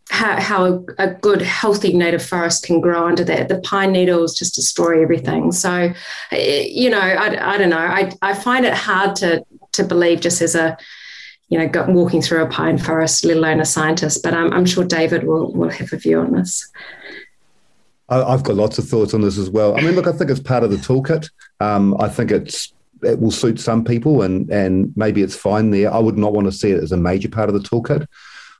how, 0.09 0.41
how 0.41 0.65
a, 0.65 0.83
a, 0.97 1.13
good, 1.13 1.41
healthy 1.41 1.93
native 1.93 2.25
forest 2.25 2.65
can 2.65 2.81
grow 2.81 3.05
under 3.07 3.23
that. 3.25 3.47
The 3.47 3.61
pine 3.61 3.91
needles 3.91 4.35
just 4.35 4.55
destroy 4.55 5.03
everything. 5.03 5.51
So, 5.51 5.93
eh, 6.31 6.65
you 6.67 6.89
know, 6.89 6.99
I, 6.99 7.53
I 7.53 7.57
don't 7.59 7.69
know. 7.69 7.77
I, 7.77 8.11
I 8.23 8.33
find 8.33 8.65
it 8.65 8.73
hard 8.73 9.15
to 9.17 9.45
to 9.73 9.83
believe 9.83 10.19
just 10.19 10.41
as 10.41 10.55
a, 10.55 10.75
you 11.49 11.57
know, 11.57 11.85
walking 11.87 12.21
through 12.21 12.43
a 12.43 12.47
pine 12.47 12.77
forest, 12.77 13.25
let 13.25 13.37
alone 13.37 13.59
a 13.59 13.65
scientist. 13.65 14.23
But 14.23 14.33
I'm, 14.33 14.53
I'm 14.53 14.65
sure 14.65 14.83
David 14.83 15.23
will 15.23 15.51
will 15.53 15.69
have 15.69 15.91
a 15.91 15.97
view 15.97 16.19
on 16.19 16.31
this. 16.31 16.69
I've 18.07 18.43
got 18.43 18.55
lots 18.55 18.79
of 18.79 18.87
thoughts 18.87 19.13
on 19.13 19.21
this 19.21 19.37
as 19.37 19.51
well. 19.51 19.77
I 19.77 19.81
mean, 19.81 19.93
look, 19.93 20.07
I 20.07 20.11
think 20.11 20.31
it's 20.31 20.39
part 20.39 20.63
of 20.63 20.71
the 20.71 20.77
toolkit. 20.77 21.29
Um, 21.59 21.95
I 21.99 22.09
think 22.09 22.31
it's 22.31 22.73
it 23.03 23.19
will 23.19 23.31
suit 23.31 23.59
some 23.59 23.83
people, 23.83 24.21
and 24.21 24.49
and 24.49 24.93
maybe 24.95 25.21
it's 25.21 25.35
fine 25.35 25.71
there. 25.71 25.93
I 25.93 25.99
would 25.99 26.17
not 26.17 26.33
want 26.33 26.45
to 26.47 26.51
see 26.51 26.71
it 26.71 26.83
as 26.83 26.91
a 26.91 26.97
major 26.97 27.29
part 27.29 27.49
of 27.49 27.55
the 27.55 27.67
toolkit. 27.67 28.07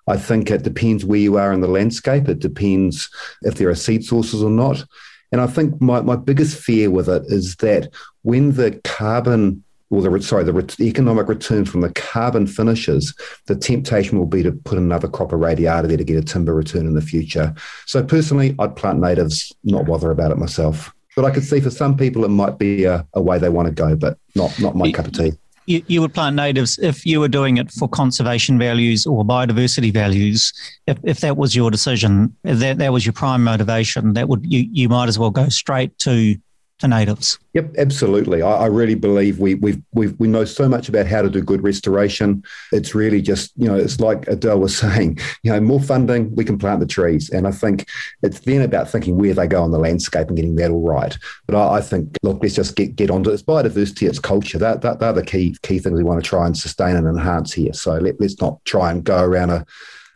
I 0.08 0.18
think 0.18 0.50
it 0.50 0.64
depends 0.64 1.06
where 1.06 1.20
you 1.20 1.38
are 1.38 1.54
in 1.54 1.62
the 1.62 1.68
landscape. 1.68 2.28
It 2.28 2.40
depends 2.40 3.10
if 3.44 3.56
there 3.56 3.70
are 3.70 3.76
seed 3.76 4.04
sources 4.04 4.42
or 4.42 4.50
not. 4.50 4.84
And 5.32 5.40
I 5.40 5.46
think 5.46 5.80
my, 5.80 6.02
my 6.02 6.16
biggest 6.16 6.58
fear 6.58 6.90
with 6.90 7.08
it 7.08 7.24
is 7.28 7.56
that 7.58 7.94
when 8.24 8.54
the 8.54 8.82
carbon 8.84 9.64
or 9.90 10.02
the 10.02 10.22
sorry 10.22 10.44
the 10.44 10.76
economic 10.82 11.28
return 11.28 11.66
from 11.66 11.82
the 11.82 11.92
carbon 11.94 12.48
finishes, 12.48 13.14
the 13.48 13.56
temptation 13.56 14.18
will 14.18 14.26
be 14.26 14.44
to 14.44 14.52
put 14.52 14.78
another 14.78 15.08
crop 15.08 15.34
of 15.34 15.40
radiata 15.40 15.88
there 15.88 15.98
to 15.98 16.04
get 16.04 16.18
a 16.18 16.24
timber 16.24 16.54
return 16.54 16.86
in 16.86 16.94
the 16.94 17.02
future. 17.02 17.54
So 17.86 18.04
personally, 18.04 18.56
I'd 18.60 18.76
plant 18.76 19.00
natives, 19.00 19.52
not 19.64 19.86
bother 19.86 20.12
about 20.12 20.32
it 20.32 20.38
myself. 20.38 20.94
But 21.16 21.26
I 21.26 21.32
could 21.32 21.44
see 21.44 21.60
for 21.60 21.72
some 21.72 21.98
people 21.98 22.24
it 22.24 22.30
might 22.30 22.58
be 22.60 22.86
a, 22.86 23.06
a 23.14 23.22
way 23.22 23.40
they 23.40 23.50
want 23.50 23.68
to 23.68 23.74
go, 23.74 23.96
but 23.96 24.18
not 24.36 24.58
not 24.60 24.76
my 24.76 24.92
cup 24.92 25.08
of 25.08 25.14
tea 25.14 25.34
you, 25.70 25.84
you 25.86 26.02
would 26.02 26.14
plant 26.16 26.36
natives 26.36 26.80
if 26.80 27.06
you 27.06 27.20
were 27.20 27.28
doing 27.28 27.58
it 27.58 27.72
for 27.72 27.88
conservation 27.88 28.58
values 28.58 29.06
or 29.06 29.24
biodiversity 29.24 29.94
values. 29.94 30.52
If, 30.88 30.98
if 31.04 31.20
that 31.20 31.38
was 31.38 31.56
your 31.56 31.70
decision, 31.70 32.36
if 32.44 32.58
that, 32.58 32.80
that 32.80 32.92
was 32.92 33.06
your 33.06 33.14
prime 33.14 33.44
motivation, 33.44 34.14
that 34.14 34.28
would 34.28 34.52
you, 34.52 34.68
you 34.72 34.90
might 34.90 35.10
as 35.10 35.20
well 35.20 35.30
go 35.30 35.48
straight 35.50 35.96
to 36.00 36.36
to 36.80 36.88
natives. 36.88 37.38
Yep, 37.54 37.76
absolutely. 37.78 38.42
I, 38.42 38.52
I 38.52 38.66
really 38.68 38.96
believe 38.96 39.40
we 39.40 39.56
we 39.56 39.82
we 39.94 40.08
we 40.20 40.28
know 40.28 40.46
so 40.46 40.68
much 40.68 40.90
about 40.90 41.06
how 41.08 41.22
to 41.22 41.30
do 41.30 41.42
good 41.42 41.62
restoration. 41.62 42.44
It's 42.72 42.96
really 42.96 43.22
just 43.22 43.52
you 43.58 43.68
know 43.68 43.76
it's 43.76 44.00
like 44.00 44.28
Adele 44.28 44.60
was 44.60 44.78
saying. 44.80 45.20
You 45.44 45.52
know, 45.52 45.60
more 45.60 45.82
funding, 45.82 46.34
we 46.36 46.46
can 46.46 46.58
plant 46.58 46.80
the 46.80 46.86
trees, 46.88 47.30
and 47.30 47.48
I 47.48 47.52
think 47.52 47.88
it's 48.24 48.40
then 48.40 48.62
about 48.62 48.90
thinking 48.90 49.18
where 49.18 49.34
they 49.34 49.48
go 49.48 49.62
on 49.62 49.72
the 49.72 49.80
landscape 49.80 50.28
and 50.28 50.36
getting 50.36 50.56
that 50.56 50.72
all 50.72 50.88
right. 50.88 51.18
But 51.48 51.56
I, 51.56 51.78
I 51.78 51.82
think 51.82 52.18
look, 52.24 52.40
let's 52.42 52.56
just 52.56 52.76
get 52.76 52.96
get 52.96 53.12
onto 53.12 53.30
it. 53.30 53.34
It's 53.34 53.44
biodiversity, 53.44 54.08
it's 54.08 54.20
culture. 54.20 54.58
That 54.58 54.82
that 54.82 55.00
they're 55.00 55.14
the 55.14 55.24
key 55.24 55.58
key 55.62 55.80
things 55.80 55.98
we 55.98 56.04
want 56.04 56.24
to 56.24 56.28
try 56.28 56.46
and 56.46 56.58
sustain 56.58 56.96
and 56.96 57.08
enhance 57.08 57.54
here. 57.54 57.74
So 57.74 57.98
let, 57.98 58.20
let's 58.20 58.40
not 58.42 58.64
try 58.66 58.92
and 58.92 59.04
go 59.04 59.22
around 59.22 59.50
a 59.50 59.66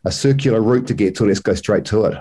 a 0.06 0.12
circular 0.12 0.62
route 0.62 0.88
to 0.88 0.94
get 0.94 1.16
to. 1.16 1.26
It, 1.26 1.28
let's 1.28 1.40
go 1.40 1.54
straight 1.54 1.86
to 1.86 2.06
it. 2.06 2.18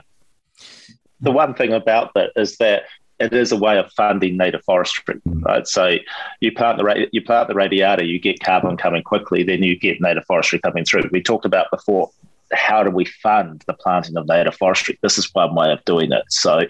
The 1.21 1.31
one 1.31 1.55
thing 1.55 1.73
about 1.73 2.15
that 2.15 2.31
is 2.35 2.57
that 2.57 2.85
it 3.23 3.33
is 3.33 3.53
a 3.53 3.57
way 3.57 3.79
of 3.79 3.91
funding 3.93 4.37
native 4.37 4.65
forestry, 4.65 5.21
right? 5.25 5.67
So 5.67 5.97
you 6.41 6.53
plant 6.53 6.79
the 6.79 7.09
you 7.13 7.23
plant 7.23 7.49
the 7.49 7.55
radiata, 7.55 8.05
you 8.05 8.19
get 8.19 8.41
carbon 8.41 8.77
coming 8.77 9.03
quickly, 9.03 9.43
then 9.43 9.63
you 9.63 9.79
get 9.79 10.01
native 10.01 10.25
forestry 10.25 10.59
coming 10.59 10.85
through. 10.85 11.09
We 11.13 11.23
talked 11.23 11.45
about 11.45 11.71
before 11.71 12.11
how 12.53 12.83
do 12.83 12.91
we 12.91 13.05
fund 13.05 13.65
the 13.67 13.73
planting 13.73 14.17
of 14.17 14.27
native 14.29 14.55
forestry? 14.55 14.99
This 15.03 15.19
is 15.19 15.33
one 15.33 15.55
way 15.55 15.73
of 15.73 15.85
doing 15.85 16.13
it. 16.13 16.25
So 16.29 16.63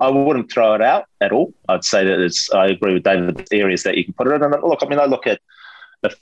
I 0.00 0.10
wouldn't 0.10 0.50
throw 0.50 0.74
it 0.74 0.82
out 0.82 1.04
at 1.20 1.32
all. 1.32 1.52
I'd 1.68 1.84
say 1.84 2.04
that 2.04 2.18
it's, 2.18 2.52
I 2.52 2.66
agree 2.66 2.94
with 2.94 3.04
David, 3.04 3.46
areas 3.52 3.82
that 3.84 3.96
you 3.96 4.04
can 4.04 4.14
put 4.14 4.26
it 4.26 4.34
in. 4.34 4.42
And 4.42 4.62
look, 4.62 4.80
I 4.82 4.86
mean, 4.86 4.98
I 4.98 5.04
look 5.04 5.26
at, 5.26 5.40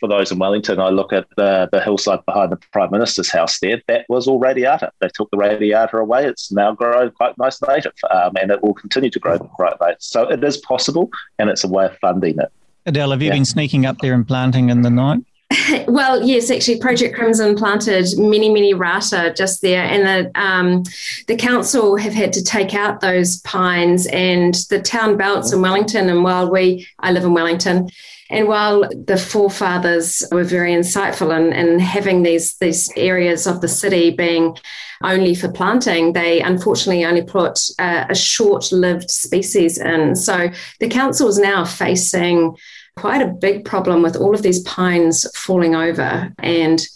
for 0.00 0.08
those 0.08 0.32
in 0.32 0.38
Wellington, 0.38 0.80
I 0.80 0.88
look 0.88 1.12
at 1.12 1.26
the, 1.36 1.68
the 1.70 1.80
hillside 1.80 2.24
behind 2.26 2.52
the 2.52 2.56
Prime 2.72 2.90
Minister's 2.90 3.30
house 3.30 3.58
there. 3.60 3.80
That 3.88 4.06
was 4.08 4.26
all 4.26 4.38
radiata. 4.38 4.90
They 5.00 5.08
took 5.14 5.30
the 5.30 5.36
radiata 5.36 5.98
away. 5.98 6.26
It's 6.26 6.50
now 6.50 6.72
grown 6.72 7.10
quite 7.10 7.36
nice 7.38 7.60
native, 7.62 7.92
um, 8.10 8.32
and 8.40 8.50
it 8.50 8.62
will 8.62 8.74
continue 8.74 9.10
to 9.10 9.18
grow 9.18 9.38
quite 9.38 9.76
nice. 9.80 9.96
So 10.00 10.30
it 10.30 10.42
is 10.42 10.56
possible, 10.58 11.10
and 11.38 11.50
it's 11.50 11.64
a 11.64 11.68
way 11.68 11.86
of 11.86 11.96
funding 11.98 12.38
it. 12.38 12.50
Adele, 12.86 13.10
have 13.10 13.22
you 13.22 13.28
yeah. 13.28 13.34
been 13.34 13.44
sneaking 13.44 13.84
up 13.84 13.98
there 13.98 14.14
and 14.14 14.26
planting 14.26 14.70
in 14.70 14.82
the 14.82 14.90
night? 14.90 15.20
well, 15.88 16.22
yes, 16.22 16.50
actually, 16.50 16.80
Project 16.80 17.14
Crimson 17.14 17.54
planted 17.56 18.06
many, 18.16 18.48
many 18.48 18.74
rata 18.74 19.32
just 19.36 19.62
there, 19.62 19.84
and 19.84 20.04
the 20.04 20.40
um, 20.40 20.82
the 21.28 21.36
council 21.36 21.96
have 21.96 22.14
had 22.14 22.32
to 22.32 22.42
take 22.42 22.74
out 22.74 23.00
those 23.00 23.40
pines 23.42 24.06
and 24.08 24.54
the 24.70 24.80
town 24.82 25.16
belts 25.16 25.52
in 25.52 25.62
Wellington. 25.62 26.08
And 26.08 26.24
while 26.24 26.50
we, 26.50 26.88
I 26.98 27.12
live 27.12 27.24
in 27.24 27.32
Wellington, 27.32 27.88
and 28.28 28.48
while 28.48 28.88
the 28.88 29.16
forefathers 29.16 30.24
were 30.32 30.42
very 30.42 30.72
insightful 30.72 31.36
in, 31.36 31.52
in 31.52 31.78
having 31.78 32.24
these 32.24 32.56
these 32.56 32.92
areas 32.96 33.46
of 33.46 33.60
the 33.60 33.68
city 33.68 34.10
being 34.10 34.56
only 35.04 35.34
for 35.34 35.50
planting, 35.50 36.12
they 36.12 36.40
unfortunately 36.40 37.04
only 37.04 37.22
put 37.22 37.60
a 37.78 38.14
short-lived 38.14 39.10
species 39.10 39.78
in. 39.78 40.16
So 40.16 40.48
the 40.80 40.88
council 40.88 41.28
is 41.28 41.38
now 41.38 41.64
facing 41.64 42.56
quite 42.96 43.22
a 43.22 43.26
big 43.26 43.64
problem 43.64 44.02
with 44.02 44.16
all 44.16 44.34
of 44.34 44.42
these 44.42 44.60
pines 44.62 45.26
falling 45.34 45.74
over 45.74 46.32
and 46.38 46.86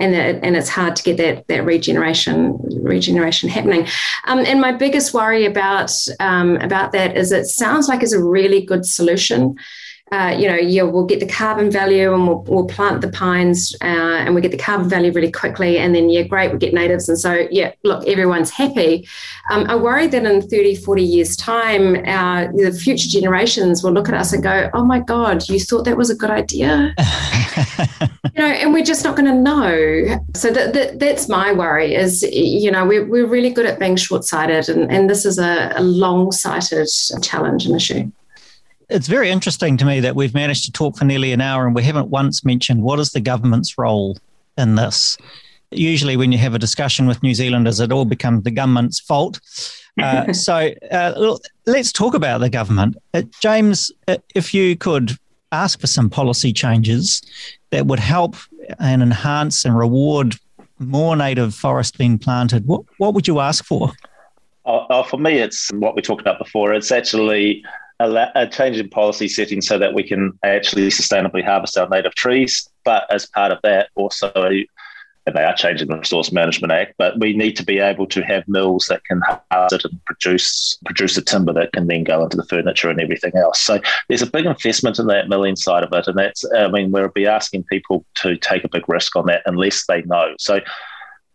and 0.00 0.14
and 0.14 0.56
it's 0.56 0.68
hard 0.68 0.94
to 0.94 1.02
get 1.02 1.16
that 1.16 1.46
that 1.48 1.64
regeneration 1.64 2.56
regeneration 2.82 3.48
happening. 3.48 3.86
Um, 4.26 4.38
and 4.46 4.60
my 4.60 4.72
biggest 4.72 5.12
worry 5.12 5.44
about 5.44 5.92
um, 6.20 6.56
about 6.58 6.92
that 6.92 7.16
is 7.16 7.32
it 7.32 7.46
sounds 7.46 7.88
like 7.88 8.02
it's 8.02 8.12
a 8.12 8.22
really 8.22 8.64
good 8.64 8.86
solution 8.86 9.56
uh, 10.10 10.34
you 10.38 10.48
know, 10.48 10.56
yeah, 10.56 10.82
we'll 10.82 11.04
get 11.04 11.20
the 11.20 11.26
carbon 11.26 11.70
value 11.70 12.14
and 12.14 12.26
we'll, 12.26 12.42
we'll 12.42 12.66
plant 12.66 13.00
the 13.00 13.08
pines 13.08 13.74
uh, 13.82 13.84
and 13.84 14.34
we 14.34 14.40
get 14.40 14.50
the 14.50 14.58
carbon 14.58 14.88
value 14.88 15.12
really 15.12 15.30
quickly. 15.30 15.78
And 15.78 15.94
then, 15.94 16.08
yeah, 16.08 16.22
great, 16.22 16.52
we 16.52 16.58
get 16.58 16.72
natives. 16.72 17.08
And 17.08 17.18
so, 17.18 17.46
yeah, 17.50 17.72
look, 17.84 18.06
everyone's 18.06 18.50
happy. 18.50 19.06
Um, 19.50 19.66
I 19.68 19.76
worry 19.76 20.06
that 20.06 20.24
in 20.24 20.40
30, 20.40 20.76
40 20.76 21.02
years' 21.02 21.36
time, 21.36 21.96
our, 22.06 22.50
the 22.52 22.72
future 22.72 23.08
generations 23.08 23.82
will 23.82 23.92
look 23.92 24.08
at 24.08 24.14
us 24.14 24.32
and 24.32 24.42
go, 24.42 24.70
oh 24.72 24.84
my 24.84 25.00
God, 25.00 25.46
you 25.48 25.60
thought 25.60 25.84
that 25.84 25.96
was 25.96 26.10
a 26.10 26.14
good 26.14 26.30
idea? 26.30 26.94
you 28.00 28.42
know, 28.42 28.46
and 28.46 28.72
we're 28.72 28.84
just 28.84 29.04
not 29.04 29.16
going 29.16 29.30
to 29.30 29.38
know. 29.38 30.20
So 30.34 30.50
that, 30.50 30.72
that, 30.72 30.98
that's 30.98 31.28
my 31.28 31.52
worry 31.52 31.94
is, 31.94 32.22
you 32.22 32.70
know, 32.70 32.86
we're, 32.86 33.06
we're 33.06 33.26
really 33.26 33.50
good 33.50 33.66
at 33.66 33.78
being 33.78 33.96
short 33.96 34.24
sighted. 34.24 34.68
And, 34.70 34.90
and 34.90 35.10
this 35.10 35.26
is 35.26 35.38
a, 35.38 35.72
a 35.76 35.82
long 35.82 36.32
sighted 36.32 36.88
challenge 37.22 37.66
and 37.66 37.76
issue 37.76 38.10
it's 38.88 39.06
very 39.06 39.30
interesting 39.30 39.76
to 39.76 39.84
me 39.84 40.00
that 40.00 40.16
we've 40.16 40.34
managed 40.34 40.64
to 40.64 40.72
talk 40.72 40.96
for 40.96 41.04
nearly 41.04 41.32
an 41.32 41.40
hour 41.40 41.66
and 41.66 41.74
we 41.74 41.82
haven't 41.82 42.08
once 42.08 42.44
mentioned 42.44 42.82
what 42.82 42.98
is 42.98 43.12
the 43.12 43.20
government's 43.20 43.76
role 43.76 44.16
in 44.56 44.76
this. 44.76 45.18
Usually, 45.70 46.16
when 46.16 46.32
you 46.32 46.38
have 46.38 46.54
a 46.54 46.58
discussion 46.58 47.06
with 47.06 47.22
New 47.22 47.34
Zealanders, 47.34 47.80
it 47.80 47.92
all 47.92 48.06
becomes 48.06 48.44
the 48.44 48.50
government's 48.50 48.98
fault. 48.98 49.40
Uh, 50.00 50.32
so 50.32 50.70
uh, 50.90 51.36
let's 51.66 51.92
talk 51.92 52.14
about 52.14 52.40
the 52.40 52.48
government. 52.48 52.96
Uh, 53.12 53.22
James, 53.42 53.92
uh, 54.08 54.16
if 54.34 54.54
you 54.54 54.76
could 54.76 55.18
ask 55.52 55.80
for 55.80 55.86
some 55.86 56.08
policy 56.08 56.52
changes 56.52 57.22
that 57.70 57.86
would 57.86 57.98
help 57.98 58.36
and 58.78 59.02
enhance 59.02 59.64
and 59.64 59.76
reward 59.76 60.36
more 60.78 61.16
native 61.16 61.54
forest 61.54 61.98
being 61.98 62.18
planted, 62.18 62.66
what, 62.66 62.82
what 62.96 63.12
would 63.12 63.28
you 63.28 63.40
ask 63.40 63.64
for? 63.64 63.92
Uh, 64.64 64.84
uh, 64.90 65.02
for 65.02 65.18
me, 65.18 65.38
it's 65.38 65.70
what 65.74 65.94
we 65.94 66.00
talked 66.00 66.22
about 66.22 66.38
before. 66.38 66.72
It's 66.72 66.92
actually 66.92 67.62
a, 68.00 68.30
a 68.34 68.46
change 68.46 68.78
in 68.78 68.88
policy 68.88 69.28
setting 69.28 69.60
so 69.60 69.78
that 69.78 69.94
we 69.94 70.02
can 70.02 70.38
actually 70.44 70.88
sustainably 70.88 71.44
harvest 71.44 71.76
our 71.76 71.88
native 71.88 72.14
trees. 72.14 72.68
But 72.84 73.12
as 73.12 73.26
part 73.26 73.52
of 73.52 73.58
that, 73.62 73.90
also, 73.96 74.32
and 74.34 75.36
they 75.36 75.44
are 75.44 75.54
changing 75.54 75.88
the 75.88 75.98
Resource 75.98 76.32
Management 76.32 76.72
Act, 76.72 76.94
but 76.96 77.18
we 77.18 77.36
need 77.36 77.56
to 77.56 77.64
be 77.64 77.78
able 77.80 78.06
to 78.06 78.22
have 78.22 78.46
mills 78.48 78.86
that 78.86 79.04
can 79.04 79.20
harvest 79.50 79.84
it 79.84 79.90
and 79.90 80.04
produce 80.04 80.78
produce 80.84 81.16
the 81.16 81.22
timber 81.22 81.52
that 81.52 81.72
can 81.72 81.86
then 81.86 82.04
go 82.04 82.22
into 82.22 82.36
the 82.36 82.46
furniture 82.46 82.88
and 82.88 83.00
everything 83.00 83.32
else. 83.36 83.60
So 83.60 83.80
there's 84.08 84.22
a 84.22 84.30
big 84.30 84.46
investment 84.46 84.98
in 84.98 85.06
that 85.08 85.28
milling 85.28 85.56
side 85.56 85.84
of 85.84 85.92
it, 85.92 86.06
and 86.06 86.16
that's 86.16 86.44
I 86.56 86.68
mean 86.68 86.92
we'll 86.92 87.08
be 87.08 87.26
asking 87.26 87.64
people 87.64 88.04
to 88.16 88.36
take 88.36 88.64
a 88.64 88.68
big 88.68 88.88
risk 88.88 89.16
on 89.16 89.26
that 89.26 89.42
unless 89.44 89.86
they 89.86 90.02
know. 90.02 90.34
So 90.38 90.60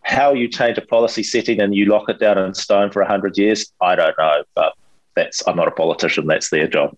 how 0.01 0.33
you 0.33 0.47
change 0.47 0.77
a 0.77 0.81
policy 0.81 1.23
setting 1.23 1.61
and 1.61 1.75
you 1.75 1.85
lock 1.85 2.09
it 2.09 2.19
down 2.19 2.37
in 2.37 2.53
stone 2.53 2.91
for 2.91 3.01
100 3.01 3.37
years, 3.37 3.71
I 3.81 3.95
don't 3.95 4.15
know. 4.19 4.43
But 4.53 4.73
that's 5.15 5.45
I'm 5.47 5.55
not 5.55 5.67
a 5.67 5.71
politician. 5.71 6.27
That's 6.27 6.49
their 6.49 6.67
job. 6.67 6.95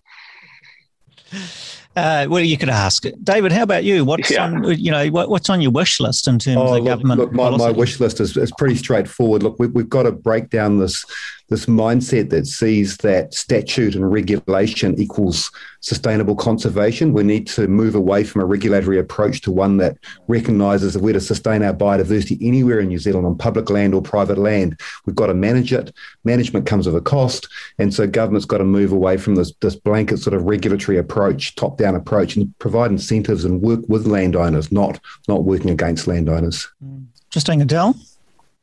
Uh, 1.96 2.26
well, 2.28 2.42
you 2.42 2.58
could 2.58 2.68
ask 2.68 3.04
David. 3.22 3.52
How 3.52 3.62
about 3.62 3.84
you? 3.84 4.04
What's 4.04 4.30
yeah. 4.30 4.44
on 4.44 4.78
you 4.78 4.90
know 4.90 5.08
what, 5.08 5.30
what's 5.30 5.48
on 5.48 5.62
your 5.62 5.70
wish 5.70 5.98
list 5.98 6.28
in 6.28 6.38
terms 6.38 6.58
oh, 6.58 6.74
of 6.74 6.82
look, 6.82 6.84
government? 6.84 7.20
Look, 7.20 7.32
my, 7.32 7.50
my, 7.56 7.70
wish 7.70 7.98
list 8.00 8.20
is, 8.20 8.36
is 8.36 8.52
pretty 8.58 8.74
straightforward. 8.76 9.42
Look, 9.42 9.58
we, 9.58 9.68
we've 9.68 9.88
got 9.88 10.02
to 10.02 10.12
break 10.12 10.50
down 10.50 10.78
this 10.78 11.04
this 11.48 11.66
mindset 11.66 12.30
that 12.30 12.46
sees 12.46 12.96
that 12.98 13.32
statute 13.32 13.94
and 13.94 14.10
regulation 14.10 14.98
equals 14.98 15.50
sustainable 15.80 16.34
conservation. 16.34 17.12
We 17.12 17.22
need 17.22 17.46
to 17.48 17.68
move 17.68 17.94
away 17.94 18.24
from 18.24 18.42
a 18.42 18.44
regulatory 18.44 18.98
approach 18.98 19.40
to 19.42 19.52
one 19.52 19.76
that 19.76 19.96
recognises 20.26 20.94
that 20.94 21.02
we're 21.02 21.12
to 21.12 21.20
sustain 21.20 21.62
our 21.62 21.72
biodiversity 21.72 22.38
anywhere 22.40 22.80
in 22.80 22.88
New 22.88 22.98
Zealand 22.98 23.26
on 23.26 23.38
public 23.38 23.70
land 23.70 23.94
or 23.94 24.02
private 24.02 24.38
land. 24.38 24.80
We've 25.04 25.14
got 25.14 25.26
to 25.26 25.34
manage 25.34 25.72
it. 25.72 25.94
Management 26.24 26.66
comes 26.66 26.86
with 26.86 26.96
a 26.96 27.00
cost. 27.00 27.48
And 27.78 27.94
so 27.94 28.06
government's 28.06 28.46
got 28.46 28.58
to 28.58 28.64
move 28.64 28.90
away 28.90 29.16
from 29.16 29.36
this, 29.36 29.52
this 29.60 29.76
blanket 29.76 30.18
sort 30.18 30.34
of 30.34 30.42
regulatory 30.44 30.98
approach, 30.98 31.54
top 31.54 31.78
down 31.78 31.94
approach, 31.94 32.36
and 32.36 32.52
provide 32.58 32.90
incentives 32.90 33.44
and 33.44 33.62
work 33.62 33.80
with 33.88 34.06
landowners, 34.06 34.72
not, 34.72 34.98
not 35.28 35.44
working 35.44 35.70
against 35.70 36.08
landowners. 36.08 36.68
Mm. 36.84 37.06
Interesting, 37.26 37.60
Adele. 37.60 37.94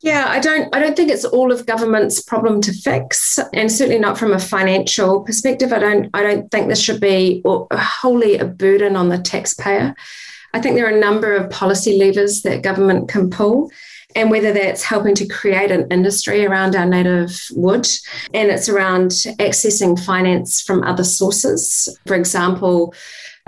Yeah, 0.04 0.26
I 0.28 0.38
don't 0.38 0.68
I 0.76 0.80
don't 0.80 0.94
think 0.94 1.10
it's 1.10 1.24
all 1.24 1.50
of 1.50 1.64
government's 1.64 2.20
problem 2.20 2.60
to 2.60 2.74
fix 2.74 3.38
and 3.54 3.72
certainly 3.72 3.98
not 3.98 4.18
from 4.18 4.34
a 4.34 4.38
financial 4.38 5.22
perspective. 5.22 5.72
I 5.72 5.78
don't 5.78 6.10
I 6.12 6.22
don't 6.22 6.50
think 6.50 6.68
this 6.68 6.82
should 6.82 7.00
be 7.00 7.40
wholly 7.46 8.36
a 8.36 8.44
burden 8.44 8.96
on 8.96 9.08
the 9.08 9.16
taxpayer. 9.16 9.94
I 10.52 10.60
think 10.60 10.76
there 10.76 10.84
are 10.84 10.94
a 10.94 11.00
number 11.00 11.34
of 11.34 11.48
policy 11.48 11.96
levers 11.96 12.42
that 12.42 12.62
government 12.62 13.08
can 13.08 13.30
pull 13.30 13.70
and 14.14 14.30
whether 14.30 14.52
that's 14.52 14.82
helping 14.82 15.14
to 15.14 15.26
create 15.26 15.70
an 15.70 15.88
industry 15.90 16.44
around 16.44 16.76
our 16.76 16.84
native 16.84 17.40
wood 17.52 17.88
and 18.34 18.50
it's 18.50 18.68
around 18.68 19.12
accessing 19.40 19.98
finance 19.98 20.60
from 20.60 20.84
other 20.84 21.02
sources. 21.02 21.88
For 22.06 22.14
example, 22.14 22.92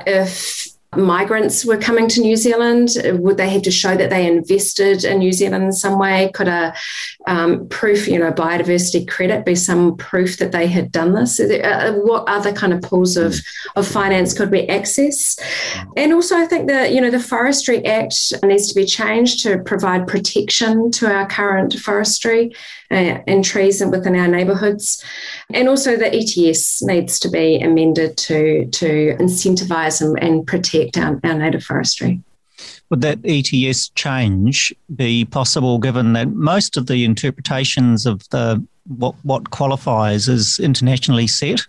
if 0.06 0.68
migrants 0.94 1.64
were 1.64 1.76
coming 1.76 2.08
to 2.08 2.20
New 2.20 2.36
Zealand? 2.36 2.90
Would 3.04 3.36
they 3.36 3.50
have 3.50 3.62
to 3.62 3.70
show 3.70 3.96
that 3.96 4.10
they 4.10 4.26
invested 4.26 5.04
in 5.04 5.18
New 5.18 5.32
Zealand 5.32 5.64
in 5.64 5.72
some 5.72 5.98
way? 5.98 6.30
Could 6.34 6.48
a 6.48 6.74
um, 7.26 7.68
proof, 7.68 8.06
you 8.06 8.18
know, 8.18 8.32
biodiversity 8.32 9.06
credit 9.08 9.44
be 9.44 9.54
some 9.54 9.96
proof 9.96 10.38
that 10.38 10.52
they 10.52 10.66
had 10.66 10.92
done 10.92 11.12
this? 11.12 11.40
Uh, 11.40 11.98
what 12.04 12.24
other 12.28 12.52
kind 12.52 12.72
of 12.72 12.82
pools 12.82 13.16
of, 13.16 13.34
of 13.74 13.86
finance 13.86 14.32
could 14.32 14.50
we 14.50 14.66
access? 14.68 15.36
And 15.96 16.12
also, 16.12 16.36
I 16.36 16.46
think 16.46 16.68
that, 16.68 16.92
you 16.92 17.00
know, 17.00 17.10
the 17.10 17.20
Forestry 17.20 17.84
Act 17.84 18.32
needs 18.42 18.68
to 18.68 18.74
be 18.74 18.86
changed 18.86 19.42
to 19.42 19.58
provide 19.58 20.06
protection 20.06 20.90
to 20.92 21.12
our 21.12 21.26
current 21.26 21.74
forestry 21.74 22.54
uh, 22.90 23.18
and 23.26 23.44
trees 23.44 23.84
within 23.84 24.16
our 24.16 24.28
neighbourhoods. 24.28 25.04
And 25.52 25.68
also 25.68 25.96
the 25.96 26.14
ETS 26.14 26.82
needs 26.82 27.18
to 27.20 27.28
be 27.28 27.60
amended 27.60 28.16
to, 28.18 28.66
to 28.66 29.16
incentivise 29.18 30.00
and, 30.00 30.18
and 30.22 30.46
protect 30.46 30.75
our, 30.96 31.20
our 31.24 31.34
native 31.34 31.64
forestry. 31.64 32.22
Would 32.90 33.00
that 33.02 33.18
ETS 33.24 33.90
change 33.90 34.74
be 34.94 35.24
possible 35.24 35.78
given 35.78 36.12
that 36.14 36.28
most 36.28 36.76
of 36.76 36.86
the 36.86 37.04
interpretations 37.04 38.06
of 38.06 38.28
the 38.30 38.64
what, 38.86 39.14
what 39.24 39.50
qualifies 39.50 40.28
is 40.28 40.58
internationally 40.60 41.26
set? 41.26 41.60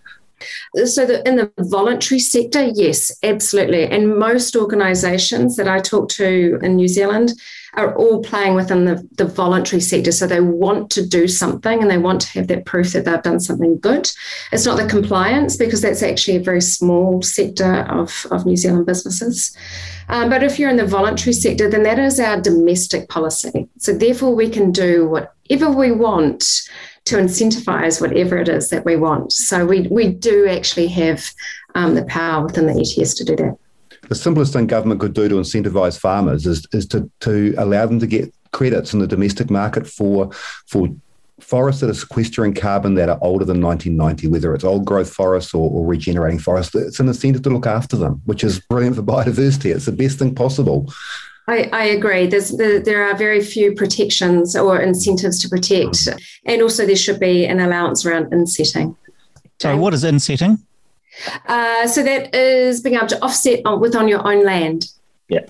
So, 0.84 1.04
the, 1.04 1.26
in 1.26 1.36
the 1.36 1.50
voluntary 1.58 2.20
sector, 2.20 2.70
yes, 2.72 3.10
absolutely. 3.24 3.86
And 3.86 4.16
most 4.16 4.54
organisations 4.54 5.56
that 5.56 5.66
I 5.66 5.80
talk 5.80 6.08
to 6.10 6.60
in 6.62 6.76
New 6.76 6.86
Zealand 6.86 7.32
are 7.74 7.94
all 7.96 8.22
playing 8.22 8.54
within 8.54 8.84
the, 8.84 9.06
the 9.12 9.24
voluntary 9.24 9.80
sector. 9.80 10.12
So, 10.12 10.26
they 10.26 10.40
want 10.40 10.90
to 10.92 11.06
do 11.06 11.28
something 11.28 11.80
and 11.80 11.90
they 11.90 11.98
want 11.98 12.20
to 12.22 12.28
have 12.38 12.48
that 12.48 12.64
proof 12.64 12.92
that 12.92 13.04
they've 13.04 13.22
done 13.22 13.40
something 13.40 13.78
good. 13.78 14.10
It's 14.52 14.66
not 14.66 14.78
the 14.78 14.86
compliance 14.86 15.56
because 15.56 15.82
that's 15.82 16.02
actually 16.02 16.36
a 16.36 16.42
very 16.42 16.62
small 16.62 17.22
sector 17.22 17.82
of, 17.90 18.26
of 18.30 18.46
New 18.46 18.56
Zealand 18.56 18.86
businesses. 18.86 19.56
Um, 20.08 20.30
but 20.30 20.42
if 20.42 20.58
you're 20.58 20.70
in 20.70 20.76
the 20.76 20.86
voluntary 20.86 21.34
sector, 21.34 21.68
then 21.68 21.82
that 21.82 21.98
is 21.98 22.18
our 22.18 22.40
domestic 22.40 23.08
policy. 23.08 23.68
So, 23.78 23.92
therefore, 23.92 24.34
we 24.34 24.48
can 24.48 24.72
do 24.72 25.08
whatever 25.08 25.70
we 25.70 25.92
want 25.92 26.68
to 27.08 27.16
incentivize 27.16 28.00
whatever 28.00 28.36
it 28.36 28.48
is 28.48 28.68
that 28.68 28.84
we 28.84 28.96
want. 28.96 29.32
So 29.32 29.64
we, 29.64 29.88
we 29.90 30.08
do 30.08 30.46
actually 30.46 30.88
have 30.88 31.30
um, 31.74 31.94
the 31.94 32.04
power 32.04 32.44
within 32.44 32.66
the 32.66 32.78
ETS 32.78 33.14
to 33.14 33.24
do 33.24 33.36
that. 33.36 33.56
The 34.08 34.14
simplest 34.14 34.52
thing 34.52 34.66
government 34.66 35.00
could 35.00 35.14
do 35.14 35.28
to 35.28 35.36
incentivize 35.36 35.98
farmers 35.98 36.46
is, 36.46 36.66
is 36.72 36.86
to, 36.88 37.10
to 37.20 37.54
allow 37.58 37.86
them 37.86 38.00
to 38.00 38.06
get 38.06 38.32
credits 38.52 38.94
in 38.94 39.00
the 39.00 39.06
domestic 39.06 39.50
market 39.50 39.86
for 39.86 40.32
for 40.66 40.88
forests 41.40 41.80
that 41.80 41.90
are 41.90 41.94
sequestering 41.94 42.52
carbon 42.52 42.94
that 42.94 43.08
are 43.08 43.18
older 43.22 43.44
than 43.44 43.60
1990, 43.60 44.28
whether 44.28 44.54
it's 44.54 44.64
old 44.64 44.84
growth 44.84 45.12
forests 45.12 45.54
or, 45.54 45.70
or, 45.70 45.86
regenerating 45.86 46.38
forests. 46.38 46.74
It's 46.74 46.98
an 46.98 47.06
incentive 47.06 47.42
to 47.42 47.50
look 47.50 47.66
after 47.66 47.96
them, 47.96 48.20
which 48.24 48.42
is 48.42 48.58
brilliant 48.58 48.96
for 48.96 49.02
biodiversity. 49.02 49.72
It's 49.72 49.86
the 49.86 49.92
best 49.92 50.18
thing 50.18 50.34
possible. 50.34 50.92
I, 51.46 51.70
I 51.72 51.84
agree. 51.84 52.26
There's 52.26 52.50
there, 52.56 52.80
there 52.80 53.08
are 53.08 53.16
very 53.16 53.40
few 53.40 53.74
protections 53.74 54.54
or 54.54 54.80
incentives 54.80 55.40
to 55.42 55.48
protect, 55.48 55.94
mm-hmm. 55.94 56.18
and 56.44 56.60
also 56.60 56.84
there 56.84 56.96
should 56.96 57.20
be 57.20 57.46
an 57.46 57.60
allowance 57.60 58.04
around 58.04 58.32
insetting. 58.32 58.96
So, 59.60 59.76
what 59.76 59.94
is 59.94 60.04
insetting? 60.04 60.58
Uh, 61.46 61.86
so 61.86 62.02
that 62.02 62.34
is 62.34 62.80
being 62.80 62.96
able 62.96 63.06
to 63.06 63.22
offset 63.22 63.60
on, 63.64 63.80
with 63.80 63.94
on 63.94 64.08
your 64.08 64.26
own 64.26 64.44
land. 64.44 64.86
Yeah. 65.28 65.46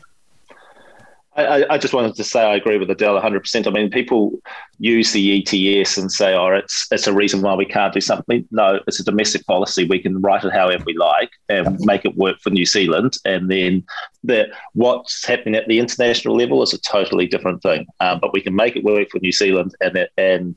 I, 1.39 1.65
I, 1.71 1.79
just 1.79 1.95
wanted 1.95 2.17
to 2.17 2.25
say 2.25 2.43
I 2.43 2.57
agree 2.57 2.79
with 2.79 2.91
Adele 2.91 3.21
100%. 3.21 3.67
I 3.67 3.71
mean, 3.71 3.91
people 3.91 4.41
use 4.81 5.13
the 5.13 5.39
ETS 5.39 5.97
and 5.97 6.11
say, 6.11 6.35
oh, 6.35 6.49
it's, 6.49 6.89
it's 6.91 7.07
a 7.07 7.13
reason 7.13 7.43
why 7.43 7.55
we 7.55 7.65
can't 7.65 7.95
do 7.95 8.01
something. 8.01 8.47
No, 8.51 8.81
it's 8.89 8.99
a 8.99 9.05
domestic 9.05 9.47
policy. 9.47 9.85
We 9.85 10.01
can 10.01 10.21
write 10.21 10.43
it 10.43 10.53
however 10.53 10.83
we 10.85 10.97
like 10.97 11.31
and 11.49 11.79
make 11.81 12.05
it 12.05 12.17
work 12.17 12.41
for 12.41 12.51
New 12.51 12.67
Zealand. 12.67 13.19
And 13.25 13.49
then 13.49 13.85
the, 14.25 14.49
what's 14.73 15.25
happening 15.25 15.55
at 15.55 15.69
the 15.69 15.79
international 15.79 16.37
level 16.37 16.61
is 16.63 16.73
a 16.73 16.81
totally 16.81 17.29
different 17.29 17.63
thing. 17.63 17.87
Um, 18.01 18.19
but 18.21 18.33
we 18.33 18.41
can 18.41 18.57
make 18.57 18.75
it 18.75 18.83
work 18.83 19.11
for 19.11 19.21
New 19.21 19.33
Zealand 19.33 19.77
and, 19.81 20.09
and 20.17 20.57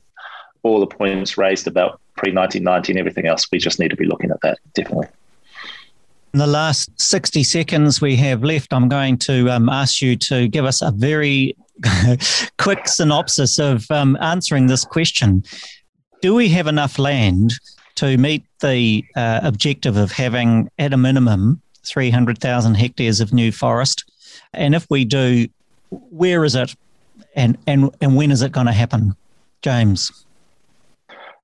all 0.63 0.79
the 0.79 0.87
points 0.87 1.37
raised 1.37 1.67
about 1.67 1.99
pre 2.15 2.31
1990 2.33 2.93
and 2.93 2.99
everything 2.99 3.27
else, 3.27 3.47
we 3.51 3.57
just 3.57 3.79
need 3.79 3.89
to 3.89 3.95
be 3.95 4.05
looking 4.05 4.31
at 4.31 4.41
that, 4.41 4.59
definitely. 4.73 5.07
In 6.33 6.39
the 6.39 6.47
last 6.47 6.89
60 7.01 7.43
seconds 7.43 7.99
we 7.99 8.15
have 8.15 8.43
left, 8.43 8.71
I'm 8.71 8.87
going 8.87 9.17
to 9.19 9.49
um, 9.49 9.67
ask 9.67 10.01
you 10.01 10.15
to 10.17 10.47
give 10.47 10.63
us 10.63 10.81
a 10.81 10.91
very 10.91 11.57
quick 12.57 12.87
synopsis 12.87 13.59
of 13.59 13.89
um, 13.91 14.17
answering 14.21 14.67
this 14.67 14.85
question. 14.85 15.43
Do 16.21 16.33
we 16.33 16.47
have 16.49 16.67
enough 16.67 16.97
land 16.97 17.53
to 17.95 18.17
meet 18.17 18.45
the 18.61 19.03
uh, 19.15 19.41
objective 19.43 19.97
of 19.97 20.11
having, 20.11 20.69
at 20.79 20.93
a 20.93 20.97
minimum, 20.97 21.61
300,000 21.83 22.75
hectares 22.75 23.19
of 23.19 23.33
new 23.33 23.51
forest? 23.51 24.05
And 24.53 24.73
if 24.73 24.87
we 24.89 25.03
do, 25.03 25.47
where 25.89 26.45
is 26.45 26.55
it 26.55 26.75
and, 27.35 27.57
and, 27.67 27.93
and 28.01 28.15
when 28.15 28.31
is 28.31 28.41
it 28.41 28.51
going 28.51 28.67
to 28.67 28.73
happen? 28.73 29.15
James. 29.61 30.11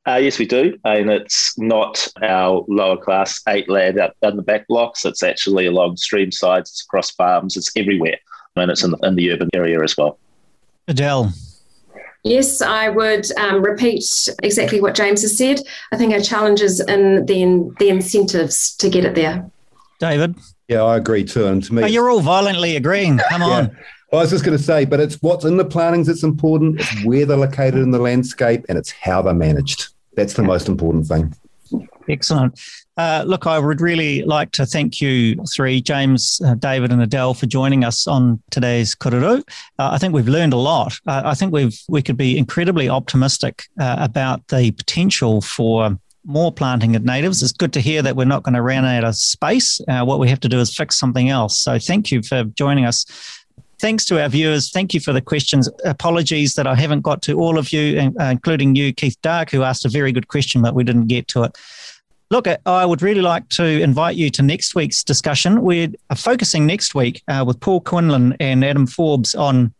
Uh, 0.08 0.16
yes, 0.16 0.40
we 0.40 0.46
do, 0.46 0.80
and 0.86 1.10
it's 1.10 1.58
not 1.58 2.08
our 2.22 2.64
lower 2.70 2.96
class 2.96 3.42
eight 3.50 3.70
land 3.70 4.00
out 4.00 4.16
in 4.22 4.38
the 4.38 4.42
back 4.42 4.66
blocks. 4.68 5.04
It's 5.04 5.22
actually 5.22 5.66
along 5.66 5.98
stream 5.98 6.32
sides, 6.32 6.70
it's 6.72 6.84
across 6.84 7.12
farms, 7.12 7.58
it's 7.58 7.70
everywhere, 7.76 8.18
and 8.56 8.72
it's 8.72 8.86
in 8.86 8.92
the, 8.92 8.98
in 9.04 9.16
the 9.16 9.32
urban 9.34 9.50
area 9.54 9.84
as 9.84 9.98
well. 9.98 10.18
Adele. 10.88 11.34
Yes, 12.24 12.62
I 12.62 12.88
would 12.88 13.30
um, 13.38 13.62
repeat 13.62 14.06
exactly 14.44 14.80
what 14.80 14.96
James 14.96 15.24
has 15.24 15.38
said. 15.38 15.60
I 15.92 15.98
think 15.98 16.14
our 16.14 16.22
challenge 16.22 16.62
is 16.62 16.80
in 16.80 17.26
the, 17.26 17.76
the 17.80 17.90
incentives 17.90 18.78
to 18.78 18.90
get 18.90 19.04
it 19.04 19.14
there. 19.14 19.50
David? 20.00 20.36
Yeah, 20.70 20.84
I 20.84 20.96
agree 20.96 21.26
too. 21.26 21.48
And 21.48 21.62
to 21.66 21.74
me, 21.74 21.84
oh, 21.84 21.88
you're 21.88 22.10
all 22.10 22.22
violently 22.22 22.78
agreeing. 22.78 23.18
Come 23.30 23.44
on. 23.44 23.66
Yeah. 23.66 23.72
Well, 24.12 24.22
I 24.22 24.24
was 24.24 24.32
just 24.32 24.46
going 24.46 24.58
to 24.58 24.64
say, 24.64 24.86
but 24.86 25.02
it's 25.02 25.16
what's 25.22 25.44
in 25.44 25.58
the 25.58 25.66
plantings 25.66 26.08
that's 26.08 26.24
important. 26.24 26.80
It's 26.80 27.04
where 27.04 27.26
they're 27.26 27.36
located 27.36 27.76
in 27.76 27.92
the 27.92 28.00
landscape, 28.00 28.66
and 28.70 28.78
it's 28.78 28.92
how 28.92 29.22
they're 29.22 29.34
managed. 29.34 29.90
That's 30.18 30.34
the 30.34 30.44
most 30.44 30.68
important 30.68 31.06
thing. 31.06 31.34
Excellent. 32.10 32.60
Uh, 32.98 33.24
look, 33.28 33.46
I 33.46 33.60
would 33.60 33.82
really 33.82 34.24
like 34.24 34.52
to 34.54 34.66
thank 34.66 35.00
you 35.00 35.36
three, 35.54 35.80
James, 35.80 36.42
uh, 36.44 36.56
David, 36.56 36.92
and 36.92 37.02
Adele, 37.02 37.36
for 37.36 37.46
joining 37.46 37.84
us 37.84 38.08
on 38.08 38.42
today's 38.50 38.96
Korero. 38.96 39.40
Uh, 39.78 39.90
I 39.92 40.00
think 40.00 40.16
we've 40.16 40.28
learned 40.28 40.54
a 40.54 40.58
lot. 40.58 41.00
Uh, 41.06 41.22
I 41.24 41.36
think 41.36 41.54
we've 41.54 41.80
we 41.88 42.02
could 42.02 42.18
be 42.18 42.36
incredibly 42.36 42.90
optimistic 42.90 43.66
uh, 43.80 43.98
about 44.00 44.48
the 44.48 44.72
potential 44.72 45.42
for 45.42 45.96
more 46.26 46.52
planting 46.52 46.96
of 46.96 47.06
natives. 47.06 47.44
It's 47.44 47.52
good 47.52 47.74
to 47.74 47.80
hear 47.80 48.02
that 48.02 48.16
we're 48.16 48.26
not 48.26 48.42
going 48.42 48.56
to 48.56 48.62
run 48.64 48.86
out 48.86 49.04
of 49.04 49.16
space. 49.16 49.80
Uh, 49.88 50.04
what 50.04 50.20
we 50.20 50.30
have 50.30 50.40
to 50.40 50.50
do 50.50 50.60
is 50.60 50.76
fix 50.76 50.98
something 50.98 51.30
else. 51.30 51.60
So, 51.60 51.78
thank 51.78 52.12
you 52.12 52.24
for 52.24 52.46
joining 52.46 52.86
us 52.86 53.06
thanks 53.80 54.06
to 54.06 54.22
our 54.22 54.30
viewers. 54.30 54.72
Thank 54.72 54.94
you 54.94 55.00
for 55.00 55.14
the 55.14 55.22
questions. 55.22 55.70
Apologies 55.86 56.54
that 56.54 56.68
I 56.68 56.76
haven't 56.76 57.02
got 57.02 57.22
to 57.24 57.40
all 57.40 57.58
of 57.58 57.72
you, 57.72 58.12
uh, 58.20 58.26
including 58.26 58.76
you, 58.76 58.94
Keith 58.94 59.18
Dark, 59.22 59.52
who 59.52 59.64
asked 59.64 59.86
a 59.86 59.90
very 59.90 60.12
good 60.12 60.28
question, 60.28 60.62
but 60.62 60.74
we 60.74 60.84
didn't 60.84 61.08
get 61.08 61.28
to 61.30 61.44
it. 61.44 61.58
Look, 62.30 62.46
I 62.66 62.86
would 62.86 63.02
really 63.02 63.22
like 63.22 63.48
to 63.50 63.64
invite 63.64 64.18
you 64.18 64.30
to 64.32 64.42
next 64.42 64.76
week's 64.76 65.02
discussion. 65.02 65.62
We're 65.62 65.90
focusing 66.14 66.66
next 66.66 66.94
week 66.94 67.24
uh, 67.30 67.46
with 67.48 67.58
Paul 67.62 67.80
Quinlan 67.80 68.36
and 68.42 68.66
Adam 68.66 68.86
Forbes 68.86 69.34
on 69.34 69.74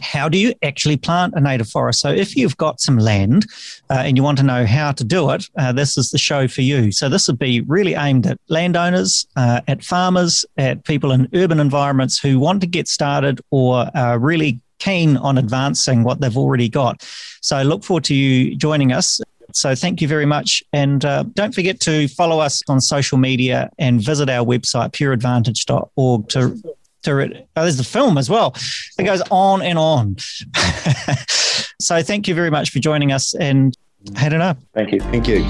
how 0.00 0.28
do 0.28 0.38
you 0.38 0.54
actually 0.62 0.96
plant 0.96 1.34
a 1.36 1.40
native 1.40 1.68
forest? 1.68 2.00
So, 2.00 2.10
if 2.10 2.36
you've 2.36 2.56
got 2.56 2.80
some 2.80 2.98
land 2.98 3.46
uh, 3.90 4.02
and 4.04 4.16
you 4.16 4.22
want 4.22 4.38
to 4.38 4.44
know 4.44 4.66
how 4.66 4.92
to 4.92 5.04
do 5.04 5.30
it, 5.30 5.48
uh, 5.58 5.72
this 5.72 5.96
is 5.96 6.10
the 6.10 6.18
show 6.18 6.48
for 6.48 6.62
you. 6.62 6.92
So, 6.92 7.08
this 7.08 7.26
would 7.26 7.38
be 7.38 7.60
really 7.62 7.94
aimed 7.94 8.26
at 8.26 8.38
landowners, 8.48 9.26
uh, 9.36 9.60
at 9.68 9.84
farmers, 9.84 10.44
at 10.56 10.84
people 10.84 11.12
in 11.12 11.28
urban 11.34 11.60
environments 11.60 12.18
who 12.18 12.38
want 12.38 12.60
to 12.62 12.66
get 12.66 12.88
started 12.88 13.40
or 13.50 13.90
are 13.94 14.18
really 14.18 14.60
keen 14.78 15.16
on 15.16 15.38
advancing 15.38 16.02
what 16.02 16.20
they've 16.20 16.36
already 16.36 16.68
got. 16.68 17.06
So, 17.40 17.56
I 17.56 17.62
look 17.62 17.84
forward 17.84 18.04
to 18.04 18.14
you 18.14 18.54
joining 18.56 18.92
us. 18.92 19.20
So, 19.52 19.74
thank 19.74 20.00
you 20.00 20.08
very 20.08 20.26
much. 20.26 20.62
And 20.72 21.04
uh, 21.04 21.24
don't 21.34 21.54
forget 21.54 21.80
to 21.80 22.08
follow 22.08 22.40
us 22.40 22.62
on 22.68 22.80
social 22.80 23.18
media 23.18 23.70
and 23.78 24.00
visit 24.00 24.28
our 24.28 24.44
website, 24.44 24.92
pureadvantage.org, 24.92 26.28
to 26.30 26.76
to 27.06 27.46
oh, 27.56 27.62
there's 27.62 27.78
the 27.78 27.84
film 27.84 28.18
as 28.18 28.28
well. 28.28 28.54
It 28.98 29.04
goes 29.04 29.22
on 29.30 29.62
and 29.62 29.78
on. 29.78 30.16
so 31.80 32.02
thank 32.02 32.28
you 32.28 32.34
very 32.34 32.50
much 32.50 32.68
for 32.70 32.78
joining 32.78 33.12
us 33.12 33.34
and 33.34 33.74
head 34.14 34.32
it 34.32 34.40
up. 34.40 34.58
Thank 34.74 34.92
you. 34.92 35.00
Thank 35.00 35.26
you. 35.28 35.42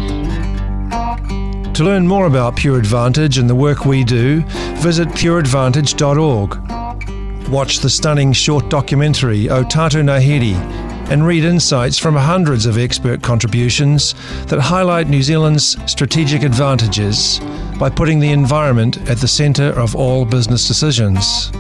To 1.75 1.85
learn 1.85 2.09
more 2.09 2.27
about 2.27 2.57
Pure 2.57 2.79
Advantage 2.79 3.37
and 3.37 3.51
the 3.51 3.55
work 3.55 3.85
we 3.85 4.03
do, 4.03 4.41
visit 4.77 5.09
pureadvantage.org. 5.09 7.51
Watch 7.51 7.81
the 7.81 7.91
stunning 7.91 8.33
short 8.33 8.71
documentary 8.71 9.51
O 9.51 9.63
Tātou 9.63 10.03
Ngāhere 10.03 10.96
and 11.11 11.27
read 11.27 11.45
insights 11.45 11.99
from 11.99 12.17
hundreds 12.17 12.67
of 12.67 12.79
expert 12.79 13.23
contributions 13.23 14.15
that 14.47 14.59
highlight 14.61 15.09
New 15.09 15.23
Zealand's 15.23 15.77
strategic 15.91 16.43
advantages 16.43 17.41
by 17.79 17.91
putting 17.91 18.19
the 18.19 18.33
environment 18.33 18.99
at 19.09 19.19
the 19.19 19.29
centre 19.29 19.71
of 19.79 19.95
all 19.95 20.25
business 20.25 20.67
decisions. 20.67 21.51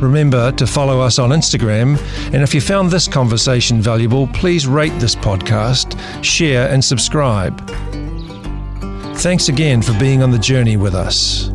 Remember 0.00 0.52
to 0.52 0.66
follow 0.66 1.00
us 1.00 1.18
on 1.18 1.30
Instagram, 1.30 1.98
and 2.34 2.42
if 2.42 2.54
you 2.54 2.60
found 2.60 2.90
this 2.90 3.08
conversation 3.08 3.80
valuable, 3.80 4.26
please 4.28 4.66
rate 4.66 4.98
this 4.98 5.14
podcast, 5.14 5.98
share, 6.22 6.68
and 6.68 6.84
subscribe. 6.84 7.58
Thanks 9.18 9.48
again 9.48 9.80
for 9.80 9.98
being 9.98 10.22
on 10.22 10.30
the 10.30 10.38
journey 10.38 10.76
with 10.76 10.94
us. 10.94 11.53